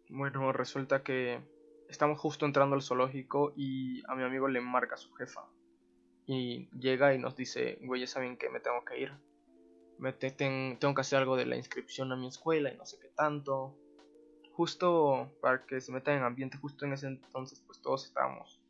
Bueno, 0.08 0.52
resulta 0.52 1.02
que 1.02 1.40
estamos 1.88 2.18
justo 2.18 2.46
entrando 2.46 2.74
al 2.74 2.82
zoológico 2.82 3.52
y 3.54 4.02
a 4.08 4.14
mi 4.14 4.22
amigo 4.22 4.48
le 4.48 4.60
marca 4.60 4.96
su 4.96 5.12
jefa. 5.12 5.42
Y 6.26 6.68
llega 6.70 7.14
y 7.14 7.18
nos 7.18 7.36
dice, 7.36 7.78
güey, 7.82 8.00
ya 8.00 8.06
saben 8.06 8.36
que 8.36 8.48
me 8.48 8.60
tengo 8.60 8.84
que 8.84 9.00
ir. 9.00 9.12
Me 10.00 10.12
tengo 10.12 10.94
que 10.94 11.00
hacer 11.02 11.18
algo 11.18 11.36
de 11.36 11.44
la 11.44 11.56
inscripción 11.56 12.10
a 12.10 12.16
mi 12.16 12.26
escuela 12.26 12.72
y 12.72 12.76
no 12.76 12.86
sé 12.86 12.98
qué 12.98 13.08
tanto. 13.08 13.76
Justo 14.54 15.30
para 15.40 15.64
que 15.66 15.80
se 15.80 15.92
metan 15.92 16.16
en 16.16 16.24
ambiente, 16.24 16.56
justo 16.56 16.86
en 16.86 16.94
ese 16.94 17.06
entonces, 17.06 17.62
pues 17.66 17.80
todos 17.80 18.06
estábamos, 18.06 18.60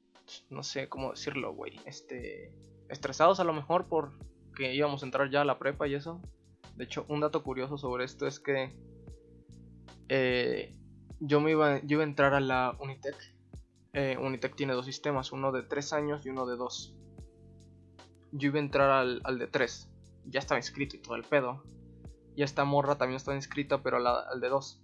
no 0.51 0.63
sé 0.63 0.89
cómo 0.89 1.13
decirlo, 1.13 1.55
güey, 1.55 1.81
este, 1.87 2.53
estresados 2.89 3.41
a 3.41 3.45
lo 3.45 3.53
mejor 3.53 3.87
por 3.87 4.13
que 4.55 4.75
íbamos 4.75 5.03
a 5.03 5.07
entrar 5.07 5.31
ya 5.31 5.43
a 5.43 5.45
la 5.45 5.59
prepa 5.59 5.87
y 5.87 5.95
eso. 5.95 6.21
De 6.77 6.85
hecho, 6.85 7.07
un 7.09 7.21
dato 7.21 7.43
curioso 7.43 7.79
sobre 7.79 8.05
esto 8.05 8.27
es 8.27 8.41
que 8.41 8.73
eh, 10.09 10.75
yo 11.21 11.41
me 11.41 11.53
iba, 11.53 11.79
yo 11.81 11.95
iba 11.95 12.03
a 12.03 12.07
entrar 12.07 12.35
a 12.35 12.41
la 12.41 12.77
Unitec. 12.81 13.17
Eh, 13.93 14.17
Unitec 14.21 14.57
tiene 14.57 14.73
dos 14.73 14.87
sistemas, 14.87 15.33
uno 15.33 15.53
de 15.53 15.63
3 15.63 15.93
años 15.93 16.27
y 16.27 16.31
uno 16.31 16.47
de 16.47 16.57
2. 16.57 16.95
Yo 18.33 18.49
iba 18.49 18.59
a 18.59 18.63
entrar 18.63 18.91
al, 18.91 19.21
al 19.25 19.39
de 19.39 19.47
3. 19.47 19.90
Ya 20.31 20.41
estaba 20.41 20.59
inscrito 20.59 20.97
y 20.97 21.01
todo 21.01 21.17
el 21.17 21.25
pedo. 21.25 21.63
Y 22.35 22.43
esta 22.43 22.65
morra 22.65 22.97
también 22.97 23.17
estaba 23.17 23.37
inscrita, 23.37 23.83
pero 23.83 23.99
al 23.99 24.41
de 24.41 24.49
2. 24.49 24.83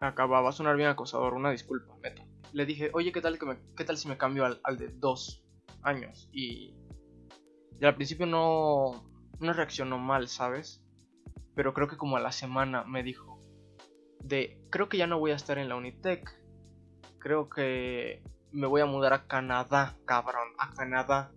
Acababa 0.00 0.48
a 0.48 0.52
sonar 0.52 0.76
bien 0.76 0.88
acosador, 0.88 1.34
una 1.34 1.50
disculpa, 1.50 1.96
neta. 2.02 2.24
Le 2.52 2.66
dije, 2.66 2.90
oye, 2.94 3.12
¿qué 3.12 3.20
tal, 3.20 3.38
que 3.38 3.58
¿qué 3.76 3.84
tal 3.84 3.96
si 3.96 4.08
me 4.08 4.16
cambio 4.16 4.44
al, 4.44 4.60
al 4.64 4.76
de 4.76 4.88
2 4.88 5.44
años? 5.82 6.28
Y, 6.32 6.74
y 7.80 7.84
al 7.84 7.96
principio 7.96 8.26
no, 8.26 9.04
no 9.40 9.52
reaccionó 9.52 9.98
mal, 9.98 10.28
¿sabes? 10.28 10.82
Pero 11.54 11.74
creo 11.74 11.88
que 11.88 11.96
como 11.96 12.16
a 12.16 12.20
la 12.20 12.32
semana 12.32 12.84
me 12.84 13.02
dijo, 13.02 13.40
de 14.22 14.62
creo 14.70 14.88
que 14.88 14.98
ya 14.98 15.06
no 15.06 15.18
voy 15.18 15.32
a 15.32 15.36
estar 15.36 15.58
en 15.58 15.68
la 15.68 15.76
Unitec. 15.76 16.38
Creo 17.18 17.48
que 17.48 18.22
me 18.52 18.66
voy 18.66 18.80
a 18.80 18.86
mudar 18.86 19.12
a 19.12 19.26
Canadá, 19.26 19.96
cabrón, 20.04 20.48
a 20.58 20.72
Canadá. 20.72 21.32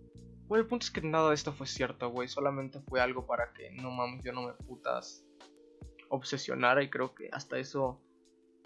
Bueno, 0.46 0.62
el 0.62 0.68
punto 0.68 0.84
es 0.84 0.90
que 0.90 1.00
nada 1.00 1.30
de 1.30 1.34
esto 1.34 1.52
fue 1.52 1.66
cierto, 1.66 2.10
güey. 2.10 2.28
Solamente 2.28 2.80
fue 2.80 3.00
algo 3.00 3.26
para 3.26 3.52
que 3.52 3.70
no 3.70 3.90
mames, 3.90 4.22
yo 4.24 4.32
no 4.32 4.42
me 4.42 4.52
putas 4.52 5.24
obsesionara 6.08 6.82
y 6.82 6.90
creo 6.90 7.14
que 7.14 7.28
hasta 7.32 7.58
eso 7.58 8.00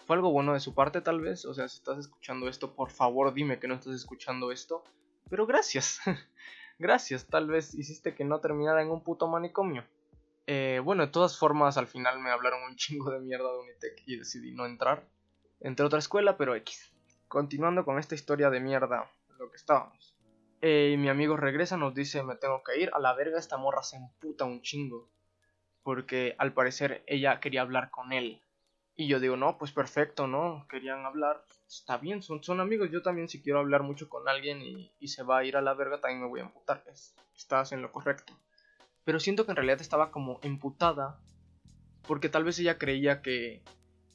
fue 0.07 0.17
algo 0.17 0.31
bueno 0.33 0.55
de 0.55 0.61
su 0.61 0.75
parte 0.75 1.01
tal 1.01 1.21
vez. 1.21 1.45
O 1.45 1.55
sea, 1.55 1.69
si 1.69 1.79
estás 1.79 1.99
escuchando 1.99 2.49
esto, 2.49 2.75
por 2.75 2.91
favor 2.91 3.33
dime 3.33 3.59
que 3.59 3.69
no 3.69 3.75
estás 3.75 3.95
escuchando 3.95 4.51
esto. 4.51 4.83
Pero 5.31 5.47
gracias. 5.47 6.01
gracias, 6.79 7.27
tal 7.27 7.47
vez 7.49 7.75
hiciste 7.75 8.14
que 8.14 8.25
no 8.25 8.41
terminara 8.41 8.83
en 8.83 8.91
un 8.91 9.03
puto 9.03 9.29
manicomio. 9.29 9.85
Eh, 10.47 10.81
bueno, 10.83 11.05
de 11.05 11.12
todas 11.12 11.38
formas, 11.38 11.77
al 11.77 11.87
final 11.87 12.21
me 12.21 12.31
hablaron 12.31 12.62
un 12.62 12.77
chingo 12.77 13.11
de 13.11 13.21
mierda 13.21 13.53
de 13.53 13.59
Unitec 13.59 14.03
y 14.07 14.17
decidí 14.17 14.53
no 14.53 14.64
entrar. 14.64 15.07
Entré 15.61 15.85
a 15.85 15.88
otra 15.88 15.99
escuela, 15.99 16.37
pero 16.37 16.55
X. 16.55 16.93
Continuando 17.29 17.85
con 17.85 17.99
esta 17.99 18.14
historia 18.14 18.49
de 18.49 18.61
mierda, 18.61 19.11
lo 19.38 19.51
que 19.51 19.57
estábamos. 19.57 19.98
Eh, 20.61 20.97
mi 20.99 21.09
amigo 21.09 21.37
regresa, 21.37 21.77
nos 21.77 21.94
dice, 21.94 22.23
me 22.23 22.37
tengo 22.37 22.62
que 22.62 22.81
ir. 22.81 22.90
A 22.92 22.99
la 22.99 23.14
verga, 23.14 23.38
esta 23.38 23.57
morra 23.57 23.83
se 23.83 23.97
emputa 23.97 24.44
un 24.44 24.62
chingo. 24.62 25.09
Porque 25.83 26.35
al 26.38 26.53
parecer 26.53 27.03
ella 27.07 27.40
quería 27.40 27.62
hablar 27.62 27.90
con 27.90 28.12
él. 28.12 28.42
Y 28.97 29.07
yo 29.07 29.21
digo, 29.21 29.37
no, 29.37 29.59
pues 29.59 29.71
perfecto, 29.71 30.27
¿no? 30.27 30.66
Querían 30.68 31.07
hablar. 31.07 31.44
Está 31.68 31.99
bien, 31.99 32.23
son, 32.23 32.42
son 32.42 32.61
amigos. 32.61 32.90
Yo 32.90 33.03
también 33.03 33.29
si 33.29 33.40
quiero 33.40 33.61
hablar 33.61 33.83
mucho 33.85 34.09
con 34.09 34.29
alguien 34.29 34.61
y, 34.61 34.92
y 34.99 35.09
se 35.09 35.23
va 35.23 35.38
a 35.38 35.44
ir 35.44 35.57
a 35.57 35.62
la 35.62 35.75
verga, 35.75 36.01
también 36.01 36.23
me 36.23 36.29
voy 36.29 36.40
a 36.40 36.44
emputar. 36.44 36.83
estás 37.37 37.73
en 37.73 37.83
lo 37.83 37.92
correcto. 37.92 38.33
Pero 39.05 39.21
siento 39.21 39.44
que 39.44 39.53
en 39.53 39.57
realidad 39.57 39.81
estaba 39.81 40.11
como 40.11 40.40
emputada. 40.42 41.21
Porque 42.07 42.29
tal 42.29 42.42
vez 42.42 42.59
ella 42.59 42.79
creía 42.79 43.23
que, 43.23 43.62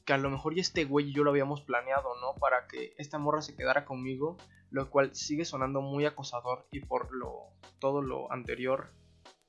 que 0.04 0.12
a 0.12 0.18
lo 0.18 0.28
mejor 0.28 0.56
y 0.56 0.60
este 0.60 0.84
güey 0.84 1.08
y 1.08 1.12
yo 1.14 1.24
lo 1.24 1.30
habíamos 1.30 1.62
planeado, 1.62 2.14
¿no? 2.20 2.34
Para 2.34 2.66
que 2.66 2.94
esta 2.98 3.18
morra 3.18 3.40
se 3.40 3.56
quedara 3.56 3.84
conmigo. 3.84 4.36
Lo 4.74 4.90
cual 4.90 5.14
sigue 5.14 5.44
sonando 5.44 5.80
muy 5.82 6.04
acosador. 6.04 6.66
Y 6.72 6.80
por 6.80 7.14
lo 7.14 7.52
todo 7.78 8.02
lo 8.02 8.32
anterior. 8.32 8.90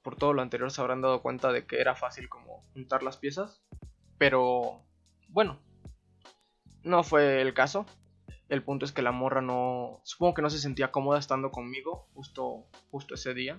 Por 0.04 0.18
todo 0.18 0.34
lo 0.34 0.44
anterior 0.44 0.70
se 0.70 0.82
habrán 0.82 1.02
dado 1.02 1.24
cuenta 1.24 1.52
de 1.52 1.66
que 1.66 1.82
era 1.82 1.96
fácil 1.96 2.30
como 2.30 2.62
juntar 2.74 3.02
las 3.02 3.18
piezas. 3.18 3.64
Pero 4.20 4.84
bueno. 5.30 5.60
No 6.84 7.02
fue 7.04 7.42
el 7.42 7.56
caso. 7.56 7.88
El 8.50 8.62
punto 8.62 8.86
es 8.86 8.92
que 8.92 9.02
la 9.02 9.12
morra 9.12 9.42
no. 9.42 10.00
Supongo 10.04 10.36
que 10.36 10.44
no 10.44 10.52
se 10.52 10.60
sentía 10.60 10.92
cómoda 10.92 11.18
estando 11.18 11.50
conmigo. 11.50 12.08
Justo, 12.14 12.68
justo 12.92 13.16
ese 13.16 13.34
día. 13.34 13.58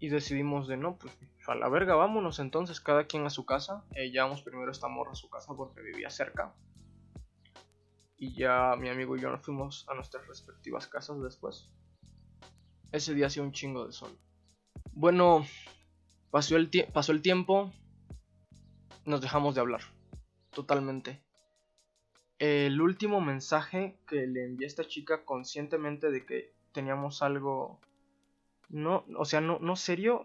Y 0.00 0.08
decidimos 0.08 0.66
de 0.66 0.76
no, 0.76 0.98
pues 0.98 1.16
a 1.46 1.54
la 1.54 1.68
verga, 1.68 1.94
vámonos 1.94 2.38
entonces 2.40 2.80
cada 2.80 3.04
quien 3.04 3.24
a 3.24 3.30
su 3.30 3.46
casa. 3.46 3.84
Eh, 3.92 4.10
llevamos 4.10 4.42
primero 4.42 4.72
esta 4.72 4.88
morra 4.88 5.12
a 5.12 5.14
su 5.14 5.30
casa 5.30 5.54
porque 5.56 5.80
vivía 5.80 6.10
cerca. 6.10 6.52
Y 8.24 8.32
ya 8.32 8.74
mi 8.78 8.88
amigo 8.88 9.16
y 9.16 9.20
yo 9.20 9.28
nos 9.28 9.42
fuimos 9.42 9.86
a 9.86 9.94
nuestras 9.94 10.26
respectivas 10.26 10.86
casas 10.86 11.22
después. 11.22 11.68
Ese 12.90 13.12
día 13.12 13.26
hacía 13.26 13.42
un 13.42 13.52
chingo 13.52 13.86
de 13.86 13.92
sol. 13.92 14.18
Bueno, 14.92 15.44
pasó 16.30 16.56
el, 16.56 16.70
tiempo. 16.70 17.70
Nos 19.04 19.20
dejamos 19.20 19.54
de 19.54 19.60
hablar. 19.60 19.82
Totalmente. 20.54 21.22
El 22.38 22.80
último 22.80 23.20
mensaje 23.20 24.00
que 24.06 24.26
le 24.26 24.46
envié 24.46 24.64
a 24.64 24.68
esta 24.68 24.86
chica 24.86 25.26
conscientemente 25.26 26.10
de 26.10 26.24
que 26.24 26.54
teníamos 26.72 27.20
algo 27.20 27.78
no, 28.70 29.04
o 29.18 29.26
sea, 29.26 29.42
no, 29.42 29.58
no 29.58 29.76
serio, 29.76 30.24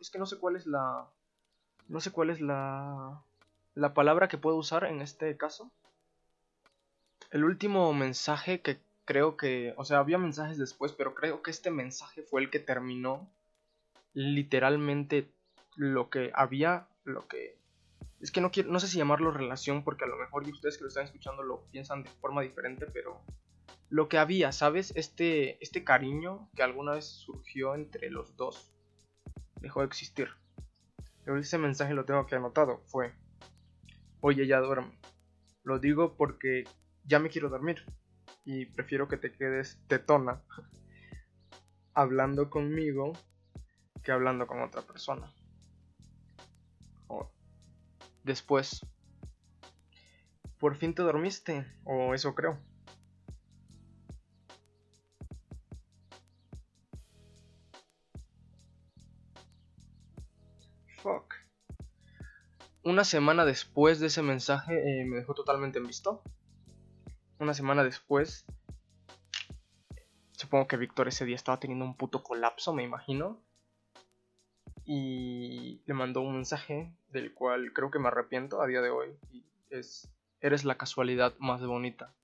es 0.00 0.10
que 0.10 0.20
no 0.20 0.26
sé 0.26 0.38
cuál 0.38 0.54
es 0.54 0.68
la, 0.68 1.10
no 1.88 1.98
sé 1.98 2.12
cuál 2.12 2.30
es 2.30 2.40
la, 2.40 3.24
la 3.74 3.92
palabra 3.92 4.28
que 4.28 4.38
puedo 4.38 4.56
usar 4.56 4.84
en 4.84 5.02
este 5.02 5.36
caso. 5.36 5.72
El 7.34 7.42
último 7.42 7.92
mensaje 7.92 8.60
que 8.60 8.78
creo 9.04 9.36
que, 9.36 9.74
o 9.76 9.84
sea, 9.84 9.98
había 9.98 10.18
mensajes 10.18 10.56
después, 10.56 10.92
pero 10.92 11.16
creo 11.16 11.42
que 11.42 11.50
este 11.50 11.72
mensaje 11.72 12.22
fue 12.22 12.40
el 12.40 12.48
que 12.48 12.60
terminó 12.60 13.28
literalmente 14.12 15.32
lo 15.74 16.10
que 16.10 16.30
había, 16.32 16.86
lo 17.02 17.26
que 17.26 17.58
es 18.20 18.30
que 18.30 18.40
no 18.40 18.52
quiero, 18.52 18.70
no 18.70 18.78
sé 18.78 18.86
si 18.86 18.98
llamarlo 18.98 19.32
relación 19.32 19.82
porque 19.82 20.04
a 20.04 20.06
lo 20.06 20.16
mejor 20.16 20.46
y 20.46 20.52
ustedes 20.52 20.76
que 20.76 20.84
lo 20.84 20.88
están 20.88 21.06
escuchando 21.06 21.42
lo 21.42 21.64
piensan 21.72 22.04
de 22.04 22.10
forma 22.20 22.40
diferente, 22.40 22.86
pero 22.86 23.20
lo 23.90 24.08
que 24.08 24.18
había, 24.18 24.52
¿sabes? 24.52 24.92
Este, 24.94 25.60
este 25.60 25.82
cariño 25.82 26.48
que 26.54 26.62
alguna 26.62 26.92
vez 26.92 27.06
surgió 27.06 27.74
entre 27.74 28.10
los 28.10 28.36
dos 28.36 28.70
dejó 29.56 29.80
de 29.80 29.86
existir. 29.86 30.28
Pero 31.24 31.36
ese 31.36 31.58
mensaje 31.58 31.94
lo 31.94 32.04
tengo 32.04 32.26
que 32.26 32.36
anotado. 32.36 32.80
Fue, 32.86 33.12
oye, 34.20 34.46
ya 34.46 34.60
duerme. 34.60 34.96
Lo 35.64 35.80
digo 35.80 36.14
porque 36.14 36.62
ya 37.04 37.18
me 37.18 37.28
quiero 37.28 37.48
dormir. 37.48 37.84
Y 38.44 38.66
prefiero 38.66 39.08
que 39.08 39.16
te 39.16 39.32
quedes 39.32 39.78
tetona 39.88 40.42
hablando 41.94 42.50
conmigo 42.50 43.12
que 44.02 44.12
hablando 44.12 44.46
con 44.46 44.62
otra 44.62 44.82
persona. 44.82 45.32
O 47.08 47.30
después, 48.22 48.86
¿por 50.58 50.76
fin 50.76 50.94
te 50.94 51.02
dormiste? 51.02 51.66
O 51.84 52.14
eso 52.14 52.34
creo. 52.34 52.58
Una 62.86 63.04
semana 63.04 63.46
después 63.46 63.98
de 63.98 64.08
ese 64.08 64.20
mensaje 64.20 64.74
eh, 64.74 65.06
me 65.06 65.16
dejó 65.16 65.32
totalmente 65.32 65.78
en 65.78 65.86
visto. 65.86 66.22
Una 67.38 67.54
semana 67.54 67.84
después, 67.84 68.44
supongo 70.32 70.66
que 70.66 70.76
Víctor 70.76 71.08
ese 71.08 71.24
día 71.24 71.36
estaba 71.36 71.60
teniendo 71.60 71.84
un 71.84 71.96
puto 71.96 72.22
colapso, 72.22 72.72
me 72.72 72.82
imagino. 72.82 73.40
Y 74.84 75.80
le 75.86 75.94
mandó 75.94 76.20
un 76.20 76.34
mensaje 76.34 76.92
del 77.08 77.32
cual 77.32 77.72
creo 77.72 77.90
que 77.90 77.98
me 77.98 78.08
arrepiento 78.08 78.60
a 78.60 78.66
día 78.66 78.82
de 78.82 78.90
hoy. 78.90 79.16
Y 79.32 79.44
es, 79.70 80.10
eres 80.40 80.64
la 80.64 80.76
casualidad 80.76 81.34
más 81.38 81.64
bonita. 81.64 82.14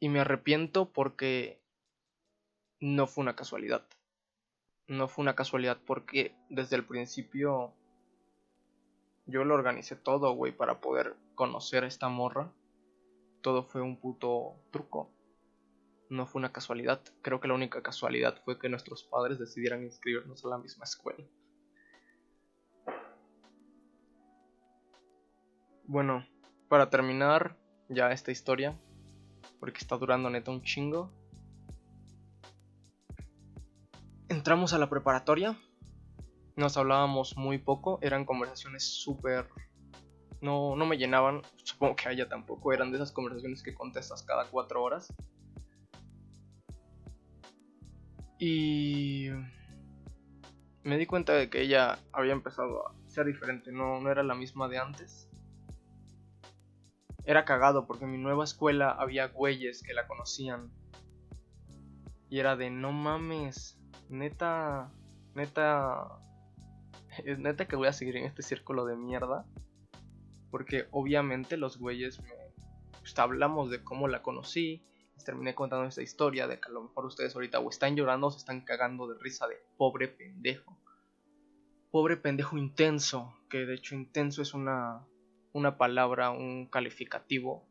Y 0.00 0.08
me 0.08 0.20
arrepiento 0.20 0.92
porque 0.92 1.60
no 2.80 3.06
fue 3.06 3.22
una 3.22 3.36
casualidad 3.36 3.86
no 4.88 5.08
fue 5.08 5.22
una 5.22 5.34
casualidad 5.34 5.78
porque 5.84 6.34
desde 6.48 6.76
el 6.76 6.84
principio 6.84 7.72
yo 9.26 9.44
lo 9.44 9.54
organicé 9.54 9.96
todo, 9.96 10.32
güey, 10.32 10.52
para 10.52 10.80
poder 10.80 11.16
conocer 11.34 11.82
a 11.82 11.88
esta 11.88 12.08
morra. 12.08 12.52
Todo 13.46 13.62
fue 13.62 13.80
un 13.80 13.96
puto 14.00 14.56
truco. 14.72 15.08
No 16.10 16.26
fue 16.26 16.40
una 16.40 16.50
casualidad. 16.50 17.00
Creo 17.22 17.38
que 17.38 17.46
la 17.46 17.54
única 17.54 17.80
casualidad 17.80 18.42
fue 18.44 18.58
que 18.58 18.68
nuestros 18.68 19.04
padres 19.04 19.38
decidieran 19.38 19.84
inscribirnos 19.84 20.44
a 20.44 20.48
la 20.48 20.58
misma 20.58 20.82
escuela. 20.82 21.24
Bueno, 25.84 26.26
para 26.68 26.90
terminar 26.90 27.56
ya 27.88 28.10
esta 28.10 28.32
historia, 28.32 28.76
porque 29.60 29.78
está 29.78 29.96
durando 29.96 30.28
neta 30.28 30.50
un 30.50 30.64
chingo. 30.64 31.12
Entramos 34.28 34.72
a 34.72 34.78
la 34.78 34.90
preparatoria. 34.90 35.56
Nos 36.56 36.76
hablábamos 36.76 37.36
muy 37.36 37.58
poco, 37.58 38.00
eran 38.02 38.24
conversaciones 38.24 38.82
súper... 38.82 39.46
No, 40.40 40.76
no 40.76 40.86
me 40.86 40.98
llenaban, 40.98 41.42
supongo 41.56 41.96
que 41.96 42.08
a 42.08 42.12
ella 42.12 42.28
tampoco, 42.28 42.72
eran 42.72 42.90
de 42.90 42.98
esas 42.98 43.12
conversaciones 43.12 43.62
que 43.62 43.74
contestas 43.74 44.22
cada 44.22 44.44
cuatro 44.46 44.82
horas. 44.82 45.12
Y 48.38 49.30
me 50.82 50.98
di 50.98 51.06
cuenta 51.06 51.32
de 51.32 51.48
que 51.48 51.62
ella 51.62 51.98
había 52.12 52.32
empezado 52.32 52.86
a 52.86 52.94
ser 53.08 53.26
diferente, 53.26 53.72
no, 53.72 54.00
no 54.00 54.10
era 54.10 54.22
la 54.22 54.34
misma 54.34 54.68
de 54.68 54.78
antes. 54.78 55.28
Era 57.24 57.44
cagado 57.44 57.86
porque 57.86 58.04
en 58.04 58.12
mi 58.12 58.18
nueva 58.18 58.44
escuela 58.44 58.90
había 58.90 59.26
güeyes 59.26 59.82
que 59.82 59.94
la 59.94 60.06
conocían. 60.06 60.70
Y 62.28 62.38
era 62.38 62.56
de 62.56 62.70
no 62.70 62.92
mames, 62.92 63.78
neta, 64.08 64.92
neta, 65.34 66.20
neta 67.38 67.66
que 67.66 67.76
voy 67.76 67.88
a 67.88 67.92
seguir 67.92 68.16
en 68.16 68.24
este 68.24 68.42
círculo 68.42 68.84
de 68.84 68.96
mierda. 68.96 69.44
Porque 70.50 70.86
obviamente 70.90 71.56
los 71.56 71.78
güeyes 71.78 72.20
me... 72.22 72.30
Pues, 73.00 73.18
hablamos 73.18 73.70
de 73.70 73.82
cómo 73.82 74.08
la 74.08 74.22
conocí. 74.22 74.82
Les 75.14 75.24
terminé 75.24 75.54
contando 75.54 75.86
esta 75.86 76.02
historia 76.02 76.46
de 76.46 76.60
que 76.60 76.68
a 76.68 76.72
lo 76.72 76.82
mejor 76.82 77.06
ustedes 77.06 77.34
ahorita 77.34 77.60
o 77.60 77.70
están 77.70 77.96
llorando 77.96 78.26
o 78.26 78.30
se 78.30 78.38
están 78.38 78.60
cagando 78.60 79.06
de 79.06 79.18
risa 79.18 79.46
de 79.46 79.56
pobre 79.76 80.08
pendejo. 80.08 80.76
Pobre 81.90 82.16
pendejo 82.16 82.58
intenso. 82.58 83.34
Que 83.48 83.64
de 83.64 83.74
hecho 83.74 83.94
intenso 83.94 84.42
es 84.42 84.54
una 84.54 85.06
una 85.56 85.78
palabra, 85.78 86.30
un 86.30 86.66
calificativo 86.66 87.64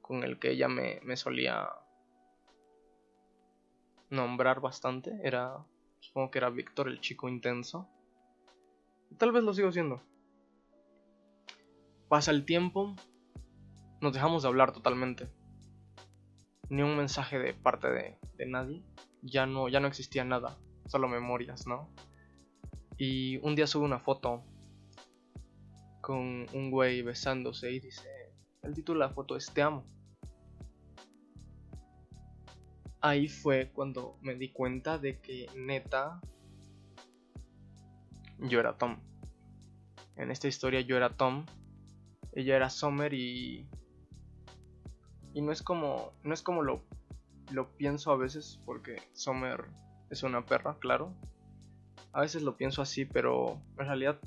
con 0.00 0.22
el 0.22 0.38
que 0.38 0.52
ella 0.52 0.68
me, 0.68 1.00
solía 1.16 1.68
nombrar 4.10 4.60
bastante. 4.60 5.18
Era, 5.24 5.56
supongo 5.98 6.30
que 6.30 6.38
era 6.38 6.50
Víctor 6.50 6.86
el 6.86 7.00
chico 7.00 7.28
intenso. 7.28 7.88
Tal 9.18 9.32
vez 9.32 9.42
lo 9.42 9.52
sigo 9.52 9.72
siendo. 9.72 10.00
Pasa 12.10 12.32
el 12.32 12.44
tiempo, 12.44 12.96
nos 14.00 14.12
dejamos 14.12 14.42
de 14.42 14.48
hablar 14.48 14.72
totalmente. 14.72 15.28
Ni 16.68 16.82
un 16.82 16.96
mensaje 16.96 17.38
de 17.38 17.54
parte 17.54 17.86
de, 17.88 18.46
nadie. 18.48 18.82
Ya 19.22 19.46
no, 19.46 19.68
ya 19.68 19.78
no 19.78 19.86
existía 19.86 20.24
nada, 20.24 20.58
solo 20.86 21.06
memorias, 21.06 21.68
¿no? 21.68 21.88
Y 22.98 23.36
un 23.46 23.54
día 23.54 23.68
sube 23.68 23.84
una 23.84 24.00
foto 24.00 24.42
con 26.00 26.46
un 26.52 26.72
güey 26.72 27.02
besándose 27.02 27.70
y 27.70 27.78
dice, 27.78 28.08
el 28.62 28.74
título 28.74 28.98
de 28.98 29.06
la 29.06 29.14
foto 29.14 29.36
es 29.36 29.48
Te 29.54 29.62
amo. 29.62 29.84
Ahí 33.00 33.28
fue 33.28 33.70
cuando 33.72 34.18
me 34.20 34.34
di 34.34 34.50
cuenta 34.50 34.98
de 34.98 35.20
que 35.20 35.46
neta 35.54 36.20
yo 38.38 38.58
era 38.58 38.76
Tom. 38.76 38.98
En 40.16 40.32
esta 40.32 40.48
historia 40.48 40.80
yo 40.80 40.96
era 40.96 41.16
Tom, 41.16 41.46
ella 42.32 42.56
era 42.56 42.70
Summer 42.70 43.12
y 43.14 43.68
y 45.32 45.42
no 45.42 45.52
es 45.52 45.62
como 45.62 46.12
no 46.22 46.34
es 46.34 46.42
como 46.42 46.62
lo 46.62 46.82
lo 47.52 47.68
pienso 47.76 48.12
a 48.12 48.16
veces 48.16 48.60
porque 48.64 48.96
Summer 49.12 49.64
es 50.10 50.22
una 50.22 50.44
perra, 50.44 50.76
claro. 50.78 51.14
A 52.12 52.20
veces 52.22 52.42
lo 52.42 52.56
pienso 52.56 52.82
así, 52.82 53.04
pero 53.04 53.60
en 53.78 53.86
realidad 53.86 54.20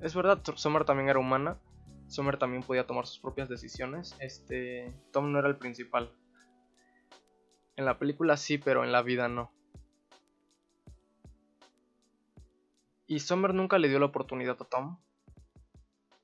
es 0.00 0.14
verdad, 0.14 0.42
Summer 0.56 0.84
también 0.84 1.08
era 1.08 1.18
humana. 1.18 1.58
Summer 2.08 2.36
también 2.36 2.62
podía 2.62 2.86
tomar 2.86 3.06
sus 3.06 3.20
propias 3.20 3.48
decisiones. 3.48 4.14
Este. 4.20 4.92
Tom 5.12 5.32
no 5.32 5.38
era 5.38 5.48
el 5.48 5.56
principal. 5.56 6.12
En 7.76 7.84
la 7.84 7.98
película 7.98 8.36
sí, 8.36 8.58
pero 8.58 8.84
en 8.84 8.92
la 8.92 9.02
vida 9.02 9.28
no. 9.28 9.52
Y 13.06 13.20
Summer 13.20 13.54
nunca 13.54 13.78
le 13.78 13.88
dio 13.88 13.98
la 13.98 14.06
oportunidad 14.06 14.56
a 14.60 14.64
Tom. 14.64 14.98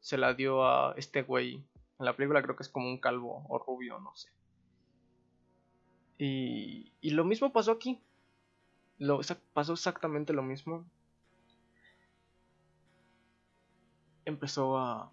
Se 0.01 0.19
la 0.19 0.35
dio 0.35 0.65
a 0.65 0.95
este 0.97 1.23
güey. 1.23 1.65
En 1.99 2.07
la 2.07 2.17
película 2.17 2.43
creo 2.43 2.57
que 2.57 2.63
es 2.63 2.69
como 2.69 2.89
un 2.89 2.99
calvo 2.99 3.45
o 3.49 3.59
rubio, 3.59 3.99
no 4.01 4.15
sé. 4.17 4.31
Y, 6.19 6.93
y 7.01 7.11
lo 7.11 7.25
mismo 7.25 7.53
pasó 7.53 7.73
aquí. 7.73 8.01
Lo, 8.99 9.21
pasó 9.55 9.73
exactamente 9.73 10.33
lo 10.33 10.43
mismo. 10.43 10.85
empezó 14.31 14.79
a 14.79 15.11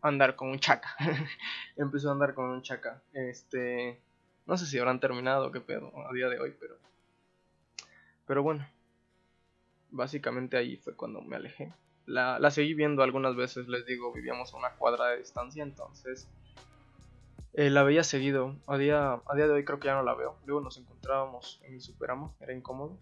andar 0.00 0.36
con 0.36 0.48
un 0.48 0.58
chaca. 0.58 0.96
empezó 1.76 2.08
a 2.08 2.12
andar 2.12 2.34
con 2.34 2.46
un 2.46 2.62
chaca. 2.62 3.02
Este. 3.12 4.00
No 4.46 4.56
sé 4.56 4.66
si 4.66 4.78
habrán 4.78 5.00
terminado, 5.00 5.50
qué 5.50 5.60
pedo, 5.60 5.92
a 6.08 6.12
día 6.12 6.28
de 6.28 6.40
hoy, 6.40 6.54
pero. 6.58 6.76
Pero 8.26 8.42
bueno. 8.42 8.66
Básicamente 9.90 10.56
ahí 10.56 10.76
fue 10.76 10.96
cuando 10.96 11.20
me 11.20 11.36
alejé. 11.36 11.72
La, 12.06 12.38
la 12.38 12.50
seguí 12.50 12.74
viendo 12.74 13.02
algunas 13.02 13.34
veces, 13.34 13.68
les 13.68 13.86
digo, 13.86 14.12
vivíamos 14.12 14.52
a 14.52 14.56
una 14.58 14.70
cuadra 14.70 15.08
de 15.08 15.18
distancia, 15.18 15.62
entonces. 15.62 16.28
Eh, 17.54 17.70
la 17.70 17.84
veía 17.84 18.02
seguido. 18.02 18.56
A 18.66 18.76
día, 18.76 19.12
a 19.26 19.34
día 19.36 19.46
de 19.46 19.52
hoy 19.52 19.64
creo 19.64 19.78
que 19.78 19.86
ya 19.86 19.94
no 19.94 20.02
la 20.02 20.14
veo. 20.14 20.36
Luego 20.44 20.60
nos 20.60 20.76
encontrábamos 20.76 21.60
en 21.64 21.74
mi 21.74 21.80
superamo, 21.80 22.34
era 22.40 22.52
incómodo. 22.52 22.98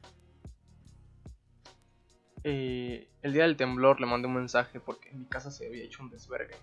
Eh, 2.44 3.09
el 3.22 3.32
día 3.32 3.44
del 3.44 3.57
temblor 3.57 4.00
le 4.00 4.07
mandé 4.07 4.26
un 4.26 4.34
mensaje 4.34 4.80
porque 4.80 5.11
en 5.11 5.20
mi 5.20 5.26
casa 5.26 5.50
se 5.50 5.66
había 5.66 5.84
hecho 5.84 6.03
un 6.03 6.11
desvergue. 6.11 6.55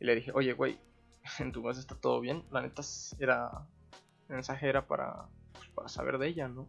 Y 0.00 0.04
le 0.04 0.16
dije, 0.16 0.32
oye, 0.34 0.52
güey, 0.52 0.78
en 1.38 1.52
tu 1.52 1.62
casa 1.62 1.78
está 1.78 1.94
todo 1.94 2.20
bien. 2.20 2.42
La 2.50 2.60
neta 2.60 2.82
era. 3.20 3.50
El 4.28 4.34
mensaje 4.34 4.68
era 4.68 4.86
para, 4.88 5.26
pues, 5.52 5.68
para 5.68 5.88
saber 5.88 6.18
de 6.18 6.26
ella, 6.26 6.48
¿no? 6.48 6.66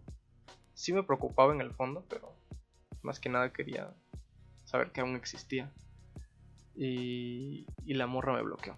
Sí 0.76 0.94
me 0.94 1.02
preocupaba 1.02 1.52
en 1.52 1.62
el 1.62 1.74
fondo, 1.74 2.06
pero 2.08 2.32
más 3.02 3.20
que 3.20 3.30
nada 3.30 3.52
quería 3.52 3.92
saber 4.68 4.92
que 4.92 5.02
aún 5.02 5.16
existía. 5.16 5.72
Y, 6.76 7.66
y 7.86 7.94
la 7.96 8.06
morra 8.06 8.34
me 8.34 8.44
bloqueó. 8.44 8.78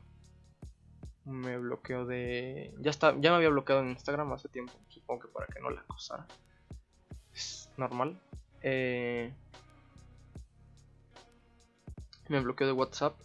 Me 1.26 1.58
bloqueó 1.58 2.06
de. 2.06 2.74
Ya, 2.80 2.92
está, 2.92 3.12
ya 3.20 3.32
me 3.32 3.38
había 3.38 3.50
bloqueado 3.50 3.82
en 3.82 3.90
Instagram 3.90 4.32
hace 4.32 4.48
tiempo, 4.48 4.74
supongo 4.88 5.22
que 5.22 5.28
para 5.28 5.48
que 5.48 5.60
no 5.60 5.70
la 5.70 5.82
acosara. 5.82 6.26
Es 7.34 7.70
normal. 7.76 8.22
Eh, 8.62 9.34
me 12.30 12.40
bloqueó 12.40 12.68
de 12.68 12.74
WhatsApp 12.74 13.20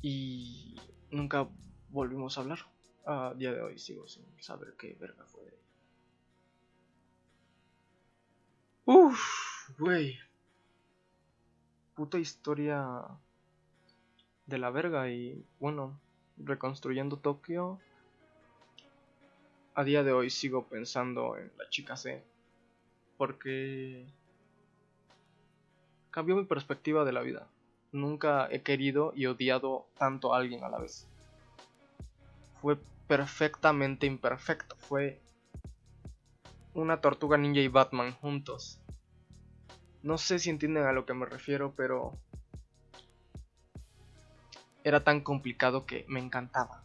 y 0.00 0.80
nunca 1.10 1.48
volvimos 1.90 2.36
a 2.36 2.40
hablar. 2.40 2.58
A 3.06 3.34
día 3.36 3.52
de 3.52 3.60
hoy 3.60 3.78
sigo 3.78 4.08
sin 4.08 4.24
saber 4.42 4.74
qué 4.78 4.96
verga 4.98 5.26
fue 5.26 5.44
de 5.44 5.50
ella. 5.50 5.62
Uff, 8.86 9.78
güey. 9.78 10.23
Puta 11.94 12.18
historia 12.18 13.02
de 14.46 14.58
la 14.58 14.70
verga 14.70 15.10
y 15.10 15.44
bueno, 15.60 15.98
reconstruyendo 16.36 17.16
Tokio. 17.16 17.78
A 19.74 19.84
día 19.84 20.02
de 20.02 20.12
hoy 20.12 20.30
sigo 20.30 20.64
pensando 20.64 21.36
en 21.36 21.50
la 21.56 21.68
chica 21.68 21.96
C 21.96 22.22
porque 23.16 24.06
cambió 26.10 26.36
mi 26.36 26.44
perspectiva 26.44 27.04
de 27.04 27.12
la 27.12 27.22
vida. 27.22 27.46
Nunca 27.92 28.48
he 28.50 28.62
querido 28.62 29.12
y 29.14 29.26
odiado 29.26 29.86
tanto 29.96 30.34
a 30.34 30.38
alguien 30.38 30.64
a 30.64 30.68
la 30.68 30.78
vez. 30.78 31.06
Fue 32.60 32.76
perfectamente 33.06 34.06
imperfecto. 34.06 34.74
Fue 34.76 35.20
una 36.72 37.00
tortuga 37.00 37.36
ninja 37.36 37.60
y 37.60 37.68
Batman 37.68 38.12
juntos. 38.14 38.80
No 40.04 40.18
sé 40.18 40.38
si 40.38 40.50
entienden 40.50 40.84
a 40.84 40.92
lo 40.92 41.06
que 41.06 41.14
me 41.14 41.24
refiero, 41.24 41.74
pero 41.74 42.18
era 44.84 45.02
tan 45.02 45.22
complicado 45.22 45.86
que 45.86 46.04
me 46.08 46.20
encantaba. 46.20 46.84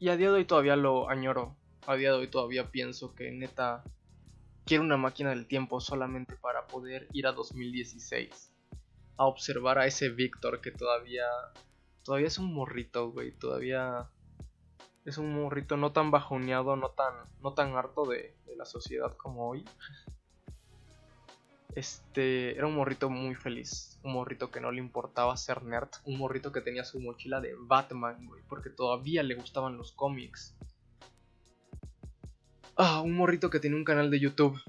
Y 0.00 0.08
a 0.08 0.16
día 0.16 0.26
de 0.32 0.38
hoy 0.38 0.44
todavía 0.44 0.74
lo 0.74 1.08
añoro 1.08 1.54
a 1.86 1.94
día 1.94 2.10
de 2.10 2.18
hoy 2.18 2.26
todavía 2.26 2.72
pienso 2.72 3.14
que 3.14 3.30
neta 3.30 3.84
quiero 4.64 4.82
una 4.82 4.96
máquina 4.96 5.30
del 5.30 5.46
tiempo 5.46 5.80
solamente 5.80 6.36
para 6.36 6.66
poder 6.66 7.06
ir 7.12 7.28
a 7.28 7.32
2016 7.32 8.52
a 9.18 9.26
observar 9.26 9.78
a 9.78 9.86
ese 9.86 10.08
Víctor 10.08 10.60
que 10.60 10.72
todavía 10.72 11.26
todavía 12.02 12.26
es 12.26 12.38
un 12.38 12.52
morrito, 12.52 13.10
güey, 13.12 13.30
todavía 13.30 14.10
es 15.04 15.16
un 15.16 15.32
morrito 15.32 15.76
no 15.76 15.92
tan 15.92 16.10
bajoneado, 16.10 16.74
no 16.74 16.90
tan 16.90 17.14
no 17.40 17.54
tan 17.54 17.76
harto 17.76 18.04
de, 18.04 18.36
de 18.46 18.56
la 18.56 18.64
sociedad 18.64 19.16
como 19.16 19.48
hoy. 19.48 19.64
Este 21.74 22.54
era 22.56 22.66
un 22.66 22.74
morrito 22.74 23.08
muy 23.08 23.34
feliz, 23.34 23.98
un 24.04 24.12
morrito 24.12 24.50
que 24.50 24.60
no 24.60 24.70
le 24.70 24.78
importaba 24.80 25.36
ser 25.36 25.62
nerd, 25.62 25.88
un 26.04 26.18
morrito 26.18 26.52
que 26.52 26.60
tenía 26.60 26.84
su 26.84 27.00
mochila 27.00 27.40
de 27.40 27.54
Batman, 27.58 28.26
güey, 28.26 28.42
porque 28.48 28.68
todavía 28.68 29.22
le 29.22 29.34
gustaban 29.34 29.78
los 29.78 29.92
cómics. 29.92 30.54
Ah, 32.76 33.00
un 33.00 33.14
morrito 33.14 33.48
que 33.48 33.58
tenía 33.58 33.76
un 33.76 33.84
canal 33.84 34.10
de 34.10 34.20
YouTube 34.20 34.60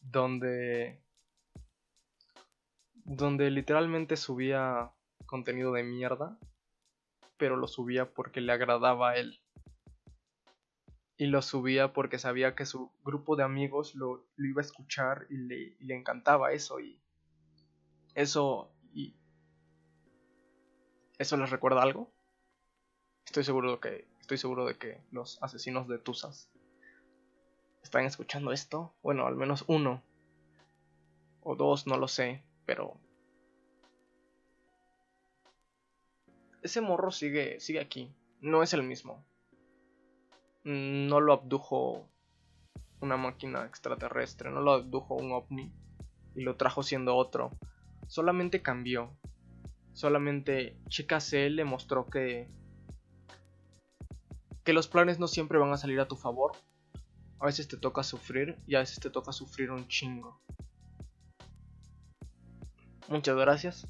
donde 0.00 1.00
donde 3.04 3.50
literalmente 3.50 4.16
subía 4.16 4.90
contenido 5.26 5.72
de 5.72 5.82
mierda, 5.82 6.38
pero 7.36 7.56
lo 7.56 7.68
subía 7.68 8.12
porque 8.12 8.40
le 8.40 8.52
agradaba 8.52 9.10
a 9.10 9.16
él. 9.16 9.40
Y 11.20 11.26
lo 11.26 11.42
subía 11.42 11.92
porque 11.92 12.16
sabía 12.16 12.54
que 12.54 12.64
su 12.64 12.92
grupo 13.02 13.34
de 13.34 13.42
amigos 13.42 13.96
lo, 13.96 14.24
iba 14.38 14.62
a 14.62 14.64
escuchar 14.64 15.26
y 15.28 15.36
le, 15.36 15.76
le, 15.80 15.96
encantaba 15.96 16.52
eso. 16.52 16.78
Y 16.78 17.02
eso. 18.14 18.70
Y. 18.94 19.16
¿Eso 21.18 21.36
les 21.36 21.50
recuerda 21.50 21.82
algo? 21.82 22.12
Estoy 23.26 23.42
seguro 23.42 23.72
de 23.72 23.80
que. 23.80 24.08
Estoy 24.20 24.38
seguro 24.38 24.64
de 24.64 24.78
que 24.78 25.02
los 25.10 25.42
asesinos 25.42 25.88
de 25.88 25.98
Tusas 25.98 26.48
están 27.82 28.04
escuchando 28.04 28.52
esto. 28.52 28.94
Bueno, 29.02 29.26
al 29.26 29.34
menos 29.34 29.64
uno. 29.66 30.04
O 31.42 31.56
dos, 31.56 31.88
no 31.88 31.96
lo 31.96 32.06
sé. 32.06 32.44
Pero. 32.64 32.96
Ese 36.62 36.80
morro 36.80 37.10
sigue. 37.10 37.58
sigue 37.58 37.80
aquí. 37.80 38.14
No 38.40 38.62
es 38.62 38.72
el 38.72 38.84
mismo 38.84 39.24
no 40.68 41.20
lo 41.20 41.32
abdujo 41.32 42.06
una 43.00 43.16
máquina 43.16 43.64
extraterrestre, 43.64 44.50
no 44.50 44.60
lo 44.60 44.72
abdujo 44.72 45.14
un 45.14 45.32
ovni 45.32 45.72
y 46.34 46.42
lo 46.42 46.56
trajo 46.56 46.82
siendo 46.82 47.16
otro. 47.16 47.50
Solamente 48.06 48.60
cambió. 48.60 49.16
Solamente 49.94 50.76
Chica 50.88 51.20
C 51.20 51.48
le 51.48 51.64
mostró 51.64 52.06
que 52.06 52.48
que 54.62 54.74
los 54.74 54.88
planes 54.88 55.18
no 55.18 55.26
siempre 55.26 55.58
van 55.58 55.72
a 55.72 55.78
salir 55.78 55.98
a 56.00 56.08
tu 56.08 56.16
favor. 56.16 56.52
A 57.40 57.46
veces 57.46 57.66
te 57.66 57.78
toca 57.78 58.02
sufrir 58.02 58.58
y 58.66 58.74
a 58.74 58.80
veces 58.80 59.00
te 59.00 59.08
toca 59.08 59.32
sufrir 59.32 59.70
un 59.70 59.88
chingo. 59.88 60.38
Muchas 63.08 63.36
gracias. 63.36 63.88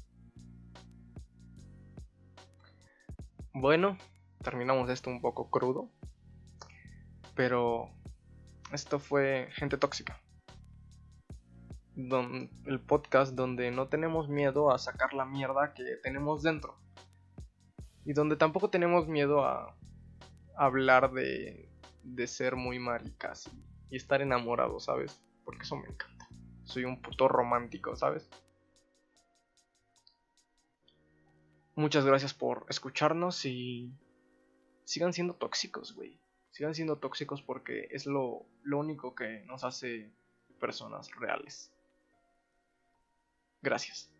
Bueno, 3.53 3.97
terminamos 4.41 4.89
esto 4.89 5.09
un 5.09 5.19
poco 5.19 5.49
crudo. 5.49 5.89
Pero 7.39 7.89
esto 8.73 8.99
fue 8.99 9.47
Gente 9.53 9.77
Tóxica. 9.77 10.19
el 11.95 12.81
podcast 12.81 13.33
donde 13.33 13.71
no 13.71 13.87
tenemos 13.87 14.27
miedo 14.27 14.73
a 14.73 14.77
sacar 14.77 15.13
la 15.13 15.23
mierda 15.23 15.73
que 15.73 15.85
tenemos 16.03 16.43
dentro. 16.43 16.77
Y 18.03 18.11
donde 18.11 18.35
tampoco 18.35 18.69
tenemos 18.69 19.07
miedo 19.07 19.45
a 19.45 19.73
hablar 20.57 21.13
de, 21.13 21.69
de 22.03 22.27
ser 22.27 22.57
muy 22.57 22.77
maricas 22.77 23.49
y, 23.89 23.95
estar 23.95 24.21
enamorado, 24.21 24.81
¿sabes? 24.81 25.21
Porque 25.45 25.63
eso 25.63 25.77
me 25.77 25.87
encanta. 25.87 26.27
Soy 26.65 26.83
un 26.83 27.01
puto 27.01 27.29
romántico, 27.29 27.95
¿sabes? 27.95 28.29
Muchas 31.73 32.03
gracias 32.03 32.33
por 32.33 32.65
escucharnos 32.67 33.45
y 33.45 33.93
sigan 34.83 35.13
siendo 35.13 35.35
tóxicos, 35.35 35.95
güey 35.95 36.19
sigan 36.59 36.75
siendo 36.75 36.97
tóxicos 36.97 37.41
porque 37.41 37.87
es 37.89 38.05
lo, 38.05 38.45
lo 38.63 38.79
único 38.79 39.15
que 39.15 39.45
nos 39.45 39.63
hace 39.63 40.11
personas 40.59 41.09
reales. 41.15 41.71
Gracias. 43.61 44.11